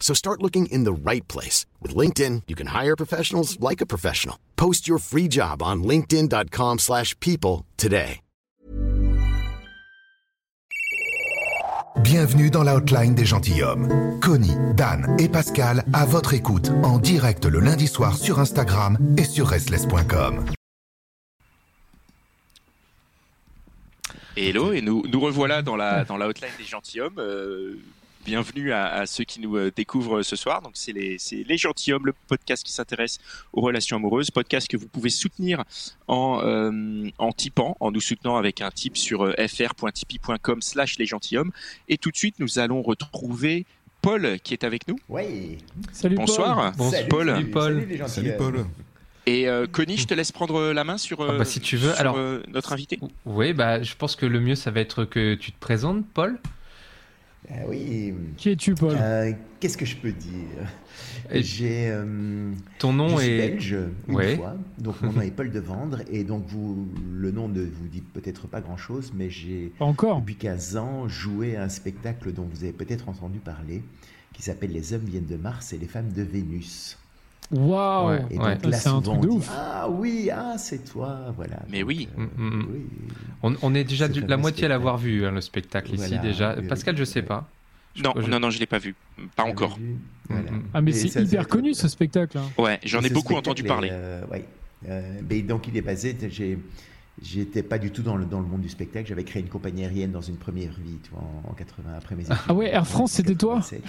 So 0.00 0.14
start 0.14 0.42
looking 0.42 0.72
in 0.72 0.84
the 0.84 1.10
right 1.10 1.28
place. 1.28 1.66
With 1.82 1.94
LinkedIn, 1.94 2.44
you 2.48 2.56
can 2.56 2.68
hire 2.68 2.96
professionals 2.96 3.60
like 3.60 3.82
a 3.82 3.86
professional. 3.94 4.36
Post 4.56 4.88
your 4.88 4.98
free 4.98 5.28
job 5.28 5.62
on 5.62 5.82
linkedin.com/people 5.82 6.78
slash 6.78 7.14
people 7.20 7.66
today. 7.76 8.20
Bienvenue 12.02 12.48
dans 12.48 12.62
l'outline 12.62 13.14
des 13.14 13.24
gentilshommes. 13.24 14.20
Connie, 14.20 14.54
Dan 14.76 15.16
et 15.18 15.28
Pascal 15.28 15.84
à 15.92 16.06
votre 16.06 16.32
écoute 16.32 16.70
en 16.84 16.98
direct 16.98 17.44
le 17.44 17.58
lundi 17.58 17.88
soir 17.88 18.16
sur 18.16 18.38
Instagram 18.38 18.96
et 19.16 19.24
sur 19.24 19.48
restless.com. 19.48 20.44
Hello, 24.36 24.72
et 24.72 24.80
nous, 24.80 25.02
nous 25.10 25.20
revoilà 25.20 25.62
dans 25.62 25.74
la, 25.74 26.04
dans 26.04 26.16
des 26.18 26.64
gentilshommes. 26.64 27.18
Euh, 27.18 27.80
bienvenue 28.32 28.72
à, 28.72 28.88
à 28.92 29.06
ceux 29.06 29.24
qui 29.24 29.40
nous 29.40 29.56
euh, 29.56 29.72
découvrent 29.74 30.20
ce 30.22 30.36
soir. 30.36 30.60
Donc, 30.60 30.72
c'est 30.74 30.92
les, 30.92 31.16
les 31.32 31.56
gentilshommes, 31.56 32.04
le 32.04 32.12
podcast 32.26 32.62
qui 32.62 32.72
s'intéresse 32.72 33.18
aux 33.54 33.62
relations 33.62 33.96
amoureuses. 33.96 34.30
Podcast 34.30 34.68
que 34.68 34.76
vous 34.76 34.86
pouvez 34.86 35.08
soutenir 35.08 35.64
en, 36.08 36.42
euh, 36.44 37.08
en 37.16 37.32
tipant, 37.32 37.74
en 37.80 37.90
nous 37.90 38.02
soutenant 38.02 38.36
avec 38.36 38.60
un 38.60 38.70
tip 38.70 38.98
sur 38.98 39.22
euh, 39.24 39.32
fr.tipeee.com 39.48 40.60
slash 40.60 40.98
les 40.98 41.06
gentilshommes. 41.06 41.52
Et 41.88 41.96
tout 41.96 42.10
de 42.10 42.18
suite, 42.18 42.34
nous 42.38 42.58
allons 42.58 42.82
retrouver 42.82 43.64
Paul 44.02 44.38
qui 44.44 44.52
est 44.52 44.62
avec 44.62 44.86
nous. 44.88 44.98
Oui. 45.08 45.56
Salut 45.92 46.16
Bonsoir. 46.16 46.72
Paul. 46.76 46.90
Salut, 46.90 47.08
Paul. 47.08 47.26
salut, 47.28 47.46
Paul. 47.50 47.74
salut 47.80 47.86
les 47.86 48.08
Salut 48.08 48.32
Paul. 48.36 48.66
Et 49.24 49.48
euh, 49.48 49.66
Connie, 49.66 49.96
je 49.96 50.06
te 50.06 50.12
laisse 50.12 50.32
prendre 50.32 50.72
la 50.72 50.84
main 50.84 50.98
sur, 50.98 51.22
euh, 51.22 51.28
Ah 51.32 51.38
bah, 51.38 51.44
si 51.46 51.60
tu 51.60 51.78
veux. 51.78 51.92
sur, 51.92 52.00
Alors- 52.00 52.18
euh, 52.18 52.42
notre 52.48 52.74
invité. 52.74 52.98
Oui, 53.24 53.54
bah, 53.54 53.82
je 53.82 53.94
pense 53.94 54.16
que 54.16 54.26
le 54.26 54.38
mieux, 54.38 54.54
ça 54.54 54.70
va 54.70 54.80
être 54.80 55.06
que 55.06 55.34
tu 55.34 55.50
te 55.50 55.58
présentes, 55.58 56.04
Paul. 56.12 56.38
Ah 57.50 57.62
oui. 57.66 58.12
Qui 58.36 58.50
es-tu, 58.50 58.74
Paul 58.74 58.96
Euh, 59.00 59.32
Qu'est-ce 59.60 59.76
que 59.76 59.86
je 59.86 59.96
peux 59.96 60.12
dire? 60.12 60.68
J'ai. 61.32 61.88
euh, 61.90 62.52
Ton 62.78 62.92
nom 62.92 63.16
je 63.16 63.22
suis 63.22 63.32
est. 63.32 63.38
belge 63.48 63.76
une 64.08 64.14
Ouais. 64.14 64.36
fois, 64.36 64.56
donc 64.78 65.00
mon 65.02 65.12
nom 65.12 65.20
est 65.20 65.30
Paul 65.30 65.50
de 65.50 65.58
Vendre 65.60 66.02
et 66.10 66.24
donc 66.24 66.44
vous, 66.46 66.88
le 67.12 67.30
nom 67.30 67.48
ne 67.48 67.62
vous 67.62 67.88
dit 67.88 68.00
peut-être 68.02 68.46
pas 68.48 68.60
grand-chose, 68.60 69.12
mais 69.16 69.30
j'ai 69.30 69.72
encore? 69.80 70.20
depuis 70.20 70.36
15 70.36 70.76
ans 70.76 71.08
joué 71.08 71.56
à 71.56 71.64
un 71.64 71.68
spectacle 71.68 72.32
dont 72.32 72.46
vous 72.52 72.64
avez 72.64 72.72
peut-être 72.72 73.08
entendu 73.08 73.38
parler, 73.38 73.82
qui 74.32 74.42
s'appelle 74.42 74.70
Les 74.72 74.92
hommes 74.92 75.04
viennent 75.04 75.26
de 75.26 75.36
Mars 75.36 75.72
et 75.72 75.78
les 75.78 75.86
femmes 75.88 76.12
de 76.12 76.22
Vénus. 76.22 76.98
Waouh. 77.50 78.26
Et 78.30 78.38
Ouais. 78.38 78.54
donc 78.56 78.64
là, 78.66 78.72
C'est 78.78 78.88
un 78.90 79.00
truc 79.00 79.20
de 79.20 79.28
dit, 79.28 79.36
ouf. 79.36 79.50
Ah 79.50 79.88
oui, 79.88 80.28
ah 80.30 80.56
c'est 80.58 80.84
toi, 80.84 81.32
voilà. 81.34 81.56
Mais 81.70 81.80
Donc, 81.80 81.88
oui. 81.88 82.08
euh, 82.18 82.22
Mm, 82.22 82.28
mm, 82.36 82.50
mm. 82.62 82.66
oui. 82.72 82.80
On, 83.42 83.54
on 83.62 83.74
est 83.74 83.84
déjà 83.84 84.06
du- 84.08 84.20
la 84.26 84.36
moitié 84.36 84.66
à 84.66 84.68
l'avoir 84.68 84.98
vu, 84.98 85.24
hein, 85.24 85.30
le 85.30 85.40
spectacle 85.40 85.94
ici 85.94 86.18
déjà. 86.18 86.56
oui, 86.58 86.66
Pascal, 86.68 86.94
oui, 86.94 86.98
je 87.00 87.04
sais 87.04 87.22
pas. 87.22 87.48
Je- 87.94 88.02
Non, 88.02 88.12
je- 88.16 88.28
non, 88.30 88.38
non, 88.38 88.50
je 88.50 88.58
l'ai 88.60 88.66
pas 88.66 88.78
vu. 88.78 88.94
Pas 89.34 89.44
encore. 89.44 89.72
avez 89.74 89.82
vu 89.82 89.96
Voilà. 90.28 90.50
Ah 90.74 90.80
mais 90.82 90.92
c'est 90.92 91.22
hyper 91.22 91.48
connu 91.48 91.72
ce 91.74 91.88
spectacle. 91.88 92.36
hein. 92.38 92.44
Ouais, 92.58 92.78
j'en 92.84 93.00
ai 93.00 93.08
beaucoup 93.10 93.34
entendu 93.34 93.62
parler. 93.64 93.88
euh, 93.92 94.22
ouais. 94.30 94.44
Euh, 94.88 95.20
mais 95.28 95.40
donc 95.42 95.66
il 95.68 95.76
est 95.76 95.80
basé, 95.82 96.16
j'ai, 96.30 96.58
j'étais 97.22 97.62
pas 97.62 97.78
du 97.78 97.90
tout 97.90 98.02
dans 98.02 98.16
le, 98.16 98.24
dans 98.24 98.40
le 98.40 98.46
monde 98.46 98.60
du 98.60 98.68
spectacle. 98.68 99.08
J'avais 99.08 99.24
créé 99.24 99.42
une 99.42 99.48
compagnie 99.48 99.84
aérienne 99.84 100.12
dans 100.12 100.20
une 100.20 100.36
première 100.36 100.72
vie, 100.72 100.98
tu 101.02 101.10
vois, 101.10 101.20
en, 101.22 101.50
en 101.50 101.54
80 101.54 101.90
après 101.96 102.14
mes 102.14 102.22
études. 102.22 102.36
Ah 102.48 102.54
ouais, 102.54 102.68
Air 102.70 102.86
France, 102.86 103.12
c'était 103.12 103.34
toi 103.34 103.56
87. 103.56 103.82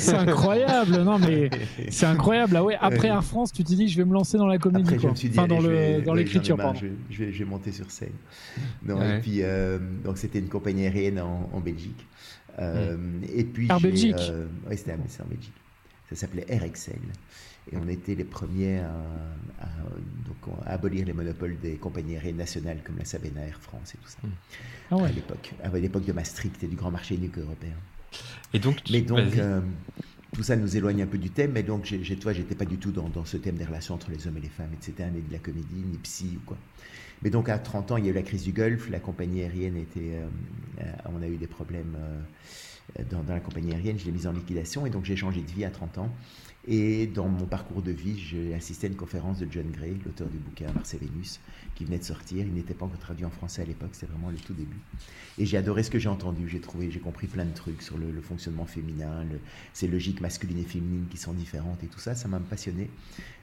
C'est 0.00 0.14
incroyable. 0.14 1.02
Non 1.02 1.18
mais 1.18 1.50
c'est 1.90 2.06
incroyable. 2.06 2.56
Ah 2.56 2.64
ouais, 2.64 2.76
après 2.80 3.08
Air 3.08 3.24
France, 3.24 3.52
tu 3.52 3.64
t'es 3.64 3.74
dit 3.74 3.88
je 3.88 3.96
vais 3.98 4.04
me 4.04 4.12
lancer 4.14 4.38
dans 4.38 4.46
la 4.46 4.58
comédie 4.58 4.82
Après, 4.84 4.96
je 4.96 5.00
quoi. 5.02 5.10
me 5.10 5.16
suis 5.16 5.28
dit, 5.28 5.38
enfin 5.38 5.48
dans 5.48 5.56
allez, 5.56 5.64
je 5.64 5.70
le 5.70 5.76
vais- 5.76 6.02
dans 6.02 6.12
ouais, 6.12 6.18
l'écriture 6.18 6.56
pardon. 6.56 6.78
Je, 6.80 6.86
je 7.14 7.24
vais, 7.24 7.32
je 7.32 7.38
vais 7.40 7.44
monter 7.50 7.72
sur 7.72 7.90
scène. 7.90 8.12
Non, 8.84 8.98
Ouais. 8.98 9.18
et 9.18 9.20
puis, 9.20 9.42
euh, 9.42 9.78
donc 10.04 10.18
c'était 10.18 10.38
une 10.38 10.48
compagnie 10.48 10.84
aérienne 10.86 11.20
en, 11.20 11.48
en 11.52 11.60
Belgique. 11.60 12.06
Euh, 12.60 12.96
Et 13.34 13.44
puis, 13.44 13.68
Air 13.70 13.80
Belgique. 13.80 14.16
euh, 14.18 14.46
ouais, 14.68 14.76
c'était 14.76 14.92
en 14.92 15.26
Belgique. 15.28 15.52
Ça 16.10 16.16
s'appelait 16.16 16.44
Air 16.48 16.64
Excel. 16.64 16.96
Et 17.72 17.76
on 17.76 17.88
était 17.88 18.14
les 18.14 18.24
premiers 18.24 18.78
à, 18.78 18.88
à- 19.60 19.66
donc, 20.26 20.56
à 20.64 20.72
abolir 20.72 21.04
les 21.06 21.12
monopoles 21.12 21.56
des 21.62 21.74
compagnies 21.76 22.14
aériennes 22.16 22.36
nationales 22.36 22.78
comme 22.84 22.96
la 22.98 23.04
Sabena, 23.04 23.42
Air 23.46 23.60
France 23.60 23.94
et 23.94 23.98
tout 23.98 24.08
ça. 24.08 24.18
Ah 24.90 24.96
ouais. 24.96 25.08
À 25.08 25.12
l'époque, 25.12 25.52
à 25.62 25.68
l'époque 25.78 26.04
de 26.04 26.12
Maastricht 26.12 26.62
et 26.62 26.66
du 26.66 26.76
grand 26.76 26.90
marché 26.90 27.14
unique 27.14 27.36
européen. 27.38 27.74
Et 28.54 28.58
donc, 28.58 28.82
tu- 28.82 28.92
Mais 28.92 29.02
donc, 29.02 29.36
euh, 29.36 29.60
tout 30.32 30.42
ça 30.42 30.56
nous 30.56 30.76
éloigne 30.76 31.02
un 31.02 31.06
peu 31.06 31.18
du 31.18 31.30
thème, 31.30 31.52
mais 31.52 31.62
donc, 31.62 31.84
j'ai, 31.84 32.16
toi, 32.16 32.32
j'étais 32.32 32.54
pas 32.54 32.64
du 32.64 32.78
tout 32.78 32.90
dans, 32.90 33.08
dans 33.08 33.24
ce 33.24 33.36
thème 33.36 33.56
des 33.56 33.64
relations 33.64 33.94
entre 33.94 34.10
les 34.10 34.26
hommes 34.26 34.38
et 34.38 34.42
les 34.42 34.48
femmes, 34.48 34.70
etc., 34.72 35.10
ni 35.14 35.20
de 35.20 35.32
la 35.32 35.38
comédie, 35.38 35.84
ni 35.90 35.98
psy 35.98 36.38
ou 36.38 36.40
quoi. 36.46 36.56
Mais 37.22 37.30
donc, 37.30 37.48
à 37.48 37.58
30 37.58 37.90
ans, 37.90 37.96
il 37.96 38.04
y 38.04 38.08
a 38.08 38.12
eu 38.12 38.14
la 38.14 38.22
crise 38.22 38.44
du 38.44 38.52
Golfe, 38.52 38.88
la 38.90 39.00
compagnie 39.00 39.42
aérienne 39.42 39.76
était. 39.76 40.00
euh, 40.00 40.26
euh, 40.80 40.92
on 41.12 41.20
a 41.22 41.26
eu 41.28 41.36
des 41.36 41.46
problèmes 41.48 41.96
euh, 41.98 43.02
dans, 43.10 43.22
dans 43.22 43.34
la 43.34 43.40
compagnie 43.40 43.72
aérienne, 43.72 43.98
je 43.98 44.04
l'ai 44.06 44.12
mise 44.12 44.26
en 44.26 44.32
liquidation, 44.32 44.86
et 44.86 44.90
donc 44.90 45.04
j'ai 45.04 45.16
changé 45.16 45.40
de 45.42 45.50
vie 45.50 45.64
à 45.64 45.70
30 45.70 45.98
ans. 45.98 46.10
Et 46.70 47.06
dans 47.06 47.28
mon 47.28 47.46
parcours 47.46 47.80
de 47.80 47.92
vie, 47.92 48.18
j'ai 48.18 48.52
assisté 48.52 48.88
à 48.88 48.90
une 48.90 48.96
conférence 48.96 49.38
de 49.38 49.48
John 49.50 49.70
Gray, 49.70 49.96
l'auteur 50.04 50.28
du 50.28 50.36
bouquin 50.36 50.70
Mars 50.74 50.92
et 50.92 50.98
Vénus, 50.98 51.40
qui 51.74 51.86
venait 51.86 51.96
de 51.96 52.04
sortir. 52.04 52.44
Il 52.44 52.52
n'était 52.52 52.74
pas 52.74 52.84
encore 52.84 52.98
traduit 52.98 53.24
en 53.24 53.30
français 53.30 53.62
à 53.62 53.64
l'époque, 53.64 53.88
c'était 53.92 54.12
vraiment 54.12 54.28
le 54.28 54.36
tout 54.36 54.52
début. 54.52 54.76
Et 55.38 55.46
j'ai 55.46 55.56
adoré 55.56 55.82
ce 55.82 55.90
que 55.90 55.98
j'ai 55.98 56.10
entendu. 56.10 56.46
J'ai 56.46 56.60
trouvé, 56.60 56.90
j'ai 56.90 57.00
compris 57.00 57.26
plein 57.26 57.46
de 57.46 57.54
trucs 57.54 57.80
sur 57.80 57.96
le, 57.96 58.20
fonctionnement 58.20 58.66
féminin, 58.66 59.24
ces 59.72 59.88
logiques 59.88 60.20
masculines 60.20 60.58
et 60.58 60.64
féminines 60.64 61.06
qui 61.10 61.16
sont 61.16 61.32
différentes 61.32 61.82
et 61.84 61.86
tout 61.86 62.00
ça. 62.00 62.14
Ça 62.14 62.28
m'a 62.28 62.38
passionné. 62.38 62.90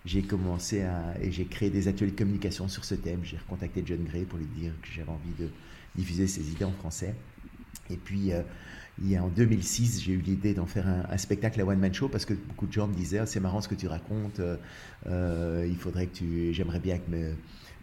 J'ai 0.05 0.21
commencé 0.21 0.83
à 0.83 1.15
et 1.19 1.31
j'ai 1.31 1.45
créé 1.45 1.71
des 1.71 1.87
ateliers 1.87 2.11
de 2.11 2.17
communication 2.17 2.67
sur 2.67 2.85
ce 2.85 2.93
thème. 2.93 3.21
J'ai 3.23 3.37
recontacté 3.37 3.81
John 3.83 4.03
Gray 4.03 4.25
pour 4.25 4.37
lui 4.37 4.45
dire 4.45 4.71
que 4.83 4.89
j'avais 4.93 5.09
envie 5.09 5.33
de 5.39 5.49
diffuser 5.95 6.27
ses 6.27 6.51
idées 6.51 6.65
en 6.65 6.73
français. 6.73 7.15
Et 7.89 7.97
puis, 7.97 8.33
euh, 8.33 8.41
il 9.01 9.09
y 9.11 9.17
a 9.17 9.23
en 9.23 9.27
2006, 9.27 10.01
j'ai 10.03 10.13
eu 10.13 10.19
l'idée 10.19 10.53
d'en 10.53 10.65
faire 10.65 10.87
un, 10.87 11.17
spectacle 11.17 11.59
à 11.59 11.65
One 11.65 11.79
Man 11.79 11.93
Show 11.93 12.07
parce 12.07 12.23
que 12.25 12.33
beaucoup 12.33 12.65
de 12.65 12.71
gens 12.71 12.87
me 12.87 12.93
disaient 12.93 13.19
Ah, 13.19 13.25
c'est 13.25 13.41
marrant 13.41 13.59
ce 13.59 13.67
que 13.67 13.75
tu 13.75 13.87
racontes, 13.87 14.39
euh, 14.39 14.55
euh, 15.07 15.67
il 15.69 15.75
faudrait 15.75 16.07
que 16.07 16.15
tu. 16.15 16.53
J'aimerais 16.53 16.79
bien 16.79 16.97
que 16.97 17.11
mes, 17.11 17.33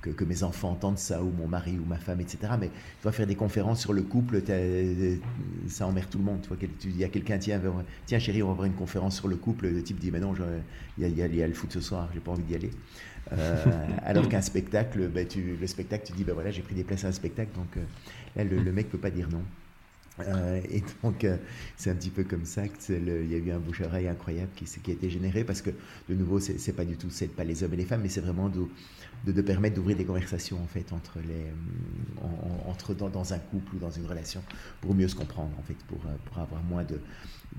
que, 0.00 0.24
mes 0.24 0.42
enfants 0.42 0.70
entendent 0.70 0.98
ça, 0.98 1.22
ou 1.22 1.30
mon 1.30 1.46
mari, 1.46 1.78
ou 1.78 1.84
ma 1.84 1.98
femme, 1.98 2.20
etc. 2.20 2.54
Mais 2.58 2.68
tu 2.68 3.04
vas 3.04 3.12
faire 3.12 3.26
des 3.26 3.34
conférences 3.34 3.80
sur 3.80 3.92
le 3.92 4.02
couple, 4.02 4.40
t'as- 4.40 4.56
ça 5.68 5.86
emmerde 5.86 6.08
tout 6.08 6.18
le 6.18 6.24
monde. 6.24 6.40
Tu 6.42 6.48
vois, 6.48 6.56
tu 6.56 6.88
dis 6.88 7.04
à 7.04 7.08
quelqu'un 7.08 7.36
tiens, 7.38 7.60
tiens 8.06 8.18
chérie, 8.18 8.42
on 8.42 8.46
va 8.46 8.52
avoir 8.52 8.66
une 8.66 8.74
conférence 8.74 9.16
sur 9.16 9.28
le 9.28 9.36
couple. 9.36 9.68
Le 9.68 9.82
type 9.82 9.98
dit 9.98 10.10
Mais 10.10 10.20
non, 10.20 10.34
il 10.98 11.08
y, 11.08 11.42
a- 11.42 11.46
le 11.46 11.54
foot 11.54 11.72
ce 11.72 11.80
soir, 11.80 12.08
j'ai 12.14 12.20
pas 12.20 12.32
envie 12.32 12.44
d'y 12.44 12.54
aller. 12.54 12.70
Euh, 13.32 13.86
alors 14.02 14.28
qu'un 14.28 14.40
spectacle, 14.40 15.08
ben, 15.08 15.26
le 15.60 15.66
spectacle, 15.66 16.04
tu 16.06 16.12
dis 16.12 16.24
ben 16.24 16.32
voilà, 16.34 16.50
j'ai 16.50 16.62
pris 16.62 16.74
des 16.74 16.84
places 16.84 17.04
à 17.04 17.08
un 17.08 17.12
spectacle, 17.12 17.50
donc 17.54 17.76
euh, 17.76 17.80
là, 18.34 18.44
le, 18.44 18.60
le 18.60 18.72
mec 18.72 18.90
peut 18.90 18.98
pas 18.98 19.10
dire 19.10 19.28
non. 19.30 19.42
Euh, 20.20 20.60
et 20.70 20.82
donc, 21.02 21.24
euh, 21.24 21.38
c'est 21.76 21.90
un 21.90 21.94
petit 21.94 22.10
peu 22.10 22.22
comme 22.24 22.44
ça 22.44 22.68
que 22.68 22.74
c'est 22.78 23.00
le- 23.00 23.24
il 23.24 23.32
y 23.32 23.34
a 23.34 23.38
eu 23.38 23.50
un 23.50 23.58
bouche-oreille 23.58 24.08
incroyable 24.08 24.50
qui, 24.54 24.66
a 24.90 24.92
été 24.92 25.08
généré 25.08 25.42
parce 25.42 25.62
que, 25.62 25.70
de 26.08 26.14
nouveau, 26.14 26.38
c'est 26.38 26.72
pas 26.74 26.84
du 26.84 26.96
tout, 26.98 27.08
c'est 27.10 27.28
pas 27.28 27.44
les 27.44 27.62
hommes 27.62 27.72
et 27.72 27.76
les 27.78 27.86
femmes, 27.86 28.02
mais 28.02 28.10
c'est 28.10 28.20
vraiment 28.20 28.50
de, 28.50 29.32
de, 29.32 29.40
permettre 29.40 29.76
d'ouvrir 29.76 29.96
des 29.96 30.04
conversations 30.04 30.58
en 30.62 30.66
fait 30.66 30.92
entre 30.92 31.18
les, 31.26 31.46
en- 32.22 32.26
en- 32.66 32.70
entre 32.70 32.92
dans, 32.94 33.32
un 33.32 33.38
couple 33.38 33.76
ou 33.76 33.78
dans 33.78 33.90
une 33.90 34.06
relation 34.06 34.42
pour 34.82 34.94
mieux 34.94 35.08
se 35.08 35.14
comprendre 35.14 35.52
en 35.58 35.62
fait, 35.62 35.76
pour, 35.88 35.98
euh, 36.06 36.42
avoir 36.42 36.62
moins 36.62 36.84
de, 36.84 37.00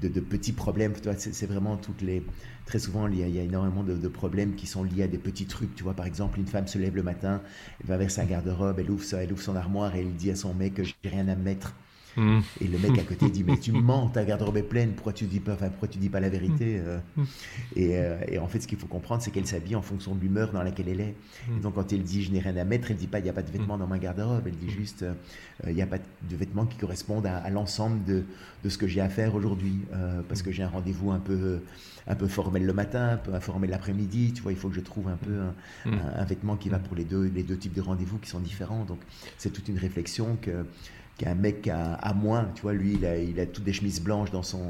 de, 0.02 0.08
de 0.08 0.20
petits 0.20 0.54
problèmes. 0.54 0.94
C'est 1.18 1.48
vraiment 1.48 1.78
toutes 1.78 2.02
les, 2.02 2.24
très 2.68 2.78
souvent 2.80 3.08
il 3.08 3.18
y 3.18 3.40
a, 3.40 3.44
énormément 3.44 3.84
de, 3.84 4.08
problèmes 4.08 4.54
qui 4.56 4.68
sont 4.68 4.84
liés 4.84 5.04
à 5.04 5.08
des 5.08 5.18
petits 5.18 5.46
trucs. 5.48 5.74
Tu 5.76 5.84
vois, 5.84 5.94
par 5.96 6.06
exemple, 6.06 6.40
une 6.40 6.48
femme 6.48 6.68
se 6.68 6.78
lève 6.78 6.96
le 6.96 7.04
matin, 7.04 7.42
elle 7.82 7.88
va 7.88 7.98
vers 7.98 8.12
sa 8.12 8.26
garde-robe, 8.26 8.78
elle 8.80 8.92
ouvre, 8.92 9.04
elle 9.16 9.32
ouvre 9.34 9.42
son 9.42 9.56
armoire 9.56 9.96
et 9.96 10.02
elle 10.02 10.14
dit 10.16 10.30
à 10.32 10.36
son 10.36 10.54
mec, 10.54 10.82
j'ai 10.84 11.10
rien 11.10 11.28
à 11.30 11.36
me 11.36 11.44
mettre. 11.44 11.74
Mm. 12.16 12.40
Et 12.62 12.68
le 12.68 12.78
mec 12.78 12.98
à 13.00 13.04
côté 13.04 13.30
dit 13.30 13.44
mais 13.44 13.58
tu 13.58 13.72
mens, 13.90 14.08
ta 14.10 14.24
garde-robe 14.24 14.58
est 14.58 14.64
pleine, 14.64 14.92
pourquoi 14.94 15.14
tu 15.14 15.26
dis 15.26 15.40
pas, 15.40 15.54
enfin, 15.54 15.70
pourquoi 15.70 15.88
tu 15.88 15.98
dis 15.98 16.10
pas 16.10 16.20
la 16.20 16.30
vérité 16.30 16.80
euh 16.80 17.00
et, 17.76 17.98
euh, 17.98 18.18
et 18.28 18.38
en 18.40 18.48
fait, 18.48 18.60
ce 18.60 18.68
qu'il 18.68 18.78
faut 18.78 18.88
comprendre, 18.88 19.22
c'est 19.24 19.32
qu'elle 19.32 19.48
s'habille 19.48 19.76
en 19.76 19.82
fonction 19.82 20.14
de 20.16 20.22
l'humeur 20.22 20.52
dans 20.52 20.64
laquelle 20.64 20.90
elle 20.90 21.02
est. 21.02 21.16
Et 21.58 21.60
donc 21.62 21.76
quand 21.76 21.92
elle 21.92 22.04
dit 22.04 22.24
je 22.24 22.32
n'ai 22.32 22.40
rien 22.40 22.56
à 22.58 22.64
mettre, 22.64 22.92
elle 22.92 22.98
dit 22.98 23.08
pas 23.08 23.20
il 23.20 23.24
n'y 23.24 23.30
a 23.30 23.34
pas 23.34 23.42
de 23.42 23.52
vêtements 23.52 23.78
dans 23.78 23.88
ma 23.88 24.00
garde-robe, 24.00 24.44
elle 24.46 24.56
dit 24.56 24.70
juste 24.70 25.04
euh, 25.04 25.14
il 25.68 25.74
n'y 25.76 25.82
a 25.82 25.88
pas 25.88 25.98
de 25.98 26.36
vêtements 26.36 26.66
qui 26.66 26.78
correspondent 26.78 27.26
à, 27.26 27.38
à 27.38 27.50
l'ensemble 27.50 28.04
de, 28.06 28.24
de 28.64 28.70
ce 28.70 28.78
que 28.78 28.88
j'ai 28.88 29.02
à 29.02 29.10
faire 29.10 29.36
aujourd'hui, 29.36 29.76
euh, 29.94 30.22
parce 30.28 30.42
que 30.42 30.52
j'ai 30.52 30.64
un 30.64 30.68
rendez-vous 30.70 31.12
un 31.12 31.20
peu 31.20 31.60
un 32.06 32.16
peu 32.16 32.28
formel 32.28 32.66
le 32.66 32.74
matin, 32.74 33.12
un 33.12 33.18
peu 33.18 33.34
informel 33.34 33.70
l'après-midi. 33.70 34.34
Tu 34.34 34.42
vois, 34.42 34.52
il 34.52 34.58
faut 34.58 34.68
que 34.68 34.76
je 34.76 34.82
trouve 34.82 35.08
un 35.08 35.16
peu 35.16 35.32
un, 35.40 35.54
Mm. 35.90 35.94
un- 35.94 36.20
un 36.22 36.26
vêtement 36.26 36.58
qui 36.58 36.68
va 36.68 36.78
pour 36.78 36.98
les 36.98 37.06
deux, 37.06 37.32
les 37.34 37.44
deux 37.44 37.56
types 37.58 37.74
de 37.74 37.80
rendez-vous 37.82 38.18
qui 38.18 38.30
sont 38.30 38.42
différents. 38.42 38.84
Donc, 38.84 39.00
c'est 39.38 39.52
toute 39.52 39.70
une 39.70 39.78
réflexion 39.78 40.38
que 40.42 40.66
qu'un 41.18 41.36
mec 41.36 41.68
a, 41.68 41.94
a 41.96 42.14
moins. 42.14 42.50
Tu 42.56 42.62
vois, 42.64 42.74
lui, 42.74 42.94
il 42.94 43.06
a, 43.06 43.18
il 43.18 43.40
a 43.40 43.46
toutes 43.46 43.64
des 43.64 43.74
chemises 43.74 44.02
blanches 44.02 44.32
dans 44.32 44.44
son 44.44 44.62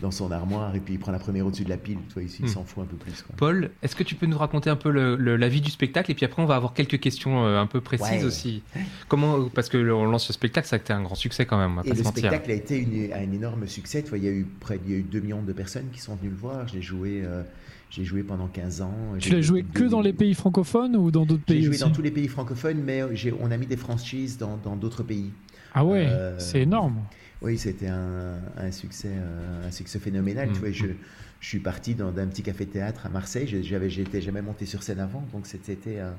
dans 0.00 0.10
son 0.12 0.30
armoire 0.30 0.74
et 0.76 0.80
puis 0.80 0.94
il 0.94 0.98
prend 1.00 1.10
la 1.10 1.18
première 1.18 1.44
au-dessus 1.46 1.64
de 1.64 1.68
la 1.70 1.76
pile. 1.76 1.98
Tu 2.08 2.14
vois, 2.14 2.22
il, 2.22 2.28
il 2.38 2.44
Mm. 2.44 2.48
s'en 2.48 2.64
fout 2.64 2.84
un 2.84 2.86
peu 2.86 2.96
plus. 2.96 3.22
Quoi. 3.22 3.34
Paul, 3.36 3.70
est-ce 3.82 3.96
que 3.96 4.04
tu 4.04 4.14
peux 4.14 4.26
nous 4.26 4.38
raconter 4.38 4.70
un 4.70 4.76
peu 4.76 4.90
le, 4.90 5.16
le- 5.16 5.36
la 5.36 5.48
vie 5.48 5.60
du 5.60 5.70
spectacle 5.70 6.10
et 6.12 6.14
puis 6.14 6.24
après 6.24 6.40
on 6.42 6.46
va 6.46 6.54
avoir 6.56 6.72
quelques 6.72 7.00
questions 7.00 7.44
euh, 7.44 7.60
un 7.60 7.66
peu 7.66 7.80
précises 7.80 8.08
Ouais. 8.22 8.24
aussi. 8.24 8.62
Comment 9.08 9.48
parce 9.48 9.68
que 9.68 9.76
le- 9.76 9.94
on 9.94 10.04
lance 10.04 10.26
ce 10.26 10.32
spectacle, 10.32 10.68
ça 10.68 10.76
a 10.76 10.78
été 10.78 10.92
un 10.92 11.02
grand 11.02 11.14
succès 11.16 11.46
quand 11.46 11.58
même, 11.58 11.72
on 11.72 11.76
va 11.76 11.82
Et 11.84 11.88
pas 11.90 11.94
le 11.94 11.98
se 12.00 12.04
mentir. 12.04 12.18
spectacle 12.28 12.50
a 12.50 12.54
été 12.54 12.76
une- 12.78 13.12
un 13.12 13.32
énorme 13.32 13.66
succès. 13.66 14.02
Tu 14.02 14.08
vois, 14.10 14.18
il 14.18 14.24
y 14.24 14.28
a 14.28 14.32
eu 14.32 14.46
près 14.60 14.78
il 14.86 14.92
y 14.92 14.94
a 14.94 14.98
eu 14.98 15.02
2 15.02 15.20
millions 15.20 15.42
de 15.42 15.52
personnes 15.52 15.86
qui 15.92 16.00
sont 16.00 16.14
venues 16.16 16.30
le 16.30 16.36
voir. 16.36 16.68
J'ai 16.68 16.82
joué, 16.82 17.22
euh, 17.24 17.42
j'ai 17.90 18.04
joué 18.04 18.22
pendant 18.22 18.46
15 18.46 18.82
ans. 18.82 18.94
Tu 19.18 19.28
J'ai 19.30 19.36
l'as 19.36 19.42
joué 19.42 19.62
que 19.64 19.80
deux- 19.80 19.88
dans 19.88 20.00
les 20.00 20.12
pays 20.12 20.34
francophones 20.34 20.94
ou 20.96 21.10
dans 21.10 21.24
d'autres 21.26 21.42
J'ai 21.48 21.54
pays 21.54 21.64
joué 21.64 21.74
aussi? 21.74 21.80
dans 21.84 21.90
tous 21.90 22.02
les 22.02 22.10
pays 22.12 22.28
francophones, 22.28 22.80
mais 22.84 23.02
j'ai- 23.16 23.34
on 23.40 23.50
a 23.50 23.56
mis 23.56 23.66
des 23.66 23.76
franchises 23.76 24.38
dans 24.38 24.58
dans 24.62 24.76
d'autres 24.76 25.02
pays. 25.02 25.30
Ah 25.74 25.84
ouais, 25.84 26.06
Euh, 26.08 26.38
c'est 26.38 26.62
énorme. 26.62 26.98
Oui, 27.40 27.56
c'était 27.58 27.86
un, 27.88 28.40
un 28.56 28.70
succès, 28.72 29.12
euh, 29.12 29.68
un 29.68 29.70
succès 29.70 29.98
phénoménal. 29.98 30.48
Mm, 30.48 30.52
Tu 30.54 30.58
vois, 30.60 30.70
je, 30.72 30.86
mm. 30.86 30.94
je 31.40 31.46
suis 31.46 31.60
parti 31.60 31.94
dans- 31.94 32.10
d'un 32.10 32.26
petit 32.26 32.42
café-théâtre 32.42 33.06
à 33.06 33.08
Marseille. 33.08 33.46
Je- 33.46 33.62
J'avais, 33.62 33.88
j'étais 33.90 34.20
jamais 34.20 34.42
monté 34.42 34.66
sur 34.66 34.82
scène 34.82 34.98
avant, 35.00 35.24
donc 35.32 35.46
c'était 35.46 36.00
un, 36.00 36.14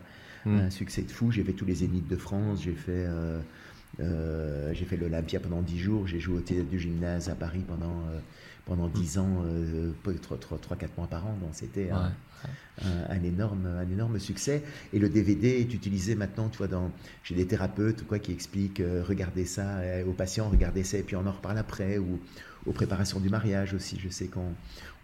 Mm. 0.45 0.55
un 0.59 0.69
succès 0.69 1.01
de 1.01 1.11
fou. 1.11 1.31
J'ai 1.31 1.43
fait 1.43 1.51
tous 1.53 1.65
les 1.65 1.75
Zéniths 1.75 2.07
de 2.07 2.15
France. 2.15 2.61
J'ai 2.63 2.73
fait, 2.73 2.91
euh, 3.07 3.41
euh, 3.99 4.71
j'ai 4.73 4.85
fait 4.85 4.95
l'Olympia 4.97 5.39
pendant 5.41 5.61
10 5.61 5.79
jours. 5.79 6.07
J'ai 6.07 6.19
joué 6.19 6.37
au 6.37 6.41
théâtre 6.41 6.69
du 6.69 6.79
gymnase 6.79 7.27
à 7.29 7.35
Paris 7.35 7.63
pendant 7.67 8.03
euh, 8.11 8.19
pendant 8.65 8.87
10 8.87 9.17
ans, 9.17 9.43
euh, 9.45 9.91
3-4 10.05 10.89
mois 10.97 11.07
par 11.07 11.25
an. 11.25 11.35
Donc 11.41 11.49
c'était 11.53 11.89
un, 11.89 12.03
Ouais. 12.05 12.11
Un, 12.83 13.23
énorme, 13.23 13.65
un 13.65 13.89
énorme 13.91 14.19
succès. 14.19 14.63
Et 14.93 14.99
le 14.99 15.09
DVD 15.09 15.49
est 15.59 15.73
utilisé 15.73 16.15
maintenant, 16.15 16.49
tu 16.49 16.57
vois, 16.57 16.67
dans, 16.67 16.91
j'ai 17.23 17.35
des 17.35 17.45
thérapeutes 17.45 18.05
quoi, 18.07 18.19
qui 18.19 18.31
expliquent, 18.31 18.79
euh, 18.79 19.03
regardez 19.07 19.45
ça 19.45 19.77
euh, 19.79 20.05
aux 20.05 20.13
patients, 20.13 20.49
regardez 20.49 20.83
ça, 20.83 20.97
et 20.97 21.03
puis 21.03 21.15
on 21.15 21.25
en 21.25 21.31
reparle 21.31 21.57
après, 21.57 21.97
ou 21.97 22.19
aux 22.65 22.71
préparations 22.71 23.19
du 23.19 23.29
mariage 23.29 23.73
aussi, 23.73 23.97
je 24.01 24.09
sais 24.09 24.27
qu'on 24.27 24.53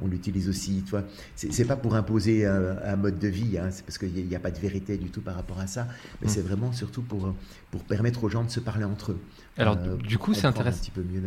on 0.01 0.07
l'utilise 0.07 0.49
aussi, 0.49 0.81
tu 0.83 0.91
vois. 0.91 1.03
C'est 1.35 1.65
pas 1.65 1.77
pour 1.77 1.95
imposer 1.95 2.45
un, 2.45 2.77
un 2.83 2.95
mode 2.97 3.17
de 3.17 3.27
vie, 3.29 3.57
hein, 3.57 3.69
c'est 3.71 3.85
parce 3.85 3.97
qu'il 3.97 4.11
n'y 4.13 4.35
a, 4.35 4.39
pas 4.39 4.51
de 4.51 4.59
vérité 4.59 4.97
du 4.97 5.09
tout 5.09 5.21
par 5.21 5.35
rapport 5.35 5.59
à 5.59 5.67
ça, 5.67 5.87
mais 6.21 6.27
Mm. 6.27 6.29
c'est 6.29 6.41
vraiment 6.41 6.71
surtout 6.73 7.01
pour, 7.01 7.33
pour 7.71 7.83
permettre 7.85 8.23
aux 8.25 8.29
gens 8.29 8.43
de 8.43 8.49
se 8.49 8.59
parler 8.59 8.83
entre 8.83 9.13
eux. 9.13 9.19
Alors, 9.57 9.77
Euh, 9.77 9.95
du 9.95 10.17
coup, 10.17 10.33
c'est 10.33 10.47
intéressant. 10.47 10.77
un 10.77 10.81
petit 10.81 10.91
peu 10.91 11.01
mieux. 11.01 11.21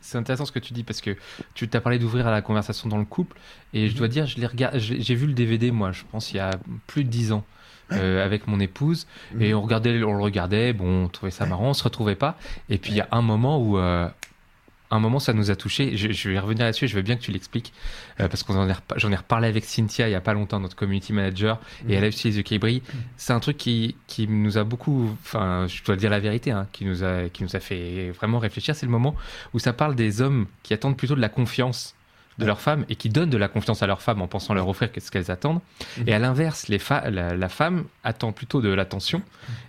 C'est 0.00 0.18
intéressant 0.18 0.46
ce 0.46 0.52
que 0.52 0.60
tu 0.60 0.72
dis 0.72 0.84
parce 0.84 1.00
que 1.00 1.16
tu 1.54 1.68
t'as 1.68 1.80
parlé 1.80 1.98
d'ouvrir 1.98 2.26
à 2.28 2.30
la 2.30 2.42
conversation 2.42 2.88
dans 2.88 2.98
le 2.98 3.04
couple 3.04 3.36
et 3.72 3.88
je 3.88 3.96
dois 3.96 4.06
dire, 4.08 4.26
je 4.26 4.38
l'ai 4.38 4.46
regardé, 4.46 4.78
j'ai 4.78 5.14
vu 5.16 5.26
le 5.26 5.32
DVD 5.34 5.70
moi, 5.72 5.90
je 5.90 6.04
pense 6.10 6.32
il 6.32 6.36
y 6.36 6.40
a 6.40 6.50
plus 6.86 7.02
de 7.04 7.08
10 7.10 7.32
ans. 7.32 7.44
euh, 7.92 8.24
avec 8.24 8.46
mon 8.46 8.58
épouse 8.60 9.06
et 9.38 9.52
Mhm. 9.52 9.58
on 9.58 9.62
regardait 9.62 10.02
on 10.04 10.14
le 10.16 10.22
regardait 10.22 10.72
bon 10.72 11.04
on 11.04 11.08
trouvait 11.08 11.32
ça 11.32 11.44
marrant 11.46 11.70
on 11.70 11.74
se 11.74 11.84
retrouvait 11.84 12.14
pas 12.14 12.38
et 12.70 12.78
puis 12.78 12.92
il 12.92 12.96
y 12.96 13.00
a 13.02 13.08
un 13.10 13.20
moment 13.20 13.58
où 13.62 13.76
euh, 13.76 14.08
un 14.96 15.00
moment 15.00 15.18
ça 15.18 15.32
nous 15.32 15.50
a 15.50 15.56
touché 15.56 15.96
je, 15.96 16.12
je 16.12 16.28
vais 16.30 16.38
revenir 16.38 16.64
là-dessus 16.64 16.86
je 16.88 16.94
veux 16.94 17.02
bien 17.02 17.16
que 17.16 17.22
tu 17.22 17.30
l'expliques 17.32 17.72
euh, 18.20 18.28
parce 18.28 18.42
qu'on 18.42 18.68
j'en 18.96 19.10
ai 19.12 19.16
reparlé 19.16 19.48
avec 19.48 19.64
Cynthia 19.64 20.08
il 20.08 20.12
y 20.12 20.14
a 20.14 20.20
pas 20.20 20.34
longtemps 20.34 20.60
notre 20.60 20.76
community 20.76 21.12
manager 21.12 21.58
et 21.88 21.94
elle 21.94 22.04
a 22.04 22.08
les 22.08 22.36
yeux 22.36 22.42
qui 22.42 22.58
brillent 22.58 22.82
c'est 23.16 23.32
un 23.32 23.40
truc 23.40 23.56
qui, 23.56 23.96
qui 24.06 24.28
nous 24.28 24.58
a 24.58 24.64
beaucoup 24.64 25.16
enfin 25.22 25.66
je 25.68 25.82
dois 25.82 25.96
dire 25.96 26.10
la 26.10 26.20
vérité 26.20 26.50
hein, 26.50 26.66
qui 26.72 26.84
nous 26.84 27.02
a 27.04 27.28
qui 27.28 27.42
nous 27.42 27.56
a 27.56 27.60
fait 27.60 28.10
vraiment 28.10 28.38
réfléchir 28.38 28.76
c'est 28.76 28.86
le 28.86 28.92
moment 28.92 29.16
où 29.54 29.58
ça 29.58 29.72
parle 29.72 29.94
des 29.94 30.20
hommes 30.20 30.46
qui 30.62 30.74
attendent 30.74 30.96
plutôt 30.96 31.14
de 31.16 31.20
la 31.20 31.28
confiance 31.28 31.94
de 32.38 32.44
Ouais. 32.44 32.46
leurs 32.46 32.62
femmes 32.62 32.86
et 32.88 32.96
qui 32.96 33.10
donnent 33.10 33.28
de 33.28 33.36
la 33.36 33.46
confiance 33.48 33.82
à 33.82 33.86
leurs 33.86 34.00
femmes 34.00 34.22
en 34.22 34.26
pensant 34.26 34.54
leur 34.54 34.66
offrir 34.66 34.88
ce 34.98 35.10
qu'elles 35.10 35.30
attendent. 35.30 35.60
Mhm. 35.98 36.08
Et 36.08 36.14
à 36.14 36.18
l'inverse, 36.18 36.68
les 36.68 36.80
la, 37.10 37.36
la 37.36 37.48
femme 37.50 37.84
attend 38.04 38.32
plutôt 38.32 38.62
de 38.62 38.70
l'attention 38.70 39.20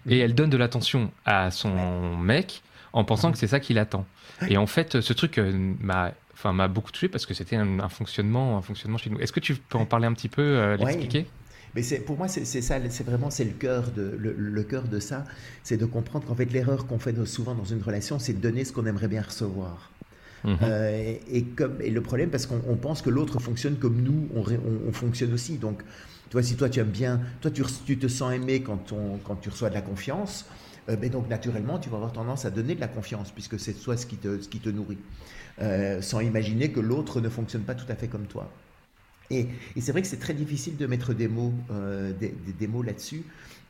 et 0.07 0.19
elle 0.19 0.33
donne 0.33 0.49
de 0.49 0.55
l'attention 0.55 1.11
à 1.25 1.51
son 1.51 2.15
mec 2.15 2.61
en 2.93 3.03
pensant 3.03 3.31
que 3.31 3.37
c'est 3.37 3.47
ça 3.47 3.59
qu'il 3.59 3.77
attend. 3.79 4.05
Et 4.47 4.57
en 4.57 4.67
fait, 4.67 5.01
ce 5.01 5.13
truc 5.13 5.37
euh, 5.37 5.51
m'a 5.79 6.11
enfin 6.33 6.53
m'a 6.53 6.67
beaucoup 6.67 6.91
touché 6.91 7.09
parce 7.09 7.25
que 7.25 7.33
c'était 7.33 7.55
un, 7.55 7.79
un 7.79 7.89
fonctionnement 7.89 8.57
un 8.57 8.61
fonctionnement 8.61 8.97
chez 8.97 9.09
nous. 9.09 9.19
Est-ce 9.19 9.31
que 9.33 9.39
tu 9.39 9.55
peux 9.55 9.77
en 9.77 9.85
parler 9.85 10.07
un 10.07 10.13
petit 10.13 10.29
peu, 10.29 10.41
euh, 10.41 10.77
Ouais. 10.77 10.85
l'expliquer? 10.85 11.27
Mais 11.75 11.81
c'est 11.81 11.99
pour 11.99 12.17
moi 12.17 12.27
c'est 12.27 12.45
ça, 12.45 12.77
c'est 12.89 13.03
vraiment 13.03 13.29
c'est 13.31 13.45
le 13.45 13.51
cœur 13.51 13.91
de 13.91 14.15
le, 14.17 14.33
le 14.37 14.63
cœur 14.63 14.83
de 14.87 14.99
ça, 14.99 15.25
c'est 15.63 15.77
de 15.77 15.85
comprendre 15.85 16.25
qu'en 16.27 16.35
fait 16.35 16.45
l'erreur 16.45 16.85
qu'on 16.85 16.99
fait 16.99 17.15
souvent 17.25 17.55
dans 17.55 17.65
une 17.65 17.81
relation, 17.81 18.19
c'est 18.19 18.33
de 18.33 18.39
donner 18.39 18.63
ce 18.65 18.71
qu'on 18.73 18.85
aimerait 18.85 19.07
bien 19.07 19.23
recevoir. 19.23 19.89
Mhm. 20.43 20.57
Euh, 20.61 20.91
et, 21.31 21.37
et 21.37 21.43
comme 21.45 21.81
et 21.81 21.89
le 21.89 22.01
problème 22.01 22.29
parce 22.29 22.45
qu'on 22.45 22.61
on 22.67 22.75
pense 22.75 23.01
que 23.01 23.09
l'autre 23.09 23.39
fonctionne 23.39 23.77
comme 23.77 24.01
nous, 24.01 24.27
on, 24.35 24.41
ré- 24.41 24.59
on- 24.63 24.89
on 24.89 24.91
fonctionne 24.91 25.33
aussi. 25.33 25.57
Donc, 25.57 25.81
tu 26.29 26.33
vois, 26.33 26.43
si 26.43 26.55
toi 26.57 26.69
tu 26.69 26.79
aimes 26.79 26.87
bien, 26.89 27.21
toi 27.41 27.49
tu, 27.49 27.63
tu 27.85 27.97
te 27.97 28.07
sens 28.07 28.33
aimé 28.33 28.61
quand, 28.61 28.91
on, 28.91 29.17
quand 29.19 29.35
tu 29.37 29.49
reçois 29.49 29.69
de 29.69 29.75
la 29.75 29.81
confiance, 29.81 30.45
euh, 30.89 30.95
ben 30.95 31.09
donc 31.09 31.29
naturellement 31.29 31.79
tu 31.79 31.89
vas 31.89 31.97
avoir 31.97 32.13
tendance 32.13 32.45
à 32.45 32.51
donner 32.51 32.75
de 32.75 32.79
la 32.81 32.87
confiance 32.87 33.31
puisque 33.31 33.59
c'est 33.59 33.73
toi 33.73 33.97
ce 33.97 34.05
qui 34.05 34.17
te, 34.17 34.69
nourrit, 34.69 34.97
Euh, 35.61 36.01
sans 36.01 36.19
imaginer 36.21 36.71
que 36.71 36.79
l'autre 36.79 37.21
ne 37.21 37.29
fonctionne 37.29 37.61
pas 37.63 37.75
tout 37.75 37.89
à 37.89 37.95
fait 37.95 38.07
comme 38.07 38.25
toi. 38.25 38.49
Et, 39.29 39.47
c'est 39.79 39.91
vrai 39.91 40.01
que 40.01 40.07
c'est 40.07 40.19
très 40.19 40.33
difficile 40.33 40.77
de 40.77 40.85
mettre 40.85 41.13
des 41.13 41.27
mots, 41.27 41.53
euh, 41.71 42.11
là-dessus. 42.85 43.23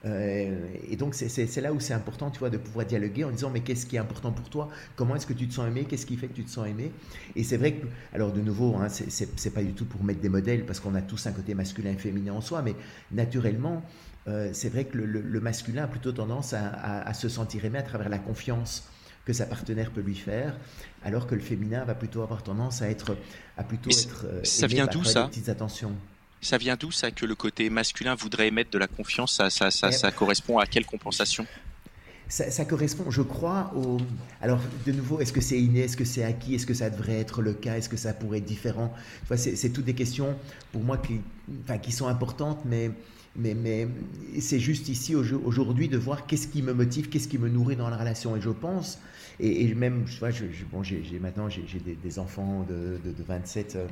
Euh, 0.06 0.68
et 0.90 0.98
donc 0.98 1.16
c'est- 1.16 1.62
là 1.62 1.72
où 1.72 1.80
c'est 1.80 1.94
important, 1.94 2.30
tu 2.30 2.40
vois, 2.40 2.50
de 2.50 2.58
pouvoir 2.58 2.86
dialoguer 2.86 3.24
en 3.24 3.32
disant 3.32 3.50
mais 3.50 3.62
qu'est-ce 3.62 3.86
qui 3.86 3.96
est 3.96 4.00
important 4.00 4.34
pour 4.34 4.50
toi? 4.50 4.68
Comment 4.98 5.16
est-ce 5.16 5.26
que 5.26 5.34
tu 5.34 5.48
te 5.48 5.54
sens 5.54 5.66
aimé? 5.68 5.86
Qu'est-ce 5.86 6.06
qui 6.06 6.18
fait 6.18 6.28
que 6.28 6.34
tu 6.34 6.44
te 6.44 6.50
sens 6.50 6.68
aimé? 6.68 6.92
Et 7.38 7.44
c'est 7.44 7.56
vrai 7.58 7.74
que, 7.76 7.88
alors 8.14 8.34
de 8.34 8.42
nouveau, 8.42 8.76
hein, 8.76 8.90
c'est- 8.90 9.50
pas 9.54 9.64
du 9.64 9.74
tout 9.74 9.86
pour 9.86 10.04
mettre 10.04 10.20
des 10.20 10.30
modèles 10.30 10.66
parce 10.66 10.80
qu'on 10.82 10.96
a 10.96 11.02
tous 11.02 11.26
un 11.28 11.32
côté 11.32 11.54
masculin 11.54 11.92
et 11.92 11.98
féminin 11.98 12.34
en 12.34 12.42
soi, 12.42 12.62
mais 12.62 12.76
naturellement, 13.12 13.84
euh, 14.28 14.50
c'est 14.54 14.70
vrai 14.70 14.86
que 14.86 14.98
le, 14.98 15.06
le- 15.06 15.22
le 15.22 15.40
masculin 15.42 15.84
a 15.84 15.88
plutôt 15.88 16.12
tendance 16.12 16.54
à, 16.54 16.68
à- 16.68 17.08
à 17.10 17.14
se 17.14 17.30
sentir 17.30 17.64
aimé 17.66 17.78
à 17.80 17.84
travers 17.84 18.10
la 18.10 18.20
confiance 18.20 18.90
que 19.26 19.32
sa 19.34 19.46
partenaire 19.46 19.92
peut 19.92 20.02
lui 20.02 20.16
faire, 20.16 20.60
alors 21.02 21.28
que 21.28 21.36
le 21.36 21.42
féminin 21.42 21.86
va 21.86 21.96
plutôt 21.96 22.22
avoir 22.24 22.44
tendance 22.44 22.82
à 22.82 22.90
être, 22.90 23.16
à 23.58 23.64
plutôt 23.64 23.98
être. 23.98 24.26
euh, 24.26 24.42
ça 24.44 24.68
aimé 24.68 24.68
vient 24.68 24.88
d'où, 24.88 25.04
des 25.04 25.12
ça? 25.12 25.26
Petites 25.30 25.50
attentions. 25.50 25.94
Ça 26.44 26.60
vient 26.60 26.75
d'où 26.75 26.92
ça 26.92 27.10
que 27.12 27.25
le 27.25 27.36
côté 27.36 27.72
masculin 27.72 28.13
voudrait 28.13 28.50
émettre 28.50 28.69
de 28.69 28.78
la 28.78 28.88
confiance? 28.88 29.34
Ça, 29.34 29.50
ça, 29.50 29.72
ça, 29.72 29.92
Eh 29.92 29.92
ça 29.92 30.12
correspond 30.12 30.60
à 30.60 30.68
quelle 30.68 30.86
compensation? 30.86 31.48
Ça, 32.29 32.50
ça 32.50 32.65
correspond, 32.65 33.12
je 33.12 33.22
crois, 33.22 33.72
au. 33.75 34.08
Alors, 34.41 34.60
de 34.86 34.91
nouveau, 34.91 35.20
est-ce 35.20 35.34
que 35.34 35.41
c'est 35.41 35.60
inné? 35.62 35.82
Est-ce 35.82 35.98
que 35.98 36.06
c'est 36.06 36.24
acquis? 36.24 36.56
Est-ce 36.56 36.65
que 36.65 36.74
ça 36.74 36.89
devrait 36.89 37.20
être 37.20 37.41
le 37.41 37.53
cas? 37.53 37.77
Est-ce 37.77 37.89
que 37.89 37.98
ça 37.98 38.13
pourrait 38.13 38.39
être 38.39 38.46
différent? 38.46 38.94
C'est 39.36 39.70
toutes 39.72 39.86
des 39.86 39.94
questions, 39.94 40.36
pour 40.72 40.84
moi, 40.84 40.98
qui, 40.98 41.22
enfin, 41.63 41.77
qui 41.77 41.91
sont 41.91 42.08
importantes, 42.08 42.62
mais, 42.65 42.91
mais, 43.36 43.53
mais 43.53 43.88
c'est 44.39 44.60
juste 44.60 44.88
ici, 44.89 45.15
au- 45.15 45.24
aujourd'hui, 45.44 45.89
de 45.89 45.98
voir 45.98 46.25
qu'est-ce 46.25 46.48
qui 46.48 46.62
me 46.62 46.74
motive, 46.74 47.10
qu'est-ce 47.10 47.27
qui 47.27 47.38
me 47.38 47.50
nourrit 47.50 47.75
dans 47.75 47.89
la 47.89 47.98
relation. 47.98 48.36
Et 48.38 48.41
je 48.41 48.50
pense, 48.50 49.00
et, 49.39 49.65
et 49.65 49.75
même, 49.75 50.06
tu 50.06 50.18
vois, 50.20 50.32
je, 50.32 50.46
je- 50.51 50.65
bon, 50.65 50.82
j'ai 50.82 51.03
maintenant, 51.20 51.50
j'ai 51.50 51.65
j'ai 51.68 51.79
des, 51.79 51.96
des 51.96 52.20
enfants 52.20 52.63
de, 52.63 53.00
de, 53.03 53.12
de 53.12 53.24
27. 53.24 53.75
euh, 53.75 53.88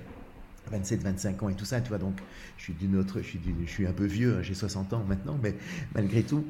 27, 0.69 1.01
25 1.03 1.41
ans 1.43 1.49
et 1.49 1.55
tout 1.55 1.65
ça, 1.65 1.81
tu 1.81 1.89
vois, 1.89 1.97
donc 1.97 2.19
je 2.57 2.63
suis 2.63 2.73
d'une 2.73 2.95
autre, 2.95 3.21
je 3.21 3.27
suis, 3.27 3.39
je 3.65 3.71
suis 3.71 3.87
un 3.87 3.93
peu 3.93 4.05
vieux, 4.05 4.37
hein, 4.37 4.41
j'ai 4.43 4.53
60 4.53 4.93
ans 4.93 5.03
maintenant, 5.07 5.39
mais 5.41 5.55
malgré 5.95 6.23
tout, 6.23 6.45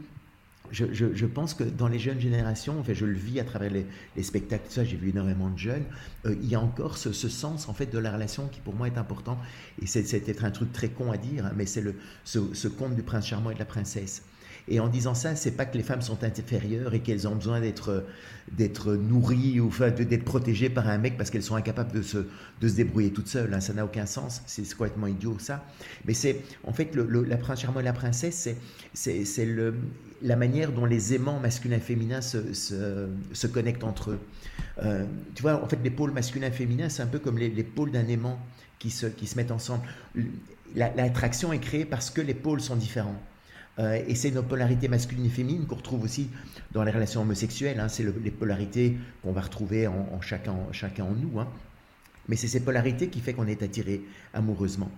je, 0.71 0.85
je- 0.93 1.25
pense 1.25 1.53
que 1.53 1.63
dans 1.65 1.87
les 1.89 1.99
jeunes 1.99 2.19
générations, 2.21 2.79
enfin, 2.79 2.93
je 2.93 3.05
le 3.05 3.13
vis 3.13 3.39
à 3.41 3.43
travers 3.43 3.71
les, 3.71 3.85
les 4.15 4.23
spectacles, 4.23 4.67
ça, 4.69 4.85
j'ai 4.85 4.95
vu 4.95 5.09
énormément 5.09 5.49
de 5.49 5.57
jeunes, 5.57 5.83
euh, 6.25 6.35
il 6.41 6.47
y 6.49 6.55
a 6.55 6.61
encore 6.61 6.97
ce, 6.97 7.11
ce 7.11 7.27
sens 7.27 7.67
en 7.67 7.73
fait 7.73 7.87
de 7.87 7.97
la 7.97 8.11
relation 8.13 8.47
qui 8.47 8.61
pour 8.61 8.73
moi 8.75 8.87
est 8.87 8.97
important. 8.97 9.37
Et 9.81 9.85
c'est 9.87 10.03
peut-être 10.21 10.45
un 10.45 10.51
truc 10.51 10.71
très 10.71 10.89
con 10.89 11.11
à 11.11 11.17
dire, 11.17 11.45
hein, 11.45 11.51
mais 11.55 11.65
c'est 11.65 11.83
ce 12.23 12.67
conte 12.69 12.95
du 12.95 13.03
prince 13.03 13.27
charmant 13.27 13.51
et 13.51 13.53
de 13.53 13.59
la 13.59 13.65
princesse. 13.65 14.23
Et 14.67 14.79
en 14.79 14.87
disant 14.87 15.13
ça, 15.13 15.35
c'est 15.35 15.51
pas 15.51 15.65
que 15.65 15.77
les 15.77 15.83
femmes 15.83 16.01
sont 16.01 16.23
inférieures 16.23 16.93
et 16.93 16.99
qu'elles 17.01 17.27
ont 17.27 17.35
besoin 17.35 17.59
d'être 17.61 18.05
d'être 18.51 18.93
nourries 18.95 19.59
ou 19.59 19.71
d'être 19.89 20.25
protégées 20.25 20.69
par 20.69 20.87
un 20.89 20.97
mec 20.97 21.17
parce 21.17 21.29
qu'elles 21.29 21.43
sont 21.43 21.55
incapables 21.55 21.91
de 21.93 22.01
se, 22.01 22.17
de 22.59 22.67
se 22.67 22.75
débrouiller 22.75 23.11
toutes 23.11 23.27
seules. 23.27 23.53
hein. 23.53 23.61
Ça 23.61 23.73
n'a 23.73 23.85
aucun 23.85 24.05
sens. 24.05 24.41
C'est 24.45 24.67
complètement 24.75 25.07
idiot 25.07 25.37
ça. 25.39 25.63
Mais 26.05 26.13
c'est 26.13 26.41
en 26.63 26.73
fait 26.73 26.95
la 26.95 27.37
prince 27.37 27.65
la 27.83 27.93
princesse, 27.93 28.49
c'est 28.93 29.25
c'est 29.25 29.45
le 29.45 29.75
la 30.21 30.35
manière 30.35 30.71
dont 30.71 30.85
les 30.85 31.15
aimants 31.15 31.39
masculins 31.39 31.77
et 31.77 31.79
féminins 31.79 32.21
se, 32.21 32.53
se, 32.53 33.07
se 33.33 33.47
connectent 33.47 33.83
entre 33.83 34.11
eux. 34.11 34.19
Euh, 34.83 35.03
tu 35.35 35.41
vois, 35.41 35.63
en 35.63 35.67
fait, 35.67 35.79
les 35.83 35.89
pôles 35.89 36.11
masculins 36.11 36.47
et 36.47 36.51
féminins, 36.51 36.89
c'est 36.89 37.01
un 37.01 37.07
peu 37.07 37.17
comme 37.19 37.37
les, 37.39 37.49
les 37.49 37.63
pôles 37.63 37.91
d'un 37.91 38.07
aimant 38.07 38.39
qui 38.79 38.91
se, 38.91 39.07
qui 39.07 39.25
se 39.25 39.35
mettent 39.35 39.51
ensemble. 39.51 39.83
La- 40.75 40.93
L'attraction 40.95 41.51
est 41.53 41.59
créée 41.59 41.85
parce 41.85 42.09
que 42.11 42.21
les 42.21 42.33
pôles 42.35 42.61
sont 42.61 42.75
différents. 42.75 43.19
Euh, 43.81 44.01
et 44.07 44.15
c'est 44.15 44.29
une 44.29 44.41
polarité 44.43 44.87
masculine 44.87 45.25
et 45.25 45.29
féminine 45.29 45.65
qu'on 45.65 45.75
retrouve 45.75 46.03
aussi 46.03 46.29
dans 46.71 46.83
les 46.83 46.91
relations 46.91 47.21
homosexuelles. 47.21 47.79
Hein. 47.79 47.87
c'est 47.87 48.03
les 48.03 48.31
polarités 48.31 48.97
qu'on 49.23 49.31
va 49.31 49.41
retrouver 49.41 49.87
en, 49.87 50.21
chacun, 50.21 50.55
chacun 50.71 51.05
en 51.05 51.11
nous. 51.11 51.39
Hein. 51.39 51.47
Mais 52.27 52.35
c'est 52.35 52.47
ces 52.47 52.61
polarités 52.61 53.07
qui 53.09 53.19
fait 53.19 53.33
qu'on 53.33 53.47
est 53.47 53.63
attiré 53.63 54.01
amoureusement. 54.33 54.91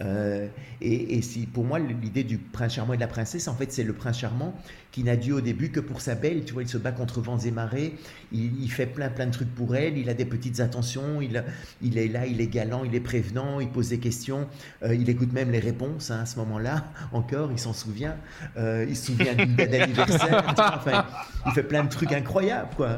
Euh, 0.00 0.46
et, 0.80 1.20
si, 1.22 1.46
pour 1.46 1.64
moi, 1.64 1.78
l'idée 1.78 2.22
du 2.22 2.38
prince 2.38 2.74
charmant 2.74 2.92
et 2.92 2.96
de 2.96 3.00
la 3.00 3.08
princesse, 3.08 3.48
en 3.48 3.54
fait, 3.54 3.72
c'est 3.72 3.82
le 3.82 3.92
prince 3.92 4.18
charmant 4.18 4.54
qui 4.92 5.02
n'a 5.02 5.16
dû 5.16 5.32
au 5.32 5.40
début 5.40 5.70
que 5.70 5.80
pour 5.80 6.00
sa 6.00 6.14
belle. 6.14 6.44
Tu 6.44 6.52
vois, 6.52 6.62
il 6.62 6.68
se 6.68 6.78
bat 6.78 6.92
contre 6.92 7.20
vents 7.20 7.38
et 7.38 7.50
marées, 7.50 7.94
il, 8.32 8.70
fait 8.70 8.86
plein, 8.86 9.08
plein 9.08 9.26
de 9.26 9.32
trucs 9.32 9.52
pour 9.54 9.74
elle, 9.74 9.98
il 9.98 10.08
a 10.08 10.14
des 10.14 10.24
petites 10.24 10.60
attentions, 10.60 11.20
il, 11.20 11.42
il 11.82 11.98
est 11.98 12.08
là, 12.08 12.26
il 12.26 12.40
est 12.40 12.46
galant, 12.46 12.84
il 12.84 12.94
est 12.94 13.00
prévenant, 13.00 13.60
il 13.60 13.68
pose 13.68 13.88
des 13.88 13.98
questions, 13.98 14.46
euh, 14.82 14.94
il 14.94 15.08
écoute 15.10 15.32
même 15.32 15.50
les 15.50 15.58
réponses 15.58 16.10
hein, 16.10 16.20
à 16.20 16.26
ce 16.26 16.38
moment-là, 16.38 16.84
encore, 17.12 17.50
il 17.52 17.58
s'en 17.58 17.72
souvient, 17.72 18.16
euh, 18.56 18.86
il 18.88 18.96
se 18.96 19.06
souvient 19.06 19.34
d'une 19.34 19.56
date 19.56 19.70
d'anniversaire, 19.70 20.44
enfin, 20.58 21.06
il 21.46 21.52
fait 21.52 21.62
plein 21.64 21.84
de 21.84 21.90
trucs 21.90 22.12
incroyables, 22.12 22.70
quoi, 22.76 22.96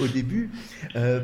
au 0.00 0.06
début, 0.08 0.50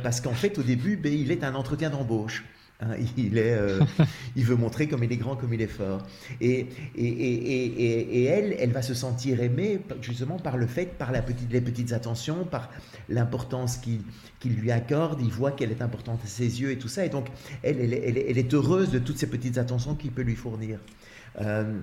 parce 0.03 0.21
qu'en 0.21 0.33
fait, 0.33 0.59
au 0.59 0.63
début, 0.63 0.97
ben, 0.97 1.13
il 1.13 1.33
est 1.33 1.45
un 1.45 1.55
entretien 1.55 1.91
d'embauche. 1.91 2.45
Hein, 2.81 2.95
il, 3.17 3.39
est, 3.39 3.55
euh, 3.55 3.81
il 4.37 4.45
veut 4.45 4.55
montrer 4.55 4.87
comme 4.87 5.03
il 5.03 5.13
est 5.13 5.17
grand, 5.17 5.37
comme 5.37 5.53
il 5.53 5.61
est 5.61 5.67
fort. 5.67 6.03
Et, 6.41 6.67
et, 6.97 7.07
et, 7.07 8.23
et, 8.23 8.25
elle, 8.25 8.55
elle 8.59 8.71
va 8.71 8.83
se 8.83 8.95
sentir 8.95 9.41
aimée 9.43 9.81
justement 10.01 10.39
par 10.39 10.57
le 10.57 10.67
fait, 10.67 10.97
par 10.97 11.13
la 11.13 11.23
petite, 11.23 11.53
les 11.53 11.61
petites 11.61 11.93
attentions, 11.93 12.45
par 12.45 12.71
l'importance 13.09 13.79
qu'il 13.79 14.55
lui 14.55 14.71
accorde. 14.71 15.21
Il 15.21 15.31
voit 15.31 15.53
qu'elle 15.53 15.73
est 15.73 15.83
importante 15.83 16.21
à 16.25 16.29
ses 16.29 16.61
yeux 16.61 16.71
et 16.71 16.79
tout 16.79 16.89
ça. 16.89 17.05
Et 17.05 17.09
donc, 17.09 17.27
elle, 17.63 17.81
elle, 17.81 17.95
elle, 17.95 18.39
est 18.39 18.55
heureuse 18.55 18.91
de 18.91 18.99
toutes 18.99 19.19
ces 19.19 19.29
petites 19.29 19.59
attentions 19.59 19.95
qu'il 19.95 20.13
peut 20.13 20.23
lui 20.23 20.37
fournir. 20.37 20.79
Euh, 21.41 21.81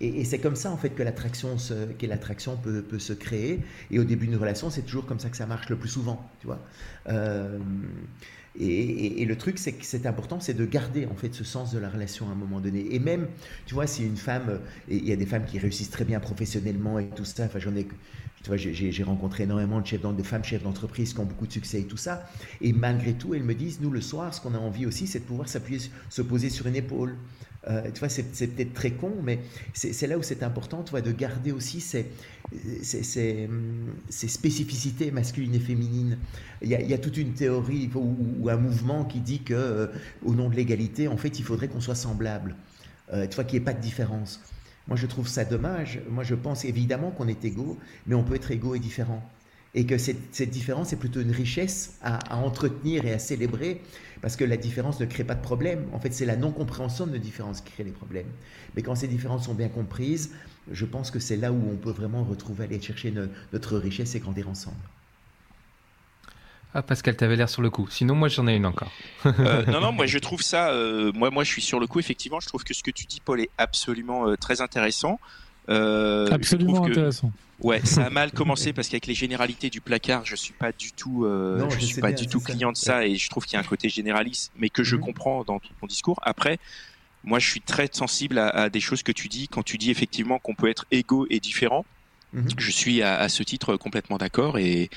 et, 0.00 0.24
c'est 0.24 0.38
comme 0.38 0.56
ça 0.56 0.70
en 0.70 0.76
fait 0.76 0.90
que 0.90 1.02
l'attraction, 1.02 1.56
que 1.98 2.06
l'attraction 2.06 2.56
peut, 2.56 2.82
peut, 2.82 2.98
se 2.98 3.12
créer. 3.12 3.60
Et 3.90 3.98
au 3.98 4.04
début 4.04 4.26
d'une 4.26 4.36
relation, 4.36 4.70
c'est 4.70 4.82
toujours 4.82 5.06
comme 5.06 5.20
ça 5.20 5.28
que 5.28 5.36
ça 5.36 5.46
marche 5.46 5.68
le 5.68 5.76
plus 5.76 5.88
souvent, 5.88 6.28
tu 6.40 6.46
vois. 6.46 6.60
Euh, 7.08 7.58
et, 8.58 9.24
le 9.24 9.36
truc, 9.36 9.58
c'est 9.58 9.72
que 9.72 9.84
c'est 9.84 10.06
important, 10.06 10.38
c'est 10.38 10.54
de 10.54 10.64
garder 10.64 11.06
en 11.06 11.14
fait 11.14 11.34
ce 11.34 11.42
sens 11.42 11.72
de 11.72 11.78
la 11.78 11.88
relation 11.88 12.28
à 12.28 12.32
un 12.32 12.36
moment 12.36 12.60
donné. 12.60 12.94
Et 12.94 13.00
même, 13.00 13.26
tu 13.66 13.74
vois, 13.74 13.86
si 13.86 14.04
une 14.04 14.16
femme, 14.16 14.60
il 14.88 15.04
y 15.04 15.12
a 15.12 15.16
des 15.16 15.26
femmes 15.26 15.44
qui 15.44 15.58
réussissent 15.58 15.90
très 15.90 16.04
bien 16.04 16.20
professionnellement 16.20 16.98
et 17.00 17.08
tout 17.08 17.24
ça. 17.24 17.44
Enfin, 17.44 17.58
j'en 17.58 17.74
ai, 17.74 17.84
tu 17.84 18.46
vois, 18.46 18.56
j'ai 18.56 19.02
rencontré 19.02 19.44
énormément 19.44 19.80
de 19.80 20.12
de 20.12 20.22
femmes 20.22 20.44
chefs 20.44 20.62
d'entreprise 20.62 21.14
qui 21.14 21.20
ont 21.20 21.24
beaucoup 21.24 21.48
de 21.48 21.52
succès 21.52 21.80
et 21.80 21.86
tout 21.86 21.96
ça. 21.96 22.28
Et 22.60 22.72
malgré 22.72 23.14
tout, 23.14 23.34
elles 23.34 23.42
me 23.42 23.54
disent, 23.54 23.80
nous 23.80 23.90
le 23.90 24.00
soir, 24.00 24.32
ce 24.32 24.40
qu'on 24.40 24.54
a 24.54 24.58
envie 24.58 24.86
aussi, 24.86 25.08
c'est 25.08 25.20
de 25.20 25.24
pouvoir 25.24 25.48
s'appuyer, 25.48 25.80
se 26.08 26.22
poser 26.22 26.48
sur 26.48 26.66
une 26.66 26.76
épaule. 26.76 27.16
Euh, 27.68 27.90
tu 27.92 28.00
vois, 28.00 28.08
c'est 28.08 28.22
peut-être 28.22 28.74
très 28.74 28.90
con, 28.90 29.12
mais 29.22 29.40
c'est 29.72 30.06
là 30.06 30.18
où 30.18 30.22
c'est 30.22 30.42
important, 30.42 30.82
tu 30.82 31.00
de 31.00 31.12
garder 31.12 31.50
aussi 31.50 31.80
ces, 31.80 32.06
ces, 32.82 33.48
spécificités 34.10 35.10
masculines 35.10 35.54
et 35.54 35.60
féminines. 35.60 36.18
Il 36.60 36.68
y 36.68 36.94
a, 36.94 36.98
toute 36.98 37.16
une 37.16 37.32
théorie 37.32 37.90
ou, 37.94 38.48
un 38.48 38.56
mouvement 38.56 39.04
qui 39.04 39.20
dit 39.20 39.42
que, 39.42 39.54
euh, 39.54 39.86
au 40.24 40.34
nom 40.34 40.50
de 40.50 40.56
l'égalité, 40.56 41.08
en 41.08 41.16
fait, 41.16 41.38
il 41.38 41.44
faudrait 41.44 41.68
qu'on 41.68 41.80
soit 41.80 41.94
semblable. 41.94 42.54
Euh, 43.12 43.26
tu 43.26 43.34
vois, 43.34 43.44
qu'il 43.44 43.58
n'y 43.58 43.62
ait 43.62 43.64
pas 43.64 43.74
de 43.74 43.80
différence. 43.80 44.40
Moi, 44.86 44.96
je 44.96 45.06
trouve 45.06 45.28
ça 45.28 45.44
dommage. 45.44 46.00
Moi, 46.10 46.24
je 46.24 46.34
pense 46.34 46.64
évidemment 46.66 47.10
qu'on 47.10 47.28
est 47.28 47.44
égaux, 47.44 47.78
mais 48.06 48.14
on 48.14 48.24
peut 48.24 48.34
être 48.34 48.50
égaux 48.50 48.74
et 48.74 48.78
différents 48.78 49.22
et 49.74 49.86
que 49.86 49.98
cette, 49.98 50.50
différence 50.50 50.92
est 50.92 50.96
plutôt 50.96 51.20
une 51.20 51.32
richesse 51.32 51.98
à, 52.02 52.36
entretenir 52.36 53.04
et 53.04 53.12
à 53.12 53.18
célébrer, 53.18 53.80
parce 54.24 54.36
que 54.36 54.44
la 54.44 54.56
différence 54.56 54.98
ne 55.00 55.04
crée 55.04 55.22
pas 55.22 55.34
de 55.34 55.42
problème. 55.42 55.86
En 55.92 56.00
fait, 56.00 56.10
c'est 56.14 56.24
la 56.24 56.36
non-compréhension 56.36 57.06
de 57.06 57.12
nos 57.12 57.18
différences 57.18 57.60
qui 57.60 57.72
crée 57.72 57.84
les 57.84 57.90
problèmes. 57.90 58.30
Mais 58.74 58.80
quand 58.80 58.94
ces 58.94 59.06
différences 59.06 59.44
sont 59.44 59.52
bien 59.52 59.68
comprises, 59.68 60.32
je 60.70 60.86
pense 60.86 61.10
que 61.10 61.18
c'est 61.18 61.36
là 61.36 61.52
où 61.52 61.60
on 61.70 61.76
peut 61.76 61.90
vraiment 61.90 62.24
retrouver, 62.24 62.64
aller 62.64 62.80
chercher 62.80 63.12
notre 63.52 63.76
richesse 63.76 64.14
et 64.14 64.20
grandir 64.20 64.48
ensemble. 64.48 64.78
Ah 66.72 66.80
Pascal, 66.80 67.16
t'avais 67.16 67.36
l'air 67.36 67.50
sur 67.50 67.60
le 67.60 67.68
coup. 67.68 67.86
Sinon, 67.90 68.14
moi 68.14 68.28
j'en 68.28 68.46
ai 68.46 68.56
une 68.56 68.64
encore. 68.64 68.90
Euh, 69.26 69.66
non, 69.70 69.82
non, 69.82 69.92
moi 69.92 70.06
je 70.06 70.18
trouve 70.18 70.40
ça. 70.40 70.70
Euh, 70.70 71.12
moi, 71.12 71.28
moi, 71.30 71.44
je 71.44 71.50
suis 71.50 71.60
sur 71.60 71.78
le 71.78 71.86
coup. 71.86 72.00
Effectivement, 72.00 72.40
je 72.40 72.48
trouve 72.48 72.64
que 72.64 72.72
ce 72.72 72.82
que 72.82 72.90
tu 72.90 73.04
dis, 73.04 73.20
Paul, 73.22 73.42
est 73.42 73.50
absolument 73.58 74.26
euh, 74.26 74.36
très 74.36 74.62
intéressant. 74.62 75.20
Absolument 75.68 76.84
intéressant. 76.84 77.32
Ouais, 77.60 77.80
ça 77.84 78.06
a 78.06 78.10
mal 78.10 78.32
commencé 78.32 78.72
parce 78.72 78.88
qu'avec 78.88 79.06
les 79.06 79.14
généralités 79.14 79.70
du 79.70 79.80
placard, 79.80 80.24
je 80.24 80.36
suis 80.36 80.52
pas 80.52 80.72
du 80.72 80.92
tout, 80.92 81.24
euh, 81.24 81.68
je, 81.70 81.84
suis 81.84 82.00
pas 82.00 82.12
du 82.12 82.26
tout 82.26 82.40
client 82.40 82.72
de 82.72 82.76
ça 82.76 83.06
et 83.06 83.16
je 83.16 83.28
trouve 83.28 83.44
qu'il 83.44 83.54
y 83.54 83.56
a 83.56 83.60
un 83.60 83.68
côté 83.68 83.88
généraliste, 83.88 84.52
mais 84.56 84.68
que 84.68 84.82
je 84.82 84.96
mhm. 84.96 85.02
comprends 85.02 85.44
dans 85.44 85.58
ton 85.58 85.86
discours. 85.86 86.18
Après, 86.22 86.58
moi, 87.22 87.38
je 87.38 87.48
suis 87.48 87.60
très 87.60 87.88
sensible 87.90 88.38
à, 88.38 88.68
des 88.68 88.80
choses 88.80 89.02
que 89.02 89.12
tu 89.12 89.28
dis 89.28 89.48
quand 89.48 89.62
tu 89.62 89.78
dis 89.78 89.90
effectivement 89.90 90.38
qu'on 90.38 90.54
peut 90.54 90.68
être 90.68 90.84
égaux 90.90 91.26
et 91.30 91.40
différent. 91.40 91.84
Mhm. 92.32 92.48
Je 92.58 92.70
suis 92.70 93.00
à, 93.02 93.28
ce 93.28 93.42
titre 93.42 93.76
complètement 93.76 94.18
d'accord 94.18 94.58
et, 94.58 94.90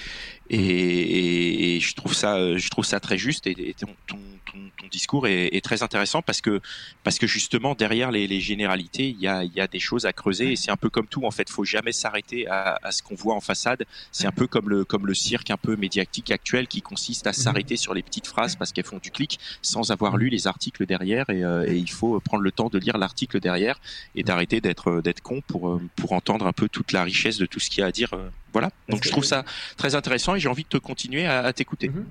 et, 0.50 1.80
je 1.80 1.94
trouve 1.96 2.14
ça, 2.14 2.58
je 2.58 2.70
trouve 2.70 2.86
ça 2.86 3.00
très 3.00 3.18
juste 3.18 3.48
et, 3.48 3.76
ton, 3.80 3.88
ton, 4.08 4.18
ton, 4.52 4.88
discours 4.90 5.28
est, 5.28 5.48
est, 5.48 5.62
très 5.62 5.84
intéressant 5.84 6.22
parce 6.22 6.40
que 6.40 6.62
parce 7.04 7.20
que 7.20 7.28
justement 7.28 7.76
derrière 7.76 8.12
les, 8.12 8.28
les 8.28 8.40
généralités, 8.40 9.10
il 9.10 9.20
y 9.20 9.28
a, 9.28 9.44
y 9.44 9.60
a 9.60 9.68
des 9.68 9.80
choses 9.80 10.06
à 10.06 10.14
creuser 10.14 10.54
et 10.54 10.56
c'est 10.56 10.72
un 10.72 10.78
peu 10.78 10.90
comme 10.90 11.08
tout 11.08 11.26
en 11.26 11.32
fait. 11.32 11.50
Faut 11.50 11.66
jamais 11.66 11.92
s'arrêter 11.92 12.48
à, 12.48 12.80
à, 12.82 12.92
ce 12.92 13.04
qu'on 13.04 13.16
voit 13.16 13.36
en 13.36 13.42
façade. 13.42 13.86
C'est 14.12 14.28
un 14.28 14.32
peu 14.32 14.48
comme 14.48 14.70
le 14.70 14.86
comme 14.86 15.06
le 15.06 15.14
cirque 15.14 15.52
un 15.52 15.58
peu 15.58 15.76
médiatique 15.76 16.32
actuel 16.32 16.68
qui 16.68 16.82
consiste 16.82 17.28
à 17.28 17.34
s'arrêter 17.34 17.76
sur 17.76 17.94
les 17.94 18.02
petites 18.02 18.28
phrases 18.28 18.56
parce 18.56 18.72
qu'elles 18.72 18.86
font 18.86 19.00
du 19.00 19.12
clic 19.12 19.40
sans 19.62 19.92
avoir 19.92 20.18
lu 20.18 20.30
les 20.30 20.48
articles 20.48 20.86
derrière 20.86 21.30
et, 21.30 21.44
euh, 21.44 21.66
et 21.68 21.76
il 21.76 21.92
faut 21.92 22.20
prendre 22.22 22.44
le 22.44 22.52
temps 22.52 22.70
de 22.70 22.80
lire 22.80 22.98
l'article 22.98 23.40
derrière 23.40 23.80
et 24.16 24.24
d'arrêter 24.24 24.62
d'être 24.62 25.02
d'être 25.02 25.22
con 25.22 25.42
pour 25.46 25.70
euh, 25.70 25.82
pour 25.96 26.14
entendre 26.14 26.48
un 26.48 26.54
peu 26.54 26.70
toute 26.70 26.92
la 26.94 27.04
richesse 27.04 27.38
de 27.38 27.46
tout 27.46 27.60
ce 27.60 27.70
qu'il 27.70 27.80
y 27.80 27.84
a 27.84 27.88
à 27.88 27.92
dire. 27.92 28.12
Voilà. 28.58 28.72
Donc 28.90 29.04
je 29.04 29.10
trouve 29.10 29.24
ça 29.24 29.46
très 29.78 29.94
intéressant 29.94 30.34
et 30.34 30.40
j'ai 30.40 30.50
envie 30.50 30.64
de 30.64 30.70
te 30.70 30.78
continuer 30.78 31.26
à, 31.26 31.42
à 31.42 31.54
t'écouter. 31.54 31.90
Mhm. 31.90 32.06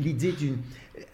l'idée 0.00 0.32
d'une. 0.32 0.56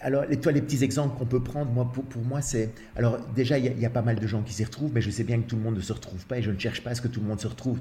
Alors, 0.00 0.24
toi, 0.42 0.52
les 0.52 0.62
petits 0.62 0.82
exemples 0.82 1.18
qu'on 1.18 1.26
peut 1.26 1.42
prendre, 1.42 1.70
moi, 1.70 1.90
pour, 1.92 2.04
pour 2.04 2.22
moi, 2.22 2.40
c'est. 2.40 2.70
Alors, 2.96 3.18
déjà, 3.34 3.58
il 3.58 3.78
y, 3.78 3.86
a 3.86 3.90
pas 3.90 4.00
mal 4.00 4.18
de 4.18 4.26
gens 4.26 4.42
qui 4.42 4.54
s'y 4.54 4.64
retrouvent, 4.64 4.90
mais 4.94 5.02
je 5.02 5.10
sais 5.10 5.24
bien 5.24 5.38
que 5.38 5.46
tout 5.46 5.56
le 5.56 5.62
monde 5.62 5.76
ne 5.76 5.82
se 5.82 5.92
retrouve 5.92 6.24
pas 6.24 6.38
et 6.38 6.42
je 6.42 6.50
ne 6.50 6.58
cherche 6.58 6.82
pas 6.82 6.90
à 6.90 6.94
ce 6.94 7.02
que 7.02 7.08
tout 7.08 7.20
le 7.20 7.26
monde 7.26 7.40
se 7.40 7.46
retrouve. 7.46 7.78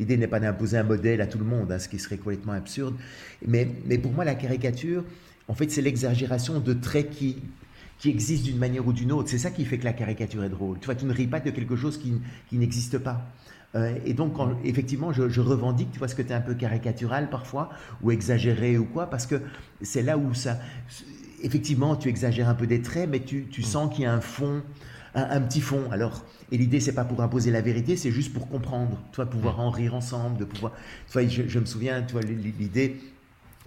L'idée 0.00 0.16
n'est 0.16 0.26
pas 0.26 0.40
d'imposer 0.40 0.78
un 0.78 0.82
modèle 0.82 1.20
à 1.20 1.28
tout 1.28 1.38
le 1.38 1.44
monde, 1.44 1.70
hein, 1.70 1.78
ce 1.78 1.88
qui 1.88 2.00
serait 2.00 2.16
complètement 2.16 2.52
absurde. 2.52 2.96
Mais, 3.46 3.68
mais 3.86 3.98
pour 3.98 4.12
moi, 4.12 4.24
la 4.24 4.34
caricature, 4.34 5.04
en 5.46 5.54
fait, 5.54 5.70
c'est 5.70 5.82
l'exagération 5.82 6.58
de 6.58 6.72
traits 6.72 7.10
qui, 7.10 7.36
qui 7.98 8.10
existent 8.10 8.46
d'une 8.46 8.58
manière 8.58 8.86
ou 8.86 8.92
d'une 8.92 9.12
autre. 9.12 9.28
C'est 9.28 9.38
ça 9.38 9.50
qui 9.50 9.64
fait 9.64 9.78
que 9.78 9.84
la 9.84 9.92
caricature 9.92 10.42
est 10.42 10.48
drôle. 10.48 10.78
Tu 10.80 10.86
vois, 10.86 10.96
tu 10.96 11.04
ne 11.04 11.12
ris 11.12 11.28
pas 11.28 11.40
de 11.40 11.50
quelque 11.50 11.76
chose 11.76 11.96
qui, 11.96 12.14
qui 12.48 12.56
n'existe 12.56 12.98
pas. 12.98 13.32
Euh, 13.76 13.94
et 14.04 14.14
donc, 14.14 14.34
effectivement, 14.64 15.12
je, 15.12 15.40
revendique, 15.40 15.92
tu 15.92 15.98
vois, 15.98 16.08
ce 16.08 16.14
que 16.14 16.22
tu 16.22 16.30
es 16.30 16.34
un 16.34 16.40
peu 16.40 16.54
caricatural 16.54 17.28
parfois, 17.30 17.70
ou 18.02 18.10
exagéré 18.10 18.78
ou 18.78 18.84
quoi, 18.84 19.08
parce 19.10 19.26
que 19.26 19.40
c'est 19.82 20.02
là 20.02 20.18
où 20.18 20.34
ça. 20.34 20.58
Effectivement, 21.42 21.96
tu 21.96 22.08
exagères 22.08 22.48
un 22.48 22.54
peu 22.54 22.66
des 22.66 22.80
traits, 22.80 23.08
mais 23.08 23.20
tu, 23.20 23.46
tu 23.50 23.60
mm. 23.60 23.64
sens 23.64 23.94
qu'il 23.94 24.04
y 24.04 24.06
a 24.06 24.12
un 24.12 24.20
fond, 24.20 24.62
un, 25.14 25.40
petit 25.42 25.60
fond. 25.60 25.82
Alors, 25.92 26.24
et 26.50 26.56
l'idée, 26.56 26.80
c'est 26.80 26.94
pas 26.94 27.04
pour 27.04 27.20
imposer 27.20 27.50
la 27.50 27.60
vérité, 27.60 27.96
c'est 27.96 28.10
juste 28.10 28.32
pour 28.32 28.48
comprendre, 28.48 28.98
tu 29.12 29.16
vois, 29.16 29.26
pouvoir 29.26 29.58
mm. 29.58 29.60
en 29.60 29.70
rire 29.70 29.94
ensemble, 29.94 30.38
de 30.38 30.44
pouvoir. 30.44 30.72
Tu 31.06 31.12
vois, 31.12 31.28
je, 31.28 31.42
je 31.46 31.58
me 31.58 31.66
souviens, 31.66 32.02
tu 32.02 32.12
vois, 32.12 32.22
l'idée 32.22 32.96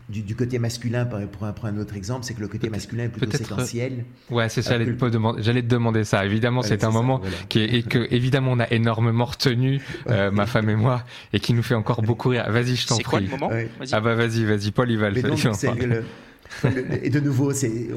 du, 0.09 0.35
côté 0.35 0.59
masculin, 0.59 1.05
pour, 1.05 1.19
pour, 1.53 1.65
un 1.65 1.77
autre 1.77 1.95
exemple, 1.95 2.25
c'est 2.25 2.33
que 2.33 2.41
le 2.41 2.47
côté 2.47 2.69
masculin 2.69 3.03
est 3.05 3.09
plutôt 3.09 3.37
séquentiel. 3.37 4.05
Ouais, 4.29 4.49
c'est 4.49 4.61
ça, 4.61 4.77
j'allais, 4.77 5.61
te 5.61 5.67
demander 5.67 6.03
ça. 6.03 6.25
Évidemment, 6.25 6.61
c'est 6.61 6.83
un 6.83 6.91
moment 6.91 7.21
qui 7.47 7.59
est, 7.59 7.75
et 7.75 7.83
que, 7.83 8.07
évidemment, 8.11 8.53
on 8.53 8.59
a 8.59 8.69
énormément 8.71 9.25
retenu, 9.25 9.81
euh, 10.09 10.31
ma 10.31 10.45
femme 10.45 10.69
et 10.69 10.75
moi, 10.75 11.03
et 11.33 11.39
qui 11.39 11.53
nous 11.53 11.63
fait 11.63 11.75
encore 11.75 12.01
beaucoup 12.01 12.29
rire. 12.29 12.45
Vas-y, 12.49 12.75
je 12.75 12.87
t'en 12.87 12.97
prie. 12.97 13.03
Quoi, 13.03 13.19
le 13.19 13.27
moment 13.27 13.51
ah 13.91 14.01
bah 14.01 14.15
vas-y, 14.15 14.45
vas-y, 14.45 14.71
Paul, 14.71 14.89
il 14.91 14.97
va 14.97 15.09
le 15.09 15.21
faire. 15.21 15.53
et 17.03 17.09
de 17.09 17.19
nouveau, 17.19 17.53
c'est, 17.53 17.89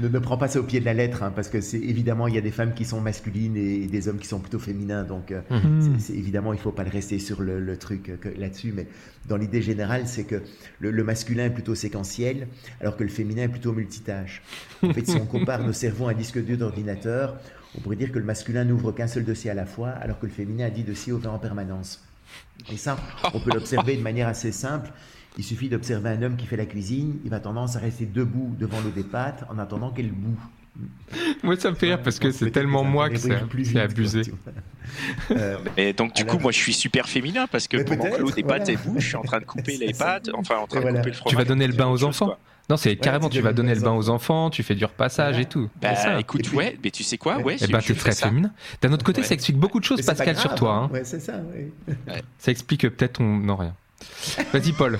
ne, 0.00 0.08
ne 0.08 0.18
prends 0.18 0.36
pas 0.36 0.48
ça 0.48 0.60
au 0.60 0.62
pied 0.62 0.80
de 0.80 0.84
la 0.84 0.94
lettre, 0.94 1.22
hein, 1.22 1.32
parce 1.34 1.48
que 1.48 1.60
c'est 1.60 1.78
évidemment 1.78 2.28
il 2.28 2.34
y 2.34 2.38
a 2.38 2.40
des 2.40 2.50
femmes 2.50 2.74
qui 2.74 2.84
sont 2.84 3.00
masculines 3.00 3.56
et, 3.56 3.86
des 3.86 4.08
hommes 4.08 4.18
qui 4.18 4.26
sont 4.26 4.40
plutôt 4.40 4.58
féminins, 4.58 5.04
donc 5.04 5.32
euh, 5.32 5.40
mhm. 5.50 5.98
c'est, 5.98 6.14
évidemment 6.14 6.52
il 6.52 6.58
faut 6.58 6.72
pas 6.72 6.84
le 6.84 6.90
rester 6.90 7.18
sur 7.18 7.40
le, 7.42 7.76
truc 7.76 8.10
euh, 8.10 8.16
là-dessus, 8.36 8.72
mais 8.74 8.86
dans 9.28 9.36
l'idée 9.36 9.62
générale, 9.62 10.06
c'est 10.06 10.24
que 10.24 10.42
le, 10.80 11.04
masculin 11.04 11.46
est 11.46 11.50
plutôt 11.50 11.74
séquentiel, 11.74 12.48
alors 12.80 12.96
que 12.96 13.02
le 13.02 13.10
féminin 13.10 13.44
est 13.44 13.48
plutôt 13.48 13.72
multitâche. 13.72 14.42
En 14.82 14.92
fait, 14.92 15.06
si 15.06 15.16
on 15.16 15.26
compare 15.26 15.64
nos 15.64 15.72
cerveaux 15.72 16.08
à 16.08 16.10
un 16.10 16.14
disque 16.14 16.42
dur 16.44 16.58
d'ordinateur, 16.58 17.38
on 17.76 17.80
pourrait 17.80 17.96
dire 17.96 18.12
que 18.12 18.18
le 18.18 18.24
masculin 18.24 18.64
n'ouvre 18.64 18.92
qu'un 18.92 19.06
seul 19.06 19.24
dossier 19.24 19.50
à 19.50 19.54
la 19.54 19.66
fois, 19.66 19.90
alors 19.90 20.18
que 20.18 20.26
le 20.26 20.32
féminin 20.32 20.66
a 20.66 20.70
dix 20.70 20.82
dossiers 20.82 21.12
ouverts 21.12 21.32
en 21.32 21.38
permanence. 21.38 22.04
Et 22.72 22.76
ça, 22.76 22.96
on 23.32 23.40
peut 23.40 23.50
l'observer 23.52 23.96
de 23.96 24.02
manière 24.02 24.28
assez 24.28 24.52
simple. 24.52 24.90
Il 25.38 25.44
suffit 25.44 25.68
d'observer 25.68 26.10
un 26.10 26.22
homme 26.22 26.36
qui 26.36 26.46
fait 26.46 26.56
la 26.56 26.66
cuisine, 26.66 27.18
il 27.24 27.30
va 27.30 27.40
tendance 27.40 27.76
à 27.76 27.78
rester 27.78 28.06
debout 28.06 28.54
devant 28.58 28.80
l'eau 28.80 28.90
des 28.90 29.04
pâtes 29.04 29.44
en 29.50 29.58
attendant 29.58 29.90
qu'elle 29.90 30.12
boue. 30.12 30.38
Moi, 31.42 31.56
ça 31.56 31.70
me 31.70 31.76
fait 31.76 31.86
rire 31.86 32.02
parce 32.02 32.18
que 32.18 32.30
c'est 32.30 32.50
tellement 32.50 32.82
moi 32.84 33.10
que 33.10 33.16
c'est 33.16 33.80
abusé. 33.80 34.22
Euh, 35.30 35.56
et 35.76 35.92
donc, 35.92 36.12
du 36.14 36.26
coup, 36.26 36.38
moi, 36.38 36.50
je 36.50 36.58
suis 36.58 36.72
super 36.74 37.08
féminin 37.08 37.46
parce 37.46 37.66
que 37.68 37.78
pendant 37.82 38.10
que 38.10 38.20
l'eau 38.20 38.30
des 38.30 38.42
pâtes 38.42 38.68
est 38.68 38.76
boue, 38.76 38.96
je 38.98 39.06
suis 39.06 39.16
en 39.16 39.22
train 39.22 39.38
de 39.38 39.44
couper 39.44 39.78
les 39.78 39.94
pâtes, 39.94 40.28
enfin, 40.34 40.56
en 40.56 40.66
train 40.66 40.80
de 40.80 40.96
couper 40.96 41.10
le 41.10 41.12
fromage. 41.12 41.30
Tu 41.30 41.36
vas 41.36 41.44
donner 41.44 41.66
le 41.66 41.72
bain 41.72 41.86
aux 41.86 42.02
enfants? 42.04 42.36
Non, 42.68 42.76
c'est 42.76 42.96
carrément, 42.96 43.30
tu 43.30 43.40
vas 43.40 43.52
donner 43.52 43.74
le 43.74 43.80
bain 43.80 43.92
aux 43.92 44.10
enfants, 44.10 44.50
tu 44.50 44.62
fais 44.62 44.74
du 44.74 44.84
repassage 44.84 45.38
et 45.38 45.46
tout. 45.46 45.70
Bah, 45.80 46.18
écoute, 46.18 46.52
ouais, 46.52 46.76
mais 46.82 46.90
tu 46.90 47.04
sais 47.04 47.16
quoi, 47.16 47.38
ouais. 47.38 47.56
Eh 47.60 47.68
ben, 47.68 47.78
t'es 47.78 47.94
très 47.94 48.12
féminin. 48.12 48.52
D'un 48.82 48.92
autre 48.92 49.04
côté, 49.04 49.22
ça 49.22 49.34
explique 49.34 49.58
beaucoup 49.58 49.80
de 49.80 49.84
choses, 49.84 50.02
Pascal, 50.02 50.36
sur 50.36 50.54
toi. 50.54 50.74
Hein. 50.74 50.90
Ouais, 50.92 51.04
c'est 51.04 51.20
ça, 51.20 51.40
oui. 51.54 51.72
Ça 52.38 52.50
explique 52.50 52.82
peut-être 52.82 53.14
ton. 53.14 53.24
Non, 53.24 53.56
rien. 53.56 53.74
Vas-y, 54.52 54.72
Paul. 54.72 54.98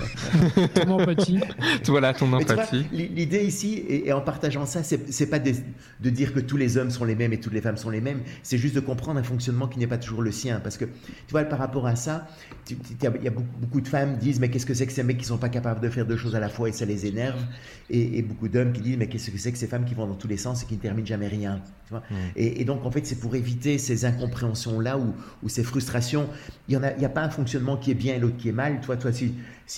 ton 0.73 0.89
empathie. 0.91 1.39
voilà, 1.87 2.13
ton 2.13 2.31
empathie. 2.33 2.85
L'idée 2.91 3.43
ici, 3.43 3.83
et, 3.87 4.11
en 4.11 4.21
partageant 4.21 4.65
ça, 4.65 4.83
c'est 4.83 5.27
pas 5.27 5.39
de, 5.39 6.09
dire 6.09 6.33
que 6.33 6.39
tous 6.39 6.57
les 6.57 6.77
hommes 6.77 6.91
sont 6.91 7.05
les 7.05 7.15
mêmes 7.15 7.33
et 7.33 7.39
toutes 7.39 7.53
les 7.53 7.61
femmes 7.61 7.77
sont 7.77 7.89
les 7.89 8.01
mêmes. 8.01 8.21
C'est 8.43 8.57
juste 8.57 8.75
de 8.75 8.79
comprendre 8.79 9.19
un 9.19 9.23
fonctionnement 9.23 9.67
qui 9.67 9.79
n'est 9.79 9.87
pas 9.87 9.97
toujours 9.97 10.21
le 10.21 10.31
sien. 10.31 10.59
Parce 10.59 10.77
que, 10.77 10.85
tu 10.85 11.31
vois, 11.31 11.43
par 11.43 11.59
rapport 11.59 11.87
à 11.87 11.95
ça, 11.95 12.27
il 12.69 12.77
y 13.01 13.27
a 13.27 13.31
beaucoup, 13.31 13.81
de 13.81 13.87
femmes 13.87 14.17
qui 14.17 14.25
disent 14.25 14.39
Mais 14.39 14.49
qu'est-ce 14.49 14.65
que 14.65 14.73
c'est 14.73 14.87
que 14.87 14.93
ces 14.93 15.03
mecs 15.03 15.17
qui 15.17 15.25
sont 15.25 15.37
pas 15.37 15.49
capables 15.49 15.81
de 15.81 15.89
faire 15.89 16.05
deux 16.05 16.17
choses 16.17 16.35
à 16.35 16.39
la 16.39 16.49
fois 16.49 16.69
et 16.69 16.71
ça 16.71 16.85
les 16.85 17.05
énerve? 17.05 17.41
Et, 17.89 18.21
beaucoup 18.21 18.47
d'hommes 18.47 18.73
qui 18.73 18.81
disent 18.81 18.97
Mais 18.97 19.07
qu'est-ce 19.07 19.31
que 19.31 19.37
c'est 19.37 19.51
que 19.51 19.57
ces 19.57 19.67
femmes 19.67 19.85
qui 19.85 19.93
vont 19.93 20.07
dans 20.07 20.15
tous 20.15 20.27
les 20.27 20.37
sens 20.37 20.63
et 20.63 20.65
qui 20.65 20.75
ne 20.75 20.79
terminent 20.79 21.05
jamais 21.05 21.27
rien? 21.27 21.61
Tu 21.85 21.91
vois? 21.91 22.03
Mm. 22.09 22.15
et, 22.35 22.65
donc, 22.65 22.85
en 22.85 22.91
fait, 22.91 23.05
c'est 23.05 23.19
pour 23.19 23.35
éviter 23.35 23.77
ces 23.77 24.05
incompréhensions-là 24.05 24.97
ou, 24.97 25.49
ces 25.49 25.63
frustrations. 25.63 26.27
Il 26.67 26.77
n'y 26.77 26.85
a, 26.85 27.05
a, 27.05 27.09
pas 27.09 27.21
un 27.21 27.29
fonctionnement 27.29 27.77
qui 27.77 27.91
est 27.91 27.95
bien 27.95 28.15
et 28.15 28.19
l'autre 28.19 28.37
qui 28.37 28.49
est 28.49 28.53
mal. 28.53 28.79
Toi, 28.97 29.11
toi, 29.11 29.11
si, 29.11 29.33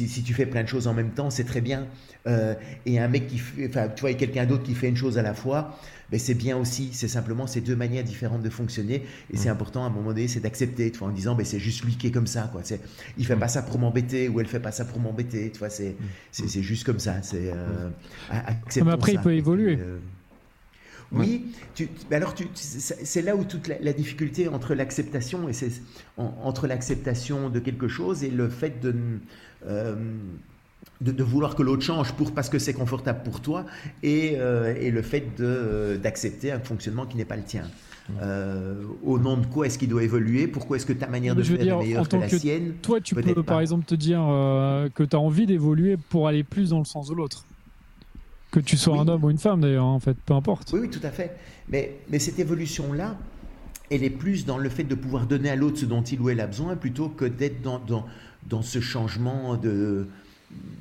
si, 0.07 0.23
tu 0.23 0.33
fais 0.33 0.45
plein 0.45 0.63
de 0.63 0.67
choses 0.67 0.87
en 0.87 0.93
même 0.93 1.11
temps, 1.11 1.29
c'est 1.29 1.43
très 1.43 1.61
bien. 1.61 1.87
Euh, 2.27 2.55
et 2.85 2.99
un 2.99 3.07
mec 3.07 3.27
qui 3.27 3.37
fait, 3.37 3.67
enfin, 3.69 3.87
tu 3.87 4.01
vois, 4.01 4.13
quelqu'un 4.13 4.45
d'autre 4.45 4.63
qui 4.63 4.73
fait 4.73 4.89
une 4.89 4.95
chose 4.95 5.17
à 5.17 5.21
la 5.21 5.33
fois, 5.33 5.77
ben 6.11 6.19
c'est 6.19 6.33
bien 6.33 6.57
aussi. 6.57 6.89
C'est 6.91 7.07
simplement 7.07 7.47
ces 7.47 7.61
deux 7.61 7.75
manières 7.75 8.03
différentes 8.03 8.41
de 8.41 8.49
fonctionner. 8.49 9.03
Et 9.31 9.37
c'est 9.37 9.49
mm. 9.49 9.53
important 9.53 9.83
à 9.83 9.87
un 9.87 9.89
moment 9.89 10.09
donné, 10.09 10.27
c'est 10.27 10.39
d'accepter, 10.39 10.91
tu 10.91 10.99
vois, 10.99 11.07
en 11.07 11.11
disant, 11.11 11.35
ben 11.35 11.45
c'est 11.45 11.59
juste 11.59 11.83
lui 11.83 11.95
qui 11.95 12.07
est 12.07 12.11
comme 12.11 12.27
ça, 12.27 12.49
quoi. 12.51 12.61
C'est, 12.63 12.81
il 13.17 13.25
fait 13.25 13.35
mm. 13.35 13.39
pas 13.39 13.47
ça 13.47 13.61
pour 13.61 13.79
m'embêter 13.79 14.27
ou 14.27 14.39
elle 14.39 14.47
fait 14.47 14.59
pas 14.59 14.71
ça 14.71 14.85
pour 14.85 14.99
m'embêter, 14.99 15.51
tu 15.51 15.59
vois. 15.59 15.69
C'est, 15.69 15.91
mm. 15.91 16.47
c'est, 16.47 16.61
juste 16.61 16.83
comme 16.83 16.99
ça. 16.99 17.21
C'est 17.21 17.51
euh, 17.53 17.89
Mais 18.83 18.91
après, 18.91 19.13
il 19.13 19.19
peut 19.21 19.33
évoluer. 19.33 19.77
Euh, 19.79 19.97
oui, 21.15 21.45
tu, 21.73 21.89
alors 22.11 22.33
tu, 22.33 22.47
c'est 22.53 23.21
là 23.21 23.35
où 23.35 23.43
toute 23.43 23.67
la, 23.67 23.93
difficulté 23.93 24.47
entre 24.47 24.75
l'acceptation 24.75 25.47
et 25.47 25.53
c'est 25.53 25.71
entre 26.17 26.67
l'acceptation 26.67 27.49
de 27.49 27.59
quelque 27.59 27.87
chose 27.87 28.23
et 28.23 28.29
le 28.29 28.49
fait 28.49 28.79
de, 28.81 28.95
euh, 29.67 29.95
de, 31.01 31.23
vouloir 31.23 31.55
que 31.55 31.63
l'autre 31.63 31.83
change 31.83 32.13
pour 32.13 32.33
parce 32.33 32.49
que 32.49 32.59
c'est 32.59 32.73
confortable 32.73 33.23
pour 33.23 33.41
toi 33.41 33.65
et, 34.03 34.35
euh, 34.37 34.75
et 34.79 34.91
le 34.91 35.01
fait 35.01 35.41
d'accepter 36.01 36.51
un 36.51 36.59
fonctionnement 36.59 37.05
qui 37.05 37.17
n'est 37.17 37.25
pas 37.25 37.37
le 37.37 37.43
tien. 37.43 37.63
Euh, 38.21 38.83
au 39.03 39.17
nom 39.17 39.37
de 39.37 39.47
quoi 39.47 39.65
est-ce 39.65 39.79
qu'il 39.79 39.89
doit 39.89 40.03
évoluer? 40.03 40.45
Pourquoi 40.47 40.77
est-ce 40.77 40.85
que 40.85 40.93
ta 40.93 41.07
manière 41.07 41.35
de 41.35 41.41
faire 41.41 41.59
est 41.59 41.77
meilleure 41.77 42.07
que 42.07 42.17
la 42.17 42.29
sienne? 42.29 42.73
Toi, 42.81 43.01
tu 43.01 43.15
peux 43.15 43.43
par 43.43 43.61
exemple 43.61 43.85
te 43.85 43.95
dire 43.95 44.19
que 44.93 45.03
tu 45.03 45.15
as 45.15 45.19
envie 45.19 45.45
d'évoluer 45.45 45.97
pour 45.97 46.27
aller 46.27 46.43
plus 46.43 46.69
dans 46.69 46.79
le 46.79 46.85
sens 46.85 47.09
de 47.09 47.15
l'autre. 47.15 47.45
Que 48.55 48.61
tu 48.61 48.77
sois 48.77 48.97
un 48.97 49.07
homme 49.09 49.25
ou 49.25 49.29
une 49.29 49.37
femme 49.37 49.59
d'ailleurs, 49.59 49.83
en 49.83 49.99
fait, 49.99 50.15
peu 50.25 50.33
importe. 50.33 50.71
Oui, 50.71 50.79
oui, 50.83 50.89
tout 50.89 51.05
à 51.05 51.09
fait. 51.09 51.35
Mais, 51.67 51.97
mais 52.09 52.19
cette 52.19 52.39
évolution-là, 52.39 53.17
elle 53.91 54.01
est 54.01 54.09
plus 54.09 54.45
dans 54.45 54.57
le 54.57 54.69
fait 54.69 54.85
de 54.85 54.95
pouvoir 54.95 55.27
donner 55.27 55.49
à 55.49 55.57
l'autre 55.57 55.77
ce 55.77 55.85
dont 55.85 56.01
il 56.01 56.21
ou 56.21 56.29
elle 56.29 56.39
a 56.39 56.47
besoin 56.47 56.77
plutôt 56.77 57.09
que 57.09 57.25
d'être 57.25 57.61
dans, 57.61 57.79
dans, 57.79 58.05
dans, 58.47 58.61
ce 58.61 58.79
changement 58.79 59.57
de, 59.57 60.07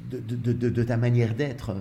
de, 0.08 0.20
de, 0.20 0.68
de 0.68 0.82
ta 0.84 0.96
manière 0.96 1.34
d'être. 1.34 1.74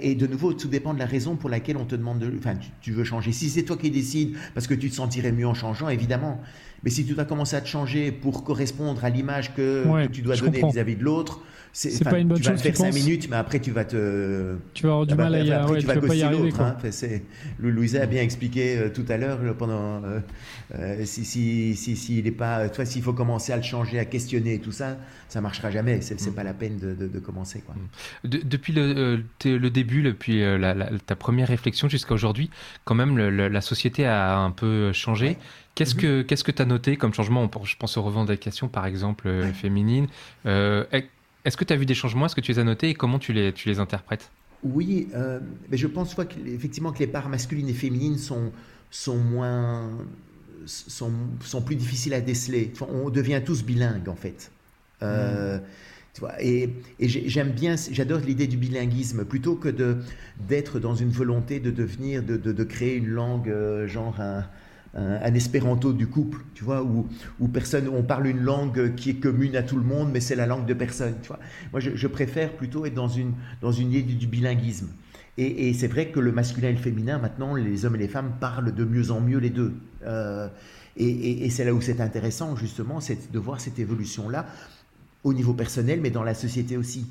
Et 0.00 0.14
de 0.16 0.26
nouveau, 0.26 0.52
tout 0.52 0.68
dépend 0.68 0.92
de 0.92 0.98
la 0.98 1.06
raison 1.06 1.36
pour 1.36 1.48
laquelle 1.48 1.76
on 1.76 1.84
te 1.84 1.94
demande 1.94 2.18
de. 2.18 2.32
Enfin, 2.36 2.56
tu, 2.80 2.92
veux 2.92 3.04
changer. 3.04 3.30
Si 3.32 3.48
c'est 3.48 3.62
toi 3.62 3.76
qui 3.76 3.90
décides 3.90 4.36
parce 4.54 4.66
que 4.66 4.74
tu 4.74 4.90
te 4.90 4.94
sentirais 4.94 5.30
mieux 5.30 5.46
en 5.46 5.54
changeant, 5.54 5.88
évidemment. 5.88 6.40
Mais 6.82 6.90
si 6.90 7.04
tu 7.04 7.14
dois 7.14 7.24
commencer 7.24 7.56
à 7.56 7.60
te 7.60 7.68
changer 7.68 8.12
pour 8.12 8.44
correspondre 8.44 9.04
à 9.04 9.10
l'image 9.10 9.54
que, 9.54 10.06
tu 10.08 10.22
dois 10.22 10.36
donner 10.36 10.62
vis-à-vis 10.62 10.96
de 10.96 11.04
l'autre, 11.04 11.42
c'est 11.72 12.04
pas 12.04 12.18
une 12.18 12.28
bonne 12.28 12.40
tu 12.40 12.50
vas 12.50 12.56
faire 12.56 12.76
5 12.76 12.94
minutes, 12.94 13.28
mais 13.30 13.36
après 13.36 13.60
tu 13.60 13.70
vas 13.70 13.84
te. 13.84 14.56
Tu 14.74 14.84
vas 14.84 14.90
avoir 14.90 15.06
du 15.06 15.14
mal 15.14 15.34
à 15.34 15.40
y 15.40 15.52
arriver. 15.52 15.80
Tu 15.80 15.86
vas 15.86 16.00
pas 16.00 16.14
y 16.14 16.22
arriver. 16.22 16.52
Hein. 16.58 16.76
Louisa 17.58 18.02
a 18.02 18.06
bien 18.06 18.22
expliqué 18.22 18.76
euh, 18.76 18.88
tout 18.88 19.04
à 19.08 19.16
l'heure 19.16 19.38
pendant 19.56 20.02
euh, 20.02 20.20
euh, 20.74 21.04
si 21.04 21.24
si 21.24 21.76
si 21.76 21.96
s'il 21.96 22.26
est 22.26 22.32
pas, 22.32 22.68
toi 22.68 22.84
s'il 22.84 23.02
faut 23.02 23.12
commencer 23.12 23.52
à 23.52 23.56
le 23.56 23.62
changer, 23.62 23.98
à 23.98 24.04
questionner 24.04 24.54
et 24.54 24.58
tout 24.58 24.72
ça, 24.72 24.96
ça 25.28 25.40
marchera 25.40 25.70
jamais. 25.70 26.00
C'est 26.00 26.20
mm. 26.20 26.34
pas 26.34 26.44
la 26.44 26.54
peine 26.54 26.78
de, 26.78 26.94
de, 26.94 27.18
commencer 27.18 27.62
quoi. 27.64 27.74
Mm. 28.24 28.28
depuis 28.44 28.72
le, 28.72 29.22
le, 29.44 29.67
début, 29.70 30.02
depuis 30.02 30.40
la, 30.40 30.74
ta 31.06 31.16
première 31.16 31.48
réflexion 31.48 31.88
jusqu'à 31.88 32.14
aujourd'hui, 32.14 32.50
quand 32.84 32.94
même 32.94 33.18
la 33.18 33.60
société 33.60 34.06
a 34.06 34.38
un 34.38 34.50
peu 34.50 34.92
changé. 34.92 35.38
Qu'est-ce 35.74 35.94
mm-hmm. 35.94 36.00
que 36.00 36.22
qu'est-ce 36.22 36.44
que 36.44 36.52
tu 36.52 36.62
as 36.62 36.66
noté 36.66 36.96
comme 36.96 37.14
changement? 37.14 37.48
Je 37.64 37.76
pense 37.76 37.96
aux 37.96 38.02
revendications 38.02 38.68
par 38.68 38.86
exemple 38.86 39.28
féminines. 39.54 40.08
Est-ce 40.44 41.56
que 41.56 41.64
tu 41.64 41.72
as 41.72 41.76
vu 41.76 41.86
des 41.86 41.94
changements? 41.94 42.26
Est-ce 42.26 42.36
que 42.36 42.40
tu 42.40 42.52
les 42.52 42.58
as 42.58 42.64
notés? 42.64 42.90
Et 42.90 42.94
comment 42.94 43.18
tu 43.18 43.32
les, 43.32 43.52
tu 43.52 43.68
les 43.68 43.78
interprètes? 43.78 44.30
Oui, 44.64 45.08
euh, 45.14 45.38
mais 45.70 45.76
je 45.76 45.86
pense 45.86 46.10
soit 46.10 46.28
effectivement 46.46 46.92
que 46.92 46.98
les 46.98 47.06
parts 47.06 47.28
masculines 47.28 47.68
et 47.68 47.74
féminines 47.74 48.18
sont, 48.18 48.52
sont 48.90 49.16
moins. 49.16 49.88
Sont, 50.66 51.12
sont 51.40 51.62
plus 51.62 51.76
difficiles 51.76 52.12
à 52.12 52.20
déceler. 52.20 52.72
On 52.92 53.08
devient 53.08 53.40
tous 53.42 53.64
bilingues 53.64 54.08
en 54.08 54.16
fait. 54.16 54.50
Euh, 55.02 55.58
hmm. 55.58 55.62
Et, 56.40 56.70
et 56.98 57.08
j'aime 57.08 57.50
bien, 57.50 57.76
j'adore 57.90 58.20
l'idée 58.20 58.46
du 58.46 58.56
bilinguisme 58.56 59.24
plutôt 59.24 59.56
que 59.56 59.68
d'être 60.48 60.78
dans 60.78 60.94
une 60.94 61.10
volonté 61.10 61.60
de 61.60 61.70
devenir, 61.70 62.22
de, 62.22 62.36
de, 62.36 62.64
créer 62.64 62.96
une 62.96 63.08
langue 63.08 63.48
euh, 63.48 63.86
genre 63.86 64.20
un, 64.20 64.44
un, 64.94 65.34
espéranto 65.34 65.92
du 65.92 66.06
couple, 66.06 66.44
tu 66.54 66.64
vois, 66.64 66.82
où, 66.82 67.06
où, 67.40 67.48
personne, 67.48 67.88
on 67.88 68.02
parle 68.02 68.26
une 68.26 68.40
langue 68.40 68.94
qui 68.94 69.10
est 69.10 69.14
commune 69.14 69.56
à 69.56 69.62
tout 69.62 69.76
le 69.76 69.84
monde, 69.84 70.10
mais 70.12 70.20
c'est 70.20 70.36
la 70.36 70.46
langue 70.46 70.66
de 70.66 70.74
personne, 70.74 71.14
tu 71.22 71.28
vois. 71.28 71.38
Moi, 71.72 71.80
je, 71.80 72.06
préfère 72.06 72.52
plutôt 72.52 72.86
être 72.86 72.94
dans 72.94 73.08
une, 73.08 73.34
dans 73.60 73.72
une 73.72 73.92
idée 73.92 74.14
du, 74.14 74.26
bilinguisme. 74.26 74.88
Et, 75.36 75.72
c'est 75.72 75.86
vrai 75.86 76.08
que 76.08 76.18
le 76.18 76.32
masculin 76.32 76.70
et 76.70 76.72
le 76.72 76.78
féminin, 76.78 77.18
maintenant, 77.18 77.54
les 77.54 77.84
hommes 77.84 77.94
et 77.94 77.98
les 77.98 78.08
femmes 78.08 78.32
parlent 78.40 78.74
de 78.74 78.84
mieux 78.84 79.10
en 79.10 79.20
mieux 79.20 79.38
les 79.38 79.50
deux. 79.50 79.74
Euh, 80.04 80.48
et, 80.96 81.44
et 81.44 81.50
c'est 81.50 81.64
là 81.64 81.74
où 81.74 81.80
c'est 81.80 82.00
intéressant, 82.00 82.56
justement, 82.56 82.98
de 82.98 83.38
voir 83.38 83.60
cette 83.60 83.78
évolution-là 83.78 84.46
au 85.28 85.34
niveau 85.34 85.54
personnel, 85.54 86.00
mais 86.00 86.10
dans 86.10 86.22
la 86.22 86.34
société 86.34 86.76
aussi. 86.76 87.06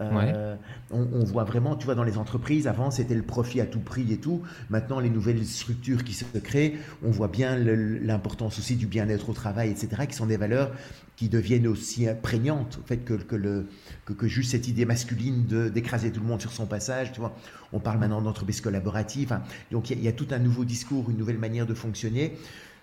Euh, 0.00 0.54
on, 0.92 1.24
voit 1.24 1.42
vraiment, 1.42 1.74
tu 1.74 1.84
vois, 1.86 1.96
dans 1.96 2.04
les 2.04 2.18
entreprises, 2.18 2.68
avant 2.68 2.92
c'était 2.92 3.16
le 3.16 3.22
profit 3.22 3.60
à 3.60 3.66
tout 3.66 3.80
prix 3.80 4.12
et 4.12 4.18
tout. 4.18 4.42
Maintenant, 4.70 5.00
les 5.00 5.10
nouvelles 5.10 5.44
structures 5.44 6.04
qui 6.04 6.12
se 6.12 6.24
créent, 6.38 6.74
on 7.02 7.10
voit 7.10 7.26
bien 7.26 7.56
l'importance 7.56 8.58
aussi 8.60 8.76
du 8.76 8.86
bien-être 8.86 9.28
au 9.28 9.32
travail, 9.32 9.70
etc., 9.70 10.06
qui 10.08 10.14
sont 10.14 10.26
des 10.26 10.36
valeurs 10.36 10.70
qui 11.16 11.28
deviennent 11.28 11.66
aussi 11.66 12.06
prégnantes, 12.22 12.78
au 12.80 12.86
fait 12.86 12.98
que, 12.98 13.14
que, 13.14 13.34
le, 13.34 13.66
que, 14.04 14.28
juste 14.28 14.52
cette 14.52 14.68
idée 14.68 14.84
masculine 14.84 15.44
d'écraser 15.68 16.12
tout 16.12 16.20
le 16.20 16.26
monde 16.26 16.40
sur 16.40 16.52
son 16.52 16.66
passage, 16.66 17.10
tu 17.10 17.18
vois. 17.18 17.34
On 17.72 17.80
parle 17.80 17.98
maintenant 17.98 18.22
d'entreprise 18.22 18.60
collaborative. 18.60 19.36
donc 19.72 19.90
il 19.90 20.00
y, 20.00 20.06
a 20.06 20.12
tout 20.12 20.28
un 20.30 20.38
nouveau 20.38 20.64
discours, 20.64 21.10
une 21.10 21.18
nouvelle 21.18 21.38
manière 21.38 21.66
de 21.66 21.74
fonctionner 21.74 22.38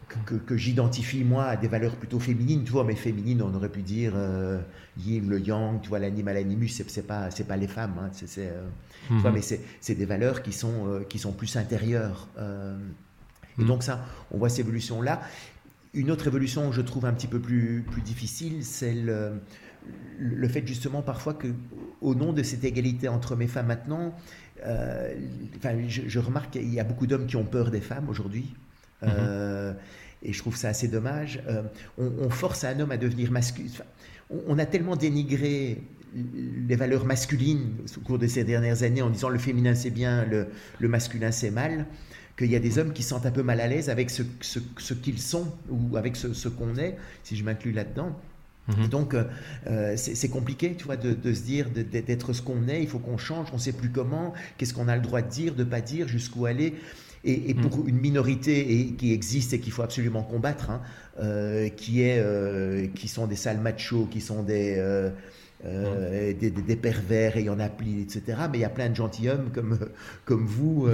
que, 0.07 0.57
j'identifie 0.57 1.23
moi 1.23 1.45
à 1.45 1.57
des 1.57 1.67
valeurs 1.67 1.95
plutôt 1.95 2.19
féminines, 2.19 2.63
tu 2.63 2.71
vois, 2.71 2.83
mais 2.83 2.95
féminines, 2.95 3.41
on 3.41 3.53
aurait 3.53 3.69
pu 3.69 3.81
dire 3.81 4.13
euh, 4.15 4.61
yin, 4.97 5.27
le 5.27 5.39
yang, 5.39 5.81
tu 5.81 5.89
vois, 5.89 5.99
l'animal, 5.99 6.35
l'animus, 6.35 6.69
c'est, 6.69 7.07
pas, 7.07 7.31
c'est 7.31 7.45
pas 7.45 7.57
les 7.57 7.67
femmes, 7.67 7.95
hein, 7.99 8.09
c'est, 8.11 8.27
c'est 8.27 8.47
euh, 8.47 8.65
tu 9.07 9.15
vois, 9.15 9.29
mhm. 9.29 9.35
mais 9.35 9.41
c'est, 9.41 9.61
c'est 9.81 9.95
des 9.95 10.05
valeurs 10.05 10.41
qui 10.41 10.51
sont, 10.51 10.87
euh, 10.87 11.03
qui 11.03 11.19
sont 11.19 11.31
plus 11.31 11.55
intérieures. 11.57 12.27
Et 12.37 13.61
mhm. 13.61 13.67
donc 13.67 13.83
ça, 13.83 14.05
on 14.31 14.37
voit 14.37 14.49
cette 14.49 14.59
évolution-là. 14.59 15.21
Une 15.93 16.11
autre 16.11 16.27
évolution, 16.27 16.71
je 16.71 16.81
trouve 16.81 17.05
un 17.05 17.13
petit 17.13 17.27
peu 17.27 17.39
plus, 17.39 17.83
plus 17.89 18.01
difficile, 18.01 18.65
c'est 18.65 18.93
le, 18.93 19.41
le 20.19 20.47
fait 20.47 20.65
justement 20.67 21.01
parfois 21.01 21.33
que, 21.33 21.47
au 22.01 22.15
nom 22.15 22.33
de 22.33 22.43
cette 22.43 22.63
égalité 22.63 23.07
entre 23.07 23.39
et 23.39 23.47
femmes 23.47 23.67
maintenant, 23.67 24.13
enfin, 24.61 25.87
je, 25.87 26.01
je 26.07 26.19
remarque 26.19 26.51
qu'il 26.51 26.73
y 26.73 26.79
a 26.79 26.83
beaucoup 26.83 27.07
d'hommes 27.07 27.27
qui 27.27 27.37
ont 27.37 27.45
peur 27.45 27.71
des 27.71 27.81
femmes 27.81 28.09
aujourd'hui. 28.09 28.53
Euh, 29.07 29.73
et 30.23 30.33
je 30.33 30.39
trouve 30.39 30.55
ça 30.55 30.69
assez 30.69 30.87
dommage. 30.87 31.41
Euh, 31.47 31.61
on, 31.97 32.29
force 32.29 32.63
un 32.63 32.79
homme 32.79 32.91
à 32.91 32.97
devenir 32.97 33.31
masculin. 33.31 33.69
on, 34.47 34.57
a 34.57 34.65
tellement 34.65 34.95
dénigré 34.95 35.81
les 36.67 36.75
valeurs 36.75 37.05
masculines 37.05 37.71
au 37.97 37.99
cours 38.01 38.19
de 38.19 38.27
ces 38.27 38.43
dernières 38.43 38.83
années 38.83 39.01
en 39.01 39.09
disant 39.09 39.29
le 39.29 39.37
féminin 39.37 39.75
c'est 39.75 39.89
bien, 39.89 40.25
le, 40.25 40.87
masculin 40.87 41.31
c'est 41.31 41.51
mal, 41.51 41.85
qu'il 42.37 42.49
y 42.49 42.55
a 42.55 42.59
des 42.59 42.79
hommes 42.79 42.93
qui 42.93 43.03
sentent 43.03 43.25
un 43.25 43.31
peu 43.31 43.43
mal 43.43 43.59
à 43.59 43.67
l'aise 43.67 43.89
avec 43.89 44.09
ce, 44.09 44.23
ce, 44.41 44.93
qu'ils 44.93 45.19
sont 45.19 45.53
ou 45.69 45.95
avec 45.97 46.15
ce, 46.15 46.47
qu'on 46.47 46.75
est, 46.77 46.97
si 47.23 47.35
je 47.35 47.43
m'inclus 47.43 47.71
là-dedans. 47.71 48.17
Mhm. 48.67 48.87
donc, 48.87 49.15
euh, 49.67 49.93
c'est 49.95 50.29
compliqué, 50.29 50.73
tu 50.75 50.85
vois, 50.85 50.97
de, 50.97 51.13
de 51.13 51.33
se 51.33 51.41
dire 51.43 51.69
d'être 51.69 52.33
ce 52.33 52.41
qu'on 52.41 52.67
est. 52.67 52.81
Il 52.81 52.87
faut 52.87 52.97
qu'on 52.97 53.19
change. 53.19 53.49
On 53.51 53.57
ne 53.57 53.61
sait 53.61 53.73
plus 53.73 53.91
comment. 53.91 54.33
Qu'est-ce 54.57 54.73
qu'on 54.73 54.87
a 54.87 54.95
le 54.95 55.03
droit 55.03 55.21
de 55.21 55.29
dire, 55.29 55.53
de 55.53 55.63
pas 55.63 55.81
dire, 55.81 56.07
jusqu'où 56.07 56.47
aller 56.47 56.73
et, 57.25 57.53
pour 57.53 57.79
mm. 57.79 57.89
une 57.89 57.97
minorité 57.97 58.79
et, 58.79 58.85
qui 58.93 59.13
existe 59.13 59.53
et 59.53 59.59
qu'il 59.59 59.73
faut 59.73 59.81
absolument 59.81 60.23
combattre, 60.23 60.69
hein, 60.69 60.81
euh, 61.19 61.69
qui, 61.69 62.03
est, 62.03 62.19
euh, 62.19 62.87
qui 62.95 63.07
sont 63.07 63.27
des 63.27 63.35
sales 63.35 63.59
machos, 63.59 64.07
qui 64.11 64.21
sont 64.21 64.43
des, 64.43 64.77
euh, 65.63 66.31
mm. 66.33 66.37
des, 66.37 66.49
des, 66.51 66.75
pervers 66.75 67.37
et 67.37 67.41
il 67.41 67.45
y 67.45 67.49
en 67.49 67.59
a 67.59 67.69
plein, 67.69 67.99
etc. 68.01 68.21
Mais 68.51 68.57
il 68.57 68.61
y 68.61 68.65
a 68.65 68.69
plein 68.69 68.89
de 68.89 68.95
gentilshommes 68.95 69.49
comme, 69.53 69.79
comme 70.25 70.45
vous 70.45 70.87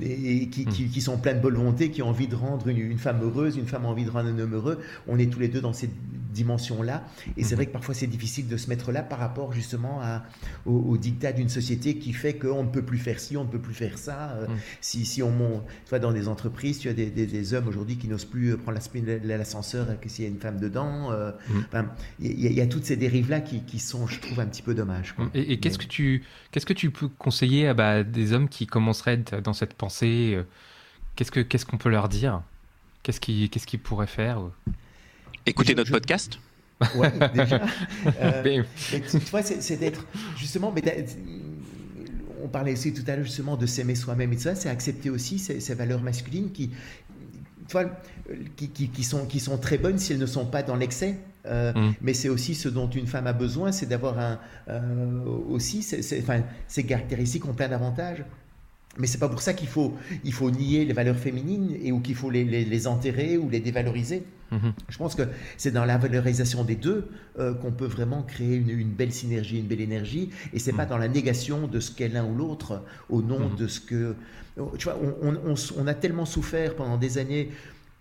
et, 0.00 0.48
qui, 0.48 0.64
qui, 0.66 0.84
mm. 0.84 0.88
qui, 0.90 1.00
sont 1.00 1.18
pleins 1.18 1.34
de 1.34 1.40
bonne 1.40 1.54
volonté, 1.54 1.90
qui 1.90 2.02
ont 2.02 2.08
envie 2.08 2.28
de 2.28 2.34
rendre 2.36 2.68
une, 2.68 2.78
une, 2.78 2.98
femme 2.98 3.22
heureuse, 3.22 3.56
une 3.56 3.66
femme 3.66 3.84
a 3.86 3.88
envie 3.88 4.04
de 4.04 4.10
rendre 4.10 4.28
un 4.28 4.38
homme 4.38 4.54
heureux. 4.54 4.78
On 5.08 5.18
est 5.18 5.30
tous 5.30 5.40
les 5.40 5.48
deux 5.48 5.60
dans 5.60 5.72
cette 5.72 5.90
dimension-là. 6.32 7.04
Et 7.36 7.44
c'est 7.44 7.50
Mhm. 7.52 7.56
vrai 7.56 7.66
que 7.66 7.72
parfois 7.72 7.94
c'est 7.94 8.06
difficile 8.08 8.48
de 8.48 8.56
se 8.56 8.68
mettre 8.68 8.90
là 8.92 9.02
par 9.02 9.18
rapport 9.18 9.52
justement 9.52 10.00
à, 10.02 10.24
au, 10.66 10.72
au 10.72 10.96
dictat 10.96 11.32
d'une 11.32 11.48
société 11.48 11.96
qui 11.96 12.12
fait 12.12 12.34
qu'on 12.34 12.64
ne 12.64 12.68
peut 12.68 12.82
plus 12.82 12.98
faire 12.98 13.20
ci, 13.20 13.36
on 13.36 13.44
ne 13.44 13.48
peut 13.48 13.60
plus 13.60 13.74
faire 13.74 13.98
ça. 13.98 14.32
Euh, 14.40 14.46
Mhm. 14.48 14.56
Si, 14.80 15.04
si 15.06 15.22
on 15.22 15.30
monte, 15.30 15.62
vois, 15.88 15.98
dans 15.98 16.12
des 16.12 16.28
entreprises, 16.28 16.78
tu 16.78 16.88
as 16.88 16.92
des, 16.92 17.06
des- 17.06 17.26
des 17.26 17.54
hommes 17.54 17.68
aujourd'hui 17.68 17.96
qui 17.96 18.08
n'osent 18.08 18.24
plus 18.24 18.48
euh, 18.52 18.56
prendre 18.56 18.78
la- 19.06 19.36
l'ascenseur 19.36 19.86
euh, 19.90 19.94
que 19.94 20.08
s'il 20.08 20.24
y 20.24 20.28
a 20.28 20.30
une 20.30 20.38
femme 20.40 20.58
dedans. 20.58 21.12
euh, 21.12 21.30
enfin, 21.68 21.86
Il 22.20 22.38
y, 22.38 22.52
y 22.52 22.60
a 22.60 22.66
toutes 22.66 22.84
ces 22.84 22.96
dérives-là 22.96 23.40
qui, 23.40 23.60
qui 23.62 23.78
sont, 23.78 24.03
je 24.06 24.20
trouve, 24.20 24.40
un 24.40 24.46
petit 24.46 24.62
peu 24.62 24.74
dommages. 24.74 25.12
quoi. 25.14 25.30
Et, 25.34 25.52
et 25.52 25.60
qu'est-ce 25.60 25.78
Mais- 25.78 25.84
que 25.84 25.88
tu 25.90 26.24
qu'est-ce 26.50 26.66
que 26.66 26.72
tu 26.72 26.90
peux 26.90 27.08
conseiller 27.08 27.68
à 27.68 27.74
bah, 27.74 28.02
des 28.02 28.32
hommes 28.32 28.48
qui 28.48 28.66
commenceraient 28.66 29.18
dans 29.42 29.52
cette 29.52 29.74
pensée 29.74 30.32
euh, 30.34 30.42
Qu'est-ce 31.16 31.30
que 31.30 31.40
qu'est-ce 31.40 31.64
qu'on 31.66 31.78
peut 31.78 31.90
leur 31.90 32.08
dire? 32.08 32.42
Qu'est-ce 33.02 33.20
qu'ils 33.20 33.48
qu'est-ce 33.50 33.66
qu'ils 33.66 33.80
pourraient 33.80 34.06
faire 34.06 34.40
Écoutez 35.46 35.72
Je- 35.72 35.76
notre 35.76 35.88
je- 35.88 35.92
podcast? 35.92 36.38
Ouais, 36.96 37.12
déjà. 37.34 37.60
Euh, 38.20 38.42
Mais- 38.44 38.64
mais 38.92 39.00
tu, 39.00 39.18
tu 39.20 39.30
vois, 39.30 39.42
c'est 39.42 39.62
c'est 39.62 39.76
d'être 39.76 40.04
justement. 40.36 40.72
Mais 40.74 41.06
on 42.42 42.48
parlait 42.48 42.72
aussi 42.72 42.92
tout 42.92 43.02
à 43.06 43.16
l'heure 43.16 43.24
justement 43.24 43.56
de 43.56 43.66
s'aimer 43.66 43.94
soi-même 43.94 44.32
et 44.32 44.36
tout 44.36 44.42
ça, 44.42 44.54
c'est 44.54 44.68
accepter 44.68 45.08
aussi 45.10 45.38
ces, 45.38 45.60
ces 45.60 45.74
valeurs 45.74 46.02
masculines 46.02 46.50
qui, 46.52 46.68
tu 46.68 47.72
vois, 47.72 47.84
qui, 48.56 48.68
qui- 48.68 48.88
qui 48.88 49.04
sont, 49.04 49.26
qui 49.26 49.40
sont 49.40 49.56
très 49.56 49.78
bonnes 49.78 49.98
si 49.98 50.12
elles 50.12 50.18
ne 50.18 50.26
sont 50.26 50.44
pas 50.46 50.62
dans 50.62 50.76
l'excès. 50.76 51.16
Euh, 51.46 51.72
Mm. 51.74 51.92
Mais 52.00 52.14
c'est 52.14 52.28
aussi 52.30 52.54
ce 52.54 52.68
dont 52.68 52.88
une 52.88 53.06
femme 53.06 53.26
a 53.26 53.32
besoin, 53.34 53.70
c'est 53.72 53.86
d'avoir 53.86 54.18
un, 54.18 54.38
euh, 54.68 55.24
aussi 55.50 55.82
c'est- 55.82 56.20
enfin, 56.20 56.40
ces 56.68 56.84
caractéristiques 56.84 57.44
ont 57.46 57.52
plein 57.52 57.68
d'avantages. 57.68 58.24
Mais 58.96 59.06
c'est 59.08 59.18
pas 59.18 59.28
pour 59.28 59.42
ça 59.42 59.54
qu'il 59.54 59.66
faut, 59.68 59.94
il 60.24 60.32
faut 60.32 60.50
nier 60.52 60.84
les 60.84 60.92
valeurs 60.92 61.16
féminines 61.16 61.76
et 61.82 61.90
ou 61.90 61.98
qu'il 62.00 62.14
faut 62.14 62.30
les, 62.30 62.44
les- 62.44 62.64
les 62.64 62.86
enterrer 62.86 63.36
ou 63.36 63.50
les 63.50 63.58
dévaloriser. 63.60 64.22
Mhm. 64.52 64.72
Je 64.88 64.96
pense 64.98 65.16
que 65.16 65.22
c'est 65.56 65.72
dans 65.72 65.84
la 65.84 65.98
valorisation 65.98 66.62
des 66.62 66.76
deux 66.76 67.08
euh, 67.40 67.54
qu'on 67.54 67.72
peut 67.72 67.86
vraiment 67.86 68.22
créer 68.22 68.54
une, 68.54 68.70
une 68.70 68.90
belle 68.92 69.10
synergie, 69.12 69.58
une 69.58 69.66
belle 69.66 69.80
énergie, 69.80 70.30
et 70.52 70.60
c'est 70.60 70.72
pas 70.72 70.84
Mhm. 70.84 70.90
dans 70.90 70.98
la 70.98 71.08
négation 71.08 71.66
de 71.66 71.80
ce 71.80 71.90
qu'est 71.90 72.08
l'un 72.08 72.24
ou 72.24 72.36
l'autre 72.36 72.82
au 73.10 73.20
nom 73.20 73.48
Mhm. 73.50 73.56
de 73.56 73.66
ce 73.66 73.80
que. 73.80 74.14
Tu 74.78 74.84
vois, 74.84 74.96
on, 75.02 75.28
on- 75.30 75.38
on 75.46 75.52
s- 75.54 75.72
on 75.76 75.88
a 75.88 75.94
tellement 75.94 76.24
souffert 76.26 76.76
pendant 76.76 76.96
des 76.96 77.18
années 77.18 77.50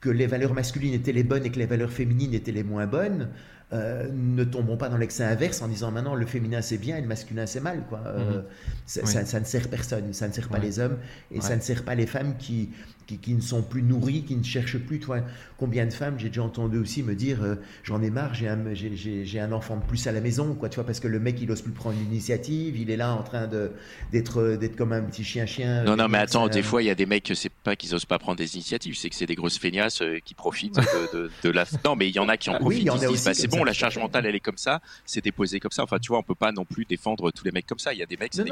que 0.03 0.09
les 0.09 0.27
valeurs 0.27 0.53
masculines 0.53 0.93
étaient 0.93 1.13
les 1.13 1.23
bonnes 1.23 1.45
et 1.45 1.49
que 1.49 1.59
les 1.59 1.65
valeurs 1.65 1.91
féminines 1.91 2.33
étaient 2.33 2.51
les 2.51 2.63
moins 2.63 2.85
bonnes. 2.87 3.29
euh, 3.71 4.07
ne 4.13 4.43
tombons 4.43 4.77
pas 4.77 4.87
dans 4.87 4.97
l'excès 4.97 5.23
inverse 5.23 5.63
en 5.63 5.67
disant 5.67 5.89
maintenant 5.89 6.13
le 6.13 6.27
féminin 6.27 6.61
c'est 6.61 6.77
bien 6.77 6.95
et 6.97 7.01
le 7.01 7.07
masculin 7.07 7.47
c'est 7.47 7.59
mal. 7.61 7.79
Quoi. 7.89 8.01
Euh, 8.05 8.19
Mhm. 8.19 8.43
ça, 8.85 9.01
Oui. 9.03 9.11
ça- 9.11 9.25
ça 9.25 9.39
ne 9.39 9.45
sert 9.45 9.67
personne, 9.67 10.13
ça 10.13 10.27
ne 10.27 10.33
sert 10.33 10.47
pas 10.47 10.59
Ouais. 10.59 10.65
les 10.65 10.77
hommes 10.79 10.97
et 11.31 11.41
ça 11.41 11.55
ne 11.55 11.61
sert 11.61 11.83
pas 11.83 11.95
les 11.95 12.05
femmes 12.05 12.35
qui, 12.37 12.69
qui, 13.05 13.17
qui 13.17 13.33
ne 13.33 13.41
sont 13.41 13.61
plus 13.61 13.81
nourries, 13.83 14.23
qui 14.23 14.35
ne 14.35 14.43
cherchent 14.43 14.77
plus. 14.77 14.99
Toi, 14.99 15.19
combien 15.57 15.85
de 15.85 15.93
femmes 15.93 16.15
j'ai 16.17 16.27
déjà 16.29 16.43
entendu 16.43 16.77
aussi 16.77 17.03
me 17.03 17.15
dire 17.15 17.43
euh, 17.43 17.55
j'en 17.83 18.01
ai 18.01 18.09
marre, 18.09 18.33
j'ai 18.33 18.47
un, 18.47 18.59
j'ai- 18.73 19.39
un 19.39 19.51
enfant 19.51 19.77
de 19.77 19.83
plus 19.83 20.05
à 20.07 20.11
la 20.11 20.21
maison, 20.21 20.53
quoi, 20.55 20.69
tu 20.69 20.75
vois, 20.75 20.85
parce 20.85 20.99
que 20.99 21.07
le 21.07 21.19
mec 21.19 21.37
il 21.41 21.51
ose 21.51 21.61
plus 21.61 21.71
prendre 21.71 21.97
l'initiative, 21.99 22.77
il 22.77 22.89
est 22.89 22.97
là 22.97 23.13
en 23.13 23.23
train 23.23 23.47
de 23.47 23.71
d'être 24.11 24.57
d'être 24.59 24.75
comme 24.75 24.93
un 24.93 25.01
petit 25.01 25.23
chien-chien. 25.23 25.83
Non, 25.83 25.95
non, 25.95 26.07
mais 26.07 26.17
Euh, 26.19 26.21
attends, 26.21 26.47
des 26.47 26.61
fois, 26.63 26.81
il 26.81 26.85
y 26.85 26.89
a 26.89 26.95
des 26.95 27.05
mecs, 27.05 27.31
c'est 27.35 27.51
pas 27.51 27.75
qu'ils 27.75 27.93
osent 27.95 28.05
pas 28.05 28.19
prendre 28.19 28.37
des 28.37 28.55
initiatives, 28.55 28.95
c'est 28.95 29.09
que 29.09 29.15
c'est 29.15 29.25
des 29.25 29.35
grosses 29.35 29.57
feignasses 29.57 30.01
euh, 30.01 30.19
qui 30.23 30.33
profitent 30.33 30.75
de, 30.75 31.17
de- 31.17 31.31
de 31.43 31.49
la. 31.49 31.65
Non, 31.85 31.95
mais 31.95 32.07
il 32.07 32.15
y 32.15 32.19
en 32.19 32.29
a 32.29 32.37
qui 32.37 32.49
en 32.49 32.53
Ah 32.53 32.57
oui, 32.61 32.83
profitent, 32.85 32.89
a 32.89 33.07
disent, 33.07 33.25
bah, 33.25 33.33
c'est 33.33 33.47
bon, 33.47 33.59
ça, 33.59 33.65
la 33.65 33.73
charge 33.73 33.97
mentale, 33.97 34.25
elle 34.25 34.35
est 34.35 34.39
comme 34.39 34.57
ça, 34.57 34.81
c'est 35.05 35.23
déposé 35.23 35.59
comme 35.59 35.71
ça. 35.71 35.83
Enfin, 35.83 35.97
tu 35.99 36.09
vois, 36.09 36.19
on 36.19 36.23
peut 36.23 36.35
pas 36.35 36.51
non 36.51 36.65
plus 36.65 36.85
défendre 36.85 37.31
tous 37.31 37.43
les 37.45 37.51
mecs 37.51 37.65
comme 37.65 37.79
ça. 37.79 37.93
Il 37.93 37.99
y 37.99 38.03
a 38.03 38.05
des 38.05 38.17
mecs, 38.17 38.33
c'est 38.33 38.43
des 38.43 38.51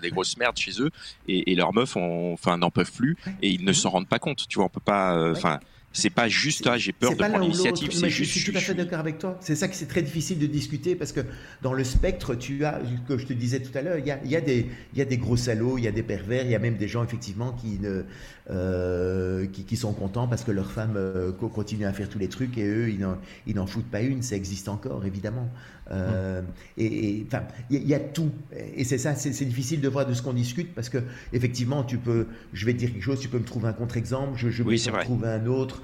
des 0.00 0.10
grosses 0.10 0.36
merdes 0.36 0.56
chez 0.58 0.80
eux, 0.80 0.90
et, 1.26 1.50
et 1.52 1.54
leurs 1.54 1.72
meufs, 1.72 1.96
enfin, 1.96 2.56
n'en 2.58 2.70
peuvent 2.70 2.92
plus, 2.92 3.16
et 3.42 3.50
ils 3.50 3.64
ne 3.64 3.72
s'en 3.88 3.92
rendent 3.92 4.08
pas 4.08 4.18
compte. 4.18 4.46
Tu 4.48 4.58
vois, 4.58 4.66
on 4.66 4.68
peut 4.68 4.80
pas. 4.80 5.16
euh, 5.16 5.32
Enfin, 5.32 5.60
c'est 5.92 6.10
pas 6.10 6.28
juste, 6.28 6.66
ah, 6.66 6.76
j'ai 6.78 6.92
peur 6.92 7.16
de 7.16 7.24
prendre 7.24 7.42
l'initiative, 7.42 7.92
c'est 7.92 8.02
mais 8.02 8.10
je 8.10 8.16
juste. 8.16 8.32
suis 8.32 8.44
tout 8.52 8.56
à 8.56 8.60
fait 8.60 8.74
d'accord 8.74 9.00
avec 9.00 9.18
toi. 9.18 9.36
C'est 9.40 9.56
ça 9.56 9.68
que 9.68 9.74
c'est 9.74 9.86
très 9.86 10.02
difficile 10.02 10.38
de 10.38 10.46
discuter 10.46 10.94
parce 10.94 11.12
que 11.12 11.20
dans 11.62 11.72
le 11.72 11.82
spectre, 11.82 12.34
tu 12.34 12.64
as, 12.64 12.80
que 13.08 13.16
je 13.18 13.26
te 13.26 13.32
disais 13.32 13.60
tout 13.60 13.76
à 13.76 13.80
l'heure, 13.82 13.98
il 13.98 14.06
y 14.06 14.10
a, 14.10 14.22
y, 14.24 14.36
a 14.36 14.40
y 14.94 15.00
a 15.00 15.04
des 15.06 15.16
gros 15.16 15.36
salauds, 15.36 15.78
il 15.78 15.84
y 15.84 15.88
a 15.88 15.90
des 15.92 16.02
pervers, 16.02 16.44
il 16.44 16.50
y 16.50 16.54
a 16.54 16.58
même 16.58 16.76
des 16.76 16.88
gens 16.88 17.02
effectivement 17.02 17.52
qui, 17.52 17.78
ne, 17.80 18.04
euh, 18.50 19.46
qui, 19.46 19.64
qui 19.64 19.76
sont 19.76 19.92
contents 19.92 20.28
parce 20.28 20.44
que 20.44 20.50
leur 20.52 20.70
femme 20.70 20.94
euh, 20.96 21.32
co- 21.32 21.48
continue 21.48 21.86
à 21.86 21.92
faire 21.92 22.08
tous 22.08 22.18
les 22.18 22.28
trucs 22.28 22.58
et 22.58 22.66
eux, 22.66 22.90
ils 23.46 23.54
n'en 23.54 23.66
foutent 23.66 23.90
pas 23.90 24.02
une. 24.02 24.22
Ça 24.22 24.36
existe 24.36 24.68
encore, 24.68 25.04
évidemment. 25.06 25.48
Euh, 25.90 26.42
Et 26.76 26.86
et, 27.18 27.26
enfin, 27.26 27.42
il 27.70 27.76
y, 27.76 27.78
a- 27.78 27.82
il 27.82 27.88
y 27.88 27.94
a 27.94 28.00
tout. 28.00 28.30
Et 28.76 28.84
c'est 28.84 28.98
ça, 28.98 29.14
c'est, 29.14 29.30
difficile 29.44 29.80
de 29.80 29.88
voir 29.88 30.06
de 30.06 30.12
ce 30.14 30.22
qu'on 30.22 30.32
discute 30.32 30.74
parce 30.74 30.88
que 30.88 30.98
effectivement, 31.32 31.82
tu 31.84 31.98
peux, 31.98 32.26
je 32.52 32.66
vais 32.66 32.72
te 32.74 32.78
dire 32.78 32.92
quelque 32.92 33.02
chose, 33.02 33.18
tu 33.20 33.28
peux 33.28 33.38
me 33.38 33.44
trouver 33.44 33.68
un 33.68 33.72
contre-exemple, 33.72 34.32
je, 34.36 34.48
je 34.50 34.62
Oui, 34.62 34.76
vrai. 34.90 35.04
trouver 35.04 35.28
un 35.28 35.46
autre. 35.46 35.82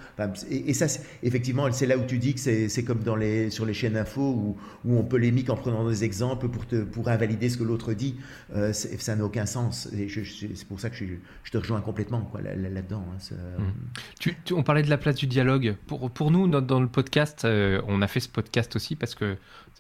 Et, 0.50 0.70
et 0.70 0.74
ça, 0.74 0.88
c'est- 0.88 1.02
effectivement, 1.22 1.70
c'est 1.72 1.86
là 1.86 1.96
où 1.98 2.04
tu 2.06 2.18
dis 2.18 2.34
que 2.34 2.40
c'est, 2.40 2.84
comme 2.84 3.02
dans 3.02 3.16
les, 3.16 3.50
sur 3.50 3.64
les 3.66 3.74
chaînes 3.74 3.96
info 3.96 4.20
où, 4.22 4.56
où 4.84 4.98
on 4.98 5.02
polémique 5.04 5.50
en 5.50 5.56
prenant 5.56 5.88
des 5.88 6.04
exemples 6.04 6.48
pour, 6.48 6.66
te, 6.66 6.82
pour 6.84 7.08
invalider 7.08 7.48
ce 7.48 7.56
que 7.58 7.64
l'autre 7.64 7.92
dit. 7.94 8.16
Euh, 8.54 8.72
ça 8.72 9.16
n'a 9.16 9.24
aucun 9.24 9.46
sens. 9.46 9.88
Et 9.96 10.08
je- 10.08 10.22
je- 10.22 10.46
c'est 10.54 10.66
pour 10.68 10.80
ça 10.80 10.90
que 10.90 10.96
je, 10.96 11.04
je 11.44 11.50
te 11.50 11.58
rejoins 11.58 11.80
complètement 11.80 12.20
quoi, 12.22 12.40
là, 12.42 12.54
là- 12.54 12.68
là-dedans. 12.68 13.04
hein, 13.10 13.34
Tu- 14.18 14.34
tu- 14.44 14.52
on 14.54 14.62
parlait 14.62 14.82
de 14.82 14.90
la 14.90 14.98
place 14.98 15.16
du 15.16 15.26
dialogue. 15.26 15.76
Pour, 15.86 16.10
pour 16.10 16.30
nous, 16.30 16.46
dans, 16.48 16.60
dans 16.60 16.80
le 16.80 16.88
podcast, 16.88 17.44
euh, 17.44 17.80
on 17.88 18.02
a 18.02 18.06
fait 18.08 18.20
ce 18.20 18.28
podcast 18.28 18.76
aussi 18.76 18.96
parce 18.96 19.14
que 19.14 19.36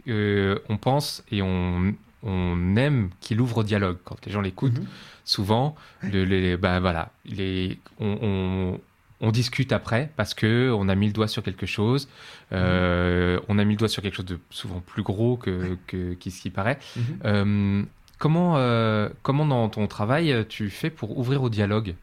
euh, 0.08 0.58
on 0.68 0.76
pense 0.76 1.22
et 1.30 1.42
on, 1.42 1.94
on 2.22 2.76
aime 2.76 3.10
qu'il 3.20 3.40
ouvre 3.40 3.58
au 3.58 3.62
dialogue. 3.62 3.98
Quand 4.04 4.16
les 4.26 4.32
gens 4.32 4.40
l'écoutent, 4.40 4.78
Mhm. 4.78 4.86
souvent, 5.24 5.74
le- 6.02 6.24
les, 6.24 6.56
bah, 6.56 6.80
voilà, 6.80 7.10
les, 7.26 7.78
on, 7.98 8.18
on- 8.22 8.80
on 9.20 9.30
discute 9.30 9.72
après 9.72 10.10
parce 10.16 10.34
que 10.34 10.70
on 10.76 10.88
a 10.88 10.94
mis 10.94 11.06
le 11.06 11.12
doigt 11.12 11.28
sur 11.28 11.42
quelque 11.42 11.66
chose. 11.66 12.08
euh, 12.52 13.38
On 13.48 13.58
a 13.58 13.64
mis 13.64 13.74
le 13.74 13.78
doigt 13.78 13.88
sur 13.88 14.02
quelque 14.02 14.14
chose 14.16 14.26
de 14.26 14.38
souvent 14.50 14.80
plus 14.80 15.02
gros 15.02 15.36
que, 15.36 15.76
ce 15.90 16.40
qui 16.40 16.50
paraît. 16.50 16.78
Mhm. 16.96 17.02
Euh, 17.24 17.82
comment, 18.18 18.56
euh, 18.58 19.08
comment 19.22 19.46
dans 19.46 19.68
ton 19.68 19.86
travail 19.86 20.44
tu 20.48 20.68
fais 20.70 20.90
pour 20.90 21.16
ouvrir 21.18 21.42
au 21.42 21.48
dialogue? 21.48 21.94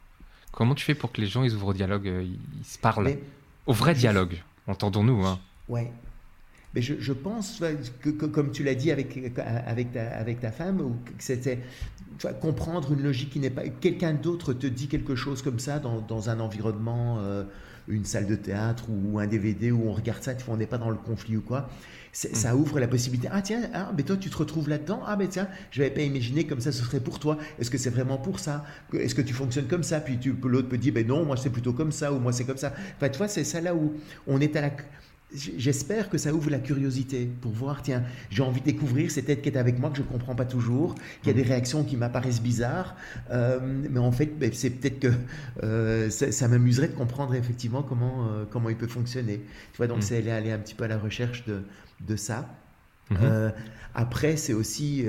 Comment 0.52 0.76
tu 0.76 0.84
fais 0.84 0.96
pour 0.96 1.12
que 1.12 1.22
les 1.22 1.28
gens 1.28 1.44
ils 1.44 1.54
ouvrent 1.54 1.68
au 1.68 1.74
dialogue, 1.74 2.06
ils, 2.06 2.40
ils 2.60 2.66
se 2.66 2.78
parlent? 2.80 3.06
Mais- 3.06 3.20
Au 3.68 3.74
vrai 3.74 3.94
dialogue, 3.94 4.42
entendons-nous. 4.68 5.26
Hein. 5.26 5.40
Ouais. 5.70 5.92
Mais 6.76 6.82
je, 6.82 6.94
je 7.00 7.14
pense 7.14 7.62
que, 8.02 8.10
que- 8.10 8.26
comme 8.26 8.52
tu 8.52 8.64
l'as 8.64 8.76
dit 8.76 8.92
avec, 8.92 9.18
avec, 9.66 9.92
ta, 9.92 10.08
avec 10.12 10.40
ta 10.40 10.52
femme, 10.52 10.80
ou 10.82 10.96
que 11.06 11.12
c'était 11.24 11.60
comprendre 12.40 12.94
une 12.94 13.02
logique 13.04 13.32
qui 13.32 13.40
n'est 13.40 13.50
pas. 13.50 13.64
Quelqu'un 13.68 14.14
d'autre 14.14 14.54
te 14.54 14.68
dit 14.68 14.88
quelque 14.88 15.16
chose 15.16 15.42
comme 15.42 15.60
ça 15.60 15.80
dans, 15.80 16.02
dans 16.02 16.30
un 16.30 16.40
environnement, 16.40 17.18
euh, 17.20 17.44
une 17.88 18.06
salle 18.06 18.28
de 18.28 18.36
théâtre 18.36 18.86
ou 18.90 19.18
un 19.20 19.26
DVD 19.28 19.72
où 19.72 19.88
on 19.90 19.92
regarde 19.94 20.22
ça, 20.22 20.36
tu 20.36 20.46
vois, 20.46 20.54
on 20.54 20.58
n'est 20.58 20.68
pas 20.68 20.78
dans 20.78 20.92
le 20.92 20.98
conflit 20.98 21.38
ou 21.38 21.42
quoi. 21.42 21.68
C'est- 22.14 22.36
Ça 22.36 22.56
ouvre 22.56 22.80
la 22.80 22.88
possibilité. 22.88 23.28
Ah 23.32 23.42
tiens, 23.42 23.62
ah, 23.74 23.92
mais 23.98 24.04
toi 24.04 24.18
tu 24.18 24.30
te 24.30 24.38
retrouves 24.38 24.70
là-dedans. 24.70 25.02
Ah 25.08 25.16
mais 25.18 25.28
tiens, 25.30 25.48
je 25.72 25.82
n'avais 25.82 25.94
pas 25.94 26.02
imaginé 26.02 26.46
comme 26.46 26.60
ça 26.62 26.72
ce 26.72 26.84
serait 26.84 27.00
pour 27.00 27.20
toi. 27.20 27.38
Est-ce 27.60 27.72
que 27.72 27.78
c'est 27.78 27.90
vraiment 27.90 28.18
pour 28.18 28.40
ça 28.40 28.64
Est-ce 28.94 29.16
que 29.16 29.22
tu 29.22 29.34
fonctionnes 29.34 29.68
comme 29.68 29.84
ça 29.84 30.00
Puis 30.00 30.20
l'autre 30.44 30.70
peut 30.70 30.78
dire, 30.78 30.94
ben 30.94 31.08
non, 31.08 31.26
moi 31.26 31.38
c'est 31.38 31.50
plutôt 31.50 31.74
comme 31.74 31.92
ça 31.92 32.14
ou 32.14 32.20
moi 32.20 32.34
c'est 32.34 32.44
comme 32.46 32.58
ça. 32.58 32.74
Enfin, 32.98 33.10
tu 33.10 33.18
vois, 33.18 33.28
c'est 33.30 33.44
ça 33.46 33.62
là 33.62 33.74
où 33.74 33.94
on 34.28 34.40
est 34.42 34.56
à 34.56 34.62
la. 34.62 34.72
J'espère 35.34 36.10
que 36.10 36.18
ça 36.18 36.34
ouvre 36.34 36.50
la 36.50 36.60
curiosité 36.60 37.30
pour 37.42 37.54
voir, 37.54 37.82
tiens, 37.82 38.04
j'ai 38.30 38.44
envie 38.44 38.60
de 38.60 38.66
découvrir 38.66 39.10
cette 39.12 39.28
tête 39.28 39.42
qui 39.42 39.48
est 39.48 39.58
avec 39.58 39.80
moi 39.80 39.90
que 39.90 39.96
je 39.98 40.02
ne 40.02 40.08
comprends 40.08 40.36
pas 40.36 40.44
toujours, 40.44 40.94
qu'il 41.22 41.28
y 41.28 41.30
a 41.30 41.42
des 41.42 41.48
réactions 41.48 41.86
qui 41.86 41.96
m'apparaissent 41.96 42.42
bizarres, 42.42 42.96
euh, 43.30 43.60
mais 43.90 44.00
en 44.00 44.12
fait, 44.12 44.38
ben, 44.38 44.52
c'est 44.54 44.72
peut-être 44.72 45.00
que 45.00 45.12
euh, 45.64 46.10
ça, 46.10 46.34
ça 46.34 46.48
m'amuserait 46.50 46.90
de 46.90 46.96
comprendre 46.96 47.34
effectivement 47.34 47.82
comment, 47.82 48.28
euh, 48.28 48.44
comment 48.50 48.70
il 48.70 48.76
peut 48.76 48.88
fonctionner. 48.88 49.42
Tu 49.72 49.78
vois, 49.78 49.88
donc 49.88 50.00
Mm. 50.00 50.02
c'est 50.02 50.18
aller, 50.18 50.32
aller 50.32 50.52
un 50.52 50.60
petit 50.60 50.76
peu 50.76 50.84
à 50.84 50.88
la 50.90 50.98
recherche 50.98 51.46
de, 51.46 51.62
de 52.06 52.16
ça. 52.18 52.50
Mhm. 53.10 53.18
Euh, 53.24 53.52
après, 53.96 54.36
c'est 54.38 54.54
aussi 54.54 55.06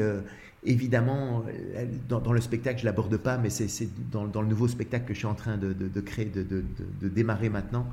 évidemment 0.64 1.44
euh, 1.76 1.86
dans, 2.08 2.20
dans 2.20 2.32
le 2.32 2.40
spectacle, 2.40 2.80
je 2.80 2.84
l'aborde 2.84 3.16
pas, 3.16 3.36
mais 3.38 3.50
c'est 3.50 3.88
dans, 4.10 4.26
dans 4.26 4.42
le 4.42 4.48
nouveau 4.48 4.68
spectacle 4.68 5.06
que 5.06 5.14
je 5.14 5.18
suis 5.18 5.26
en 5.26 5.34
train 5.34 5.56
de, 5.56 5.72
de- 5.72 5.88
de 5.88 6.00
créer, 6.00 6.24
de, 6.26 6.62
démarrer 7.08 7.48
maintenant, 7.48 7.86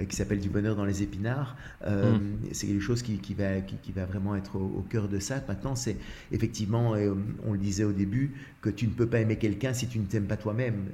euh, 0.00 0.04
qui 0.04 0.16
s'appelle 0.16 0.40
Du 0.40 0.48
bonheur 0.48 0.74
dans 0.76 0.84
les 0.84 1.02
épinards. 1.02 1.56
Euh, 1.84 2.18
Mm. 2.18 2.20
C'est 2.52 2.66
quelque 2.66 2.80
chose 2.82 3.02
qui, 3.02 3.18
qui 3.18 3.34
va, 3.34 3.60
qui, 3.60 3.76
qui 3.76 3.92
va 3.92 4.04
vraiment 4.04 4.34
être 4.36 4.56
au, 4.56 4.64
au 4.78 4.84
cœur 4.88 5.08
de 5.08 5.18
ça. 5.20 5.42
Maintenant, 5.46 5.76
c'est 5.76 5.96
effectivement, 6.32 6.94
euh, 6.94 7.14
on 7.46 7.52
le 7.52 7.58
disait 7.58 7.84
au 7.84 7.92
début, 7.92 8.32
que 8.62 8.70
tu 8.70 8.86
ne 8.86 8.92
peux 8.92 9.06
pas 9.06 9.20
aimer 9.20 9.36
quelqu'un 9.36 9.72
si 9.72 9.86
tu 9.86 9.98
ne 10.00 10.04
t'aimes 10.06 10.26
pas 10.26 10.36
toi-même. 10.36 10.86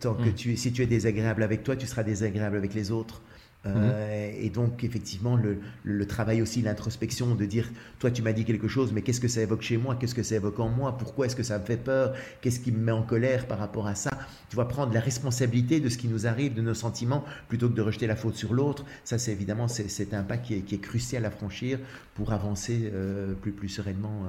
Tant 0.00 0.14
que 0.14 0.28
Mm. 0.30 0.34
tu, 0.34 0.56
si 0.56 0.72
tu 0.72 0.82
es 0.82 0.86
désagréable 0.86 1.42
avec 1.42 1.62
toi, 1.62 1.76
tu 1.76 1.86
seras 1.86 2.02
désagréable 2.02 2.56
avec 2.56 2.74
les 2.74 2.90
autres. 2.90 3.20
Euh, 3.66 4.30
Et 4.36 4.50
donc, 4.50 4.84
effectivement, 4.84 5.36
le, 5.36 5.58
le 5.84 6.06
travail 6.06 6.42
aussi, 6.42 6.60
l'introspection, 6.60 7.34
de 7.34 7.44
dire, 7.46 7.70
toi, 7.98 8.10
tu 8.10 8.20
m'as 8.20 8.32
dit 8.32 8.44
quelque 8.44 8.68
chose, 8.68 8.92
mais 8.92 9.00
qu'est-ce 9.02 9.20
que 9.20 9.28
ça 9.28 9.40
évoque 9.40 9.62
chez 9.62 9.78
moi? 9.78 9.96
Qu'est-ce 9.96 10.14
que 10.14 10.22
ça 10.22 10.36
évoque 10.36 10.60
en 10.60 10.68
moi? 10.68 10.98
Pourquoi 10.98 11.26
est-ce 11.26 11.36
que 11.36 11.42
ça 11.42 11.58
me 11.58 11.64
fait 11.64 11.78
peur? 11.78 12.14
Qu'est-ce 12.40 12.60
qui 12.60 12.72
me 12.72 12.78
met 12.78 12.92
en 12.92 13.02
colère 13.02 13.46
par 13.46 13.58
rapport 13.58 13.86
à 13.86 13.94
ça? 13.94 14.10
Tu 14.50 14.56
vas 14.56 14.66
prendre 14.66 14.92
la 14.92 15.00
responsabilité 15.00 15.80
de 15.80 15.88
ce 15.88 15.96
qui 15.96 16.08
nous 16.08 16.26
arrive, 16.26 16.52
de 16.52 16.60
nos 16.62 16.74
sentiments, 16.74 17.24
plutôt 17.48 17.68
que 17.70 17.74
de 17.74 17.82
rejeter 17.82 18.06
la 18.06 18.16
faute 18.16 18.34
sur 18.34 18.52
l'autre. 18.52 18.84
Ça, 19.02 19.18
c'est 19.18 19.32
évidemment, 19.32 19.68
c'est 19.68 20.12
un 20.12 20.24
pas 20.24 20.36
qui 20.36 20.54
est, 20.54 20.60
qui 20.60 20.74
est 20.74 20.78
crucial 20.78 21.24
à 21.24 21.30
franchir 21.30 21.78
pour 22.14 22.32
avancer 22.32 22.90
euh, 22.92 23.32
plus, 23.34 23.52
plus 23.52 23.68
sereinement 23.68 24.24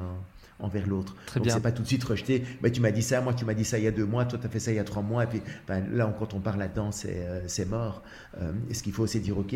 envers 0.60 0.88
l'autre. 0.88 1.15
Très 1.26 1.39
Donc 1.39 1.48
bien. 1.48 1.56
c'est 1.56 1.62
pas 1.62 1.72
tout 1.72 1.82
de 1.82 1.88
suite 1.88 2.04
rejeter. 2.04 2.44
Mais 2.62 2.72
tu 2.72 2.80
m'as 2.82 2.91
dit 2.91 3.02
ça, 3.04 3.20
moi 3.22 3.34
tu 3.34 3.44
m'as 3.46 3.54
dit 3.54 3.65
ça 3.65 3.78
il 3.78 3.84
y 3.84 3.88
a 3.88 3.91
deux 3.91 4.06
mois, 4.06 4.26
toi 4.26 4.39
tu 4.39 4.46
as 4.46 4.50
fait 4.50 4.60
ça 4.60 4.72
il 4.72 4.76
y 4.76 4.80
a 4.80 4.84
trois 4.86 5.02
mois. 5.04 5.26
Et 5.26 5.28
puis 5.28 5.41
ben, 5.68 5.84
là, 5.94 6.13
quand 6.18 6.34
on 6.34 6.39
parle 6.39 6.60
là-dedans, 6.60 6.91
c'est 6.91 7.18
euh, 7.28 7.41
c'est 7.48 7.65
mort. 7.70 8.02
Euh, 8.41 8.52
et 8.70 8.74
ce 8.74 8.82
qu'il 8.84 8.94
faut, 8.94 9.06
c'est 9.08 9.20
dire 9.20 9.38
ok, 9.38 9.54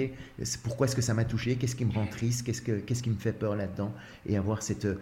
pourquoi 0.63 0.87
est-ce 0.87 0.95
que 0.95 1.01
ça 1.01 1.13
m'a 1.13 1.23
touché? 1.25 1.55
Qu'est-ce 1.55 1.75
qui 1.75 1.85
me 1.85 1.93
rend 1.93 2.05
triste? 2.05 2.45
Qu'est-ce 2.45 2.61
que 2.61 2.73
qu'est-ce 2.79 3.01
qui 3.03 3.09
me 3.09 3.17
fait 3.17 3.31
peur 3.33 3.55
là-dedans? 3.55 3.93
Et 4.27 4.35
avoir 4.37 4.61
cette, 4.61 4.85
euh, 4.85 4.95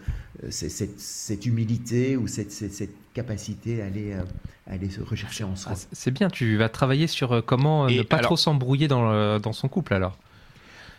cette, 0.50 0.72
cette, 0.72 1.00
cette 1.00 1.46
humilité 1.46 2.16
ou 2.18 2.28
cette, 2.28 2.52
cette, 2.52 2.74
cette 2.74 2.94
capacité 3.14 3.82
à 3.82 3.86
aller, 3.88 4.14
euh, 4.14 4.22
à 4.68 4.74
aller 4.74 4.90
se 4.90 5.02
rechercher 5.02 5.44
en 5.44 5.56
soi. 5.56 5.72
Ah, 5.76 5.80
c'est 5.92 6.12
bien, 6.12 6.30
tu 6.30 6.58
vas 6.58 6.70
travailler 6.70 7.08
sur 7.08 7.44
comment 7.46 7.88
Et 7.88 7.98
ne 7.98 8.04
pas 8.04 8.18
alors- 8.18 8.30
trop 8.30 8.38
s'embrouiller 8.38 8.88
dans, 8.88 9.40
dans 9.40 9.54
son 9.54 9.68
couple 9.68 9.94
alors. 9.96 10.18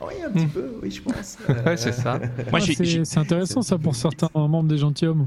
Oui, 0.00 0.14
un 0.24 0.30
petit 0.30 0.46
peu, 0.46 0.72
oui, 0.82 0.90
je 0.90 1.00
pense. 1.02 1.38
Euh, 1.48 1.54
Ouais, 1.66 1.76
c'est 1.76 1.92
ça. 1.92 2.18
Moi, 2.18 2.28
Ah, 2.52 2.58
j'ai- 2.60 2.74
c'est 2.74 2.84
j'ai- 2.84 3.04
c'est 3.04 3.18
intéressant 3.18 3.62
ça 3.62 3.78
pour 3.78 3.94
certains 3.96 4.28
membres 4.34 4.68
des 4.68 4.78
gentilshommes. 4.78 5.26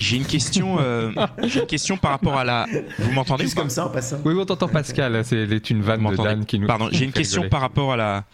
j'ai 0.00 0.16
une 0.16 0.24
question. 0.24 0.76
euh, 0.80 1.12
j'ai 1.44 1.60
une 1.60 1.66
question 1.66 1.96
par 1.96 2.12
rapport 2.12 2.36
à 2.38 2.44
la. 2.44 2.66
Vous 2.98 3.12
m'entendez 3.12 3.44
Juste 3.44 3.56
pas 3.56 3.60
comme 3.62 3.70
ça 3.70 3.86
en 3.86 3.90
passant. 3.90 4.18
Oui, 4.24 4.34
on 4.38 4.44
t'entend 4.46 4.68
Pascal, 4.68 5.24
c'est 5.24 5.46
c'est 5.48 5.70
une 5.70 5.82
vanne 5.82 6.04
de 6.08 6.16
Dan 6.16 6.46
qui 6.46 6.58
nous. 6.58 6.66
Pardon, 6.66 6.88
j'ai 6.92 7.04
une 7.04 7.12
question 7.12 7.42
rigoler. 7.42 7.50
par 7.50 7.60
rapport 7.60 7.92
à 7.92 7.96
la. 7.96 8.24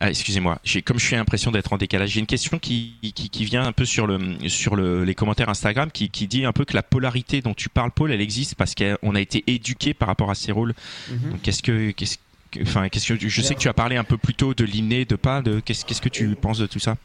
Ah, 0.00 0.10
excusez-moi, 0.10 0.60
j'ai 0.62 0.80
comme 0.80 0.98
je 1.00 1.04
suis 1.06 1.16
l'impression 1.16 1.50
d'être 1.50 1.72
en 1.72 1.76
décalage, 1.76 2.10
j'ai 2.10 2.20
une 2.20 2.26
question 2.26 2.60
qui, 2.60 2.94
qui, 3.16 3.30
qui 3.30 3.44
vient 3.44 3.64
un 3.66 3.72
peu 3.72 3.84
sur 3.84 4.06
le 4.06 4.20
sur 4.48 4.76
le, 4.76 5.02
les 5.02 5.14
commentaires 5.16 5.48
Instagram 5.48 5.90
qui, 5.90 6.08
qui 6.08 6.28
dit 6.28 6.44
un 6.44 6.52
peu 6.52 6.64
que 6.64 6.74
la 6.74 6.84
polarité 6.84 7.40
dont 7.40 7.52
tu 7.54 7.68
parles 7.68 7.90
Paul, 7.90 8.12
elle 8.12 8.20
existe 8.20 8.54
parce 8.54 8.76
qu'on 8.76 9.14
a 9.16 9.20
été 9.20 9.42
éduqué 9.48 9.94
par 9.94 10.06
rapport 10.06 10.30
à 10.30 10.36
ces 10.36 10.52
rôles. 10.52 10.72
Mhm. 11.10 11.30
Donc 11.32 11.42
qu'est-ce 11.42 11.64
que 11.64 11.90
qu'est-ce 11.92 12.16
que- 12.18 12.22
enfin 12.62 12.88
je 12.92 13.42
sais 13.42 13.54
que 13.54 13.60
tu 13.60 13.68
as 13.68 13.74
parlé 13.74 13.96
un 13.96 14.04
peu 14.04 14.16
plus 14.16 14.34
tôt 14.34 14.54
de 14.54 14.64
l'inné, 14.64 15.04
de 15.04 15.16
pas 15.16 15.42
qu'est-ce 15.64 16.00
que 16.00 16.08
tu 16.08 16.34
penses 16.34 16.58
de 16.58 16.66
tout 16.66 16.78
ça? 16.78 16.96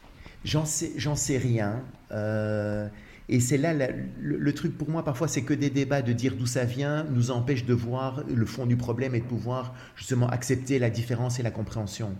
J'en 0.44 0.64
sais, 0.64 0.92
j'en 0.96 1.16
sais 1.16 1.38
rien. 1.38 1.82
Euh, 2.12 2.86
et 3.28 3.40
c'est 3.40 3.56
là 3.56 3.72
le, 4.20 4.54
truc 4.54 4.76
pour 4.76 4.90
moi 4.90 5.04
parfois, 5.04 5.28
c'est 5.28 5.42
que 5.42 5.54
des 5.54 5.70
débats 5.70 6.02
de 6.02 6.12
dire 6.12 6.34
d'où 6.36 6.46
ça 6.46 6.64
vient 6.64 7.04
nous 7.04 7.30
empêchent 7.30 7.64
de 7.64 7.74
voir 7.74 8.22
le 8.28 8.46
fond 8.46 8.66
du 8.66 8.76
problème 8.76 9.14
et 9.14 9.20
de 9.20 9.24
pouvoir 9.24 9.74
justement 9.96 10.28
accepter 10.28 10.78
la 10.78 10.90
différence 10.90 11.40
et 11.40 11.42
la 11.42 11.50
compréhension. 11.50 12.14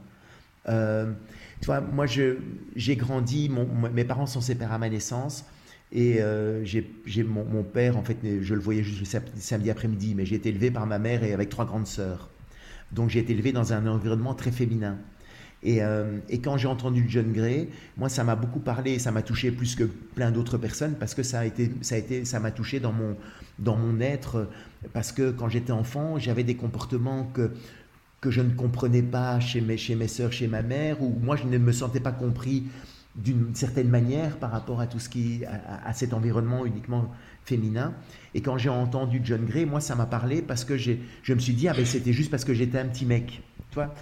Euh, 0.68 1.12
tu 1.60 1.66
vois, 1.66 1.80
moi 1.80 2.06
j'ai 2.06 2.96
grandi, 2.96 3.50
mes 3.92 4.04
parents 4.04 4.26
sont 4.26 4.40
séparés 4.40 4.74
à 4.74 4.78
ma 4.78 4.88
naissance. 4.88 5.44
Et 5.92 6.20
euh, 6.20 6.64
j'ai, 6.64 7.22
mon, 7.22 7.44
mon 7.44 7.62
père, 7.62 7.96
en 7.96 8.02
fait, 8.02 8.16
je 8.40 8.54
le 8.54 8.60
voyais 8.60 8.82
juste 8.82 8.98
le 8.98 9.04
sam- 9.04 9.22
samedi 9.36 9.70
après-midi, 9.70 10.14
mais 10.16 10.26
j'ai 10.26 10.34
été 10.34 10.48
élevé 10.48 10.72
par 10.72 10.86
ma 10.86 10.98
mère 10.98 11.22
et 11.22 11.32
avec 11.32 11.50
trois 11.50 11.66
grandes 11.66 11.86
sœurs. 11.86 12.30
Donc 12.94 13.10
j'ai 13.10 13.20
été 13.20 13.32
élevé 13.32 13.52
dans 13.52 13.72
un 13.72 13.86
environnement 13.86 14.34
très 14.34 14.50
féminin. 14.50 14.98
Et, 15.62 15.82
euh, 15.82 16.18
et 16.28 16.40
quand 16.40 16.58
j'ai 16.58 16.68
entendu 16.68 17.06
John 17.08 17.32
Gray, 17.32 17.68
moi 17.96 18.08
ça 18.08 18.22
m'a 18.22 18.36
beaucoup 18.36 18.60
parlé, 18.60 18.98
ça 18.98 19.10
m'a 19.10 19.22
touché 19.22 19.50
plus 19.50 19.74
que 19.74 19.84
plein 19.84 20.30
d'autres 20.30 20.58
personnes 20.58 20.94
parce 20.94 21.14
que 21.14 21.22
ça 21.22 21.40
a 21.40 21.44
été, 21.46 21.72
ça 21.80 21.94
a 21.94 21.98
été, 21.98 22.24
ça 22.26 22.38
m'a 22.38 22.50
touché 22.50 22.80
dans 22.80 22.92
mon, 22.92 23.16
dans 23.58 23.76
mon 23.76 23.98
être 24.00 24.48
parce 24.92 25.10
que 25.10 25.30
quand 25.30 25.48
j'étais 25.48 25.72
enfant, 25.72 26.18
j'avais 26.18 26.44
des 26.44 26.56
comportements 26.56 27.24
que 27.24 27.50
que 28.20 28.30
je 28.30 28.40
ne 28.40 28.54
comprenais 28.54 29.02
pas 29.02 29.38
chez 29.38 29.60
mes, 29.60 29.76
chez 29.76 29.96
mes 29.96 30.08
sœurs, 30.08 30.32
chez 30.32 30.48
ma 30.48 30.62
mère, 30.62 31.02
ou 31.02 31.14
moi 31.22 31.36
je 31.36 31.44
ne 31.44 31.58
me 31.58 31.72
sentais 31.72 32.00
pas 32.00 32.12
compris 32.12 32.64
d'une 33.16 33.54
certaine 33.54 33.88
manière 33.88 34.36
par 34.38 34.50
rapport 34.50 34.80
à 34.80 34.86
tout 34.86 34.98
ce 34.98 35.08
qui, 35.08 35.44
à, 35.44 35.88
à 35.88 35.92
cet 35.92 36.12
environnement 36.12 36.66
uniquement 36.66 37.10
féminin. 37.44 37.94
Et 38.34 38.40
quand 38.40 38.58
j'ai 38.58 38.68
entendu 38.68 39.20
John 39.22 39.44
Gray, 39.44 39.66
moi 39.66 39.80
ça 39.80 39.94
m'a 39.94 40.06
parlé 40.06 40.42
parce 40.42 40.64
que 40.64 40.76
j'ai, 40.76 41.00
je 41.22 41.34
me 41.34 41.38
suis 41.38 41.54
dit, 41.54 41.68
ah 41.68 41.74
ben 41.74 41.84
c'était 41.84 42.12
juste 42.12 42.30
parce 42.30 42.44
que 42.44 42.54
j'étais 42.54 42.78
un 42.78 42.86
petit 42.86 43.06
mec. 43.06 43.42
Tu 43.70 43.74
vois 43.74 43.94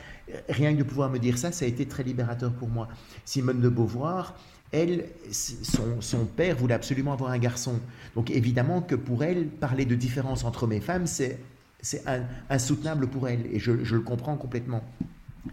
Rien 0.48 0.72
que 0.72 0.78
de 0.78 0.84
pouvoir 0.84 1.10
me 1.10 1.18
dire 1.18 1.36
ça, 1.36 1.52
ça 1.52 1.64
a 1.64 1.68
été 1.68 1.86
très 1.86 2.04
libérateur 2.04 2.52
pour 2.52 2.68
moi. 2.68 2.88
Simone 3.24 3.60
de 3.60 3.68
Beauvoir, 3.68 4.34
elle, 4.70 5.06
son, 5.30 6.00
son 6.00 6.24
père 6.24 6.56
voulait 6.56 6.74
absolument 6.74 7.12
avoir 7.12 7.30
un 7.32 7.38
garçon. 7.38 7.80
Donc 8.14 8.30
évidemment 8.30 8.80
que 8.80 8.94
pour 8.94 9.24
elle, 9.24 9.48
parler 9.48 9.84
de 9.84 9.94
différence 9.94 10.44
entre 10.44 10.66
mes 10.66 10.80
femmes, 10.80 11.06
c'est 11.06 11.38
c'est 11.84 12.04
insoutenable 12.48 13.08
pour 13.08 13.28
elle 13.28 13.44
et 13.52 13.58
je, 13.58 13.82
je 13.82 13.96
le 13.96 14.02
comprends 14.02 14.36
complètement. 14.36 14.84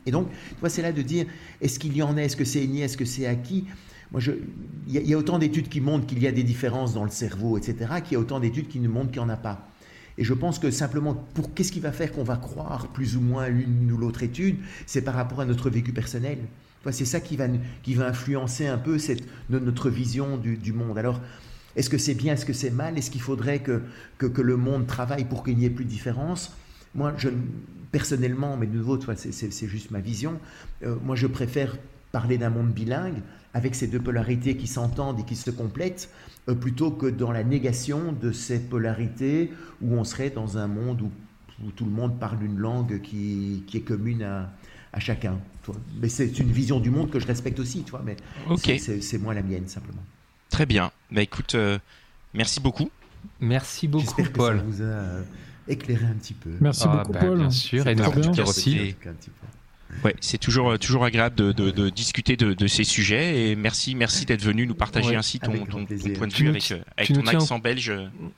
Et 0.05 0.11
donc, 0.11 0.29
tu 0.29 0.55
vois, 0.59 0.69
c'est 0.69 0.81
là 0.81 0.91
de 0.91 1.01
dire 1.01 1.25
est-ce 1.61 1.79
qu'il 1.79 1.95
y 1.95 2.01
en 2.01 2.17
a, 2.17 2.21
est-ce 2.21 2.35
que 2.37 2.45
c'est 2.45 2.63
inné, 2.63 2.81
est-ce 2.81 2.97
que 2.97 3.05
c'est 3.05 3.25
acquis? 3.25 3.65
Moi, 4.11 4.21
il 4.87 5.07
y, 5.07 5.13
a- 5.13 5.17
autant 5.17 5.37
d'études 5.37 5.69
qui 5.69 5.81
montrent 5.81 6.07
qu'il 6.07 6.21
y 6.21 6.27
a 6.27 6.31
des 6.31 6.43
différences 6.43 6.93
dans 6.93 7.03
le 7.03 7.11
cerveau, 7.11 7.57
etc., 7.57 7.75
qu'il 8.03 8.13
y 8.13 8.15
a 8.15 8.19
autant 8.19 8.39
d'études 8.39 8.67
qui 8.67 8.79
nous 8.79 8.91
montrent 8.91 9.11
qu'il 9.11 9.21
n'y 9.21 9.25
en 9.27 9.29
a 9.29 9.37
pas. 9.37 9.67
Et 10.17 10.23
je 10.23 10.33
pense 10.33 10.59
que 10.59 10.71
simplement, 10.71 11.13
pour 11.13 11.53
qu'est-ce 11.53 11.71
qui 11.71 11.79
va 11.79 11.91
faire 11.91 12.11
qu'on 12.11 12.23
va 12.23 12.35
croire 12.35 12.87
plus 12.87 13.15
ou 13.15 13.21
moins 13.21 13.47
l'une 13.47 13.91
ou 13.91 13.97
l'autre 13.97 14.23
étude, 14.23 14.57
c'est 14.85 15.01
par 15.03 15.13
rapport 15.13 15.41
à 15.41 15.45
notre 15.45 15.69
vécu 15.69 15.93
personnel. 15.93 16.39
C'est 16.91 17.05
ça 17.05 17.19
qui 17.19 17.37
va, 17.37 17.45
qui 17.83 17.93
va 17.93 18.07
influencer 18.07 18.65
un 18.67 18.77
peu 18.77 18.97
cette, 18.97 19.23
no- 19.49 19.59
notre 19.59 19.89
vision 19.89 20.37
du, 20.37 20.57
du 20.57 20.73
monde. 20.73 20.97
Alors, 20.97 21.21
est-ce 21.75 21.89
que 21.89 21.97
c'est 21.97 22.15
bien, 22.15 22.33
est-ce 22.33 22.45
que 22.45 22.53
c'est 22.53 22.71
mal? 22.71 22.97
Est-ce 22.97 23.11
qu'il 23.11 23.21
faudrait 23.21 23.59
que, 23.59 23.81
que, 24.17 24.25
que 24.25 24.41
le 24.41 24.57
monde 24.57 24.87
travaille 24.87 25.25
pour 25.25 25.43
qu'il 25.43 25.57
n'y 25.57 25.65
ait 25.65 25.69
plus 25.69 25.85
de 25.85 25.89
différence 25.89 26.55
Moi, 26.95 27.13
je, 27.17 27.29
personnellement, 27.91 28.57
mais 28.57 28.67
de 28.67 28.75
nouveau, 28.77 28.99
c'est- 29.15 29.67
juste 29.67 29.91
ma 29.91 29.99
vision, 29.99 30.39
euh, 30.83 30.95
moi 31.03 31.15
je 31.15 31.27
préfère 31.27 31.75
parler 32.11 32.37
d'un 32.37 32.49
monde 32.49 32.71
bilingue 32.71 33.21
avec 33.53 33.75
ces 33.75 33.87
deux 33.87 33.99
polarités 33.99 34.55
qui 34.57 34.67
s'entendent 34.67 35.19
et 35.19 35.23
qui 35.23 35.35
se 35.35 35.49
complètent, 35.51 36.09
euh, 36.47 36.55
plutôt 36.55 36.91
que 36.91 37.07
dans 37.07 37.31
la 37.31 37.43
négation 37.43 38.13
de 38.13 38.31
ces 38.31 38.59
polarités 38.59 39.51
où 39.81 39.93
on 39.95 40.03
serait 40.03 40.29
dans 40.29 40.57
un 40.57 40.67
monde 40.67 41.01
où, 41.01 41.11
où 41.63 41.71
tout 41.71 41.85
le 41.85 41.91
monde 41.91 42.19
parle 42.19 42.43
une 42.43 42.57
langue 42.57 43.01
qui, 43.01 43.63
qui 43.67 43.77
est 43.77 43.81
commune 43.81 44.23
à, 44.23 44.51
à 44.93 44.99
chacun. 44.99 45.37
Mais 46.01 46.09
c'est 46.09 46.39
une 46.39 46.51
vision 46.51 46.79
du 46.79 46.89
monde 46.89 47.09
que 47.11 47.19
je 47.19 47.27
respecte 47.27 47.59
aussi, 47.59 47.83
mais 48.05 48.17
c'est- 49.01 49.17
moi 49.19 49.33
la 49.33 49.43
mienne 49.43 49.67
simplement. 49.67 50.03
Très 50.49 50.65
bien. 50.65 50.91
Bah 51.11 51.21
écoute, 51.21 51.53
euh, 51.55 51.77
merci 52.33 52.59
beaucoup. 52.59 52.89
Merci 53.39 53.87
beaucoup, 53.87 54.23
Paul. 54.33 54.57
ça 54.57 54.63
vous 54.63 54.81
a 54.81 55.23
éclairé 55.69 56.05
un 56.05 56.15
petit 56.15 56.33
peu. 56.33 56.49
Merci 56.59 56.83
Ah, 56.85 56.97
beaucoup, 56.97 57.11
bah, 57.13 57.19
Paul. 57.19 57.37
Bien 57.37 57.49
sûr, 57.51 57.87
et 57.87 57.95
très 57.95 58.11
bien. 58.11 58.43
aussi. 58.43 58.95
Ouais, 60.03 60.15
c'est 60.21 60.37
toujours 60.37 60.69
euh, 60.69 60.77
toujours 60.77 61.03
agréable 61.03 61.35
de, 61.35 61.51
de, 61.51 61.71
de 61.71 61.89
discuter 61.89 62.37
de, 62.37 62.53
de 62.53 62.67
ces 62.67 62.83
sujets 62.83 63.49
et 63.49 63.55
merci 63.55 63.95
merci 63.95 64.23
d'être 64.23 64.43
venu 64.43 64.67
nous 64.67 64.75
partager 64.75 65.09
Ouais, 65.09 65.15
ainsi 65.15 65.39
ton, 65.39 65.51
point 65.65 66.27
de 66.27 66.33
vue 66.33 66.43
nous 66.43 66.49
avec, 66.51 66.71
euh, 66.71 66.77
avec 66.95 67.09
nous 67.09 67.23
ton 67.23 67.27
accent 67.27 67.57
belge 67.57 67.91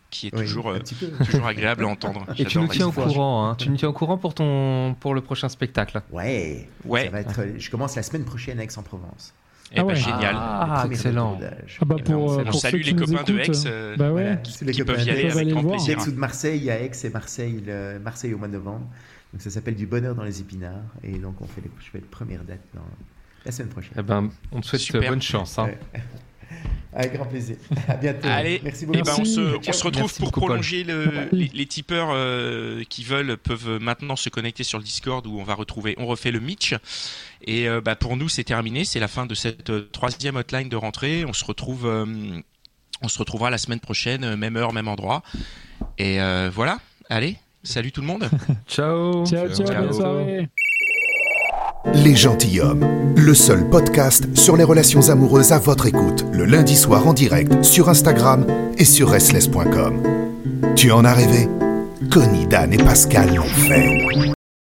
qui 0.10 0.28
est 0.28 0.32
toujours 0.32 0.70
euh, 0.70 0.80
toujours 1.26 1.46
agréable 1.46 1.84
à 1.84 1.88
entendre. 1.90 2.26
Et 2.38 2.46
tu 2.46 2.58
nous 2.58 2.68
tiens 2.70 2.88
au 2.88 2.92
courant, 2.94 3.50
hein. 3.50 3.56
tu 3.56 3.70
nous 3.70 3.76
tiens 3.76 3.90
au 3.90 3.94
courant 3.94 4.18
pour 4.18 4.34
ton 4.34 4.96
pour 5.02 5.14
le 5.14 5.20
prochain 5.20 5.50
spectacle. 5.50 6.02
Ouais, 6.10 6.70
Ouais. 6.86 7.04
Ça 7.06 7.10
va 7.12 7.20
être, 7.20 7.42
je 7.58 7.70
commence 7.70 7.98
la 7.98 8.04
semaine 8.04 8.24
prochaine 8.24 8.58
à 8.60 8.64
Aix-en-Provence. 8.64 9.34
Eh 9.74 9.80
Ah 9.80 9.84
ben, 9.84 9.88
ouais. 9.90 9.96
génial. 9.96 10.36
Ah, 10.38 10.78
Premier 10.82 10.96
excellent. 10.96 11.40
Ah 11.82 11.86
bah 11.86 11.96
pour, 12.04 12.16
on 12.16 12.40
euh, 12.40 12.42
on 12.42 12.46
pour 12.52 12.60
salue 12.60 12.72
ceux 12.72 12.78
les 12.78 12.84
qui 12.84 12.96
copains 12.96 13.24
de 13.24 13.40
Aix, 13.40 13.50
euh, 13.50 13.54
euh, 13.68 13.96
bah 13.98 14.12
ouais. 14.12 14.22
Voilà, 14.24 14.36
tous 14.38 14.64
les 14.66 14.72
qui 14.74 14.80
copains 14.80 14.94
peuvent 14.96 15.06
y 15.06 15.10
aller 15.10 15.32
avec 15.32 15.48
grand 15.50 15.64
plaisir. 15.64 15.98
D'Aix 15.98 16.08
ou 16.08 16.12
de 16.12 16.18
Marseille, 16.20 16.70
à 16.72 16.80
Aix 16.82 16.92
et 17.04 17.10
Marseille, 17.10 17.64
le- 17.66 18.00
Marseille 18.00 18.34
au 18.34 18.38
mois 18.38 18.48
de 18.50 18.54
novembre. 18.54 18.86
Donc 19.32 19.42
ça 19.42 19.50
s'appelle 19.50 19.76
du 19.76 19.86
bonheur 19.88 20.14
dans 20.14 20.24
les 20.24 20.42
épinards. 20.42 20.74
Et 21.04 21.14
donc 21.18 21.42
on 21.42 21.46
fait 21.46 21.62
les, 21.62 21.72
je 21.80 21.90
fais 21.90 22.00
la 22.00 22.06
première 22.12 22.44
date 22.44 22.60
dans 22.74 22.82
la 23.46 23.52
semaine 23.54 23.70
prochaine. 23.70 23.94
Eh 23.98 24.02
ben, 24.04 24.30
on 24.52 24.60
te 24.60 24.66
souhaite 24.66 24.82
Super. 24.82 25.10
bonne 25.10 25.22
chance. 25.22 25.58
hein. 25.58 25.70
Avec 26.94 27.14
grand 27.14 27.26
plaisir. 27.26 27.56
À 27.88 27.96
bientôt. 27.96 28.28
Allez, 28.28 28.60
merci 28.64 28.84
eh 28.84 28.88
beaucoup. 28.88 29.00
ben, 29.02 29.16
on 29.20 29.26
se, 29.26 29.40
Merci. 29.40 29.70
on 29.70 29.74
se 29.74 29.84
retrouve 29.84 30.04
Merci 30.04 30.20
pour 30.20 30.28
beaucoup, 30.32 30.46
prolonger 30.46 30.84
le, 30.84 31.30
les, 31.32 31.50
les 31.54 31.66
tipeurs 31.66 32.10
euh, 32.12 32.84
qui 32.90 33.04
veulent 33.04 33.38
peuvent 33.38 33.80
maintenant 33.82 34.16
se 34.16 34.30
connecter 34.30 34.64
sur 34.64 34.78
le 34.78 34.84
Discord 34.84 35.26
où 35.26 35.40
on 35.40 35.44
va 35.44 35.54
retrouver, 35.54 35.96
on 35.98 36.06
refait 36.06 36.32
le 36.32 36.40
Mitch. 36.42 36.76
Et 37.44 37.68
euh, 37.68 37.82
bah, 37.82 37.96
pour 37.96 38.18
nous, 38.18 38.30
c'est 38.30 38.44
terminé, 38.44 38.84
c'est 38.86 39.00
la 39.00 39.08
fin 39.08 39.26
de 39.26 39.34
cette 39.36 39.70
euh, 39.70 39.90
troisième 39.92 40.36
hotline 40.36 40.70
de 40.70 40.76
rentrée. 40.76 41.26
On 41.26 41.34
se 41.34 41.46
retrouve, 41.46 41.86
euh, 41.86 42.06
on 43.02 43.08
se 43.08 43.18
retrouvera 43.18 43.50
la 43.50 43.58
semaine 43.58 43.80
prochaine, 43.80 44.36
même 44.36 44.58
heure, 44.58 44.74
même 44.74 44.88
endroit. 44.88 45.24
Et 45.98 46.22
euh, 46.22 46.50
voilà. 46.54 46.80
Allez, 47.10 47.38
salut 47.64 47.92
tout 47.92 48.02
le 48.02 48.08
monde. 48.08 48.30
Ciao. 48.68 49.26
Ciao, 49.26 49.48
ciao, 49.50 49.68
Ciao. 49.68 49.84
bonne 49.84 49.94
soirée. 49.94 50.50
Les 51.86 52.16
Gentilhommes, 52.16 52.86
le 53.16 53.34
seul 53.34 53.68
podcast 53.70 54.26
sur 54.38 54.56
les 54.56 54.64
relations 54.64 55.10
amoureuses 55.10 55.52
à 55.52 55.60
votre 55.60 55.88
écoute, 55.88 56.26
le 56.32 56.46
lundi 56.46 56.76
soir 56.76 57.08
en 57.08 57.14
direct 57.14 57.64
sur 57.64 57.90
Instagram 57.90 58.46
et 58.78 58.86
sur 58.86 59.10
restless.com. 59.10 60.02
Tu 60.76 60.92
en 60.92 61.04
as 61.04 61.14
rêvé? 61.14 61.48
Connie, 62.12 62.48
Dan 62.48 62.74
et 62.74 62.78
Pascal 62.78 63.36
l'ont 63.36 63.44
fait. 63.44 64.32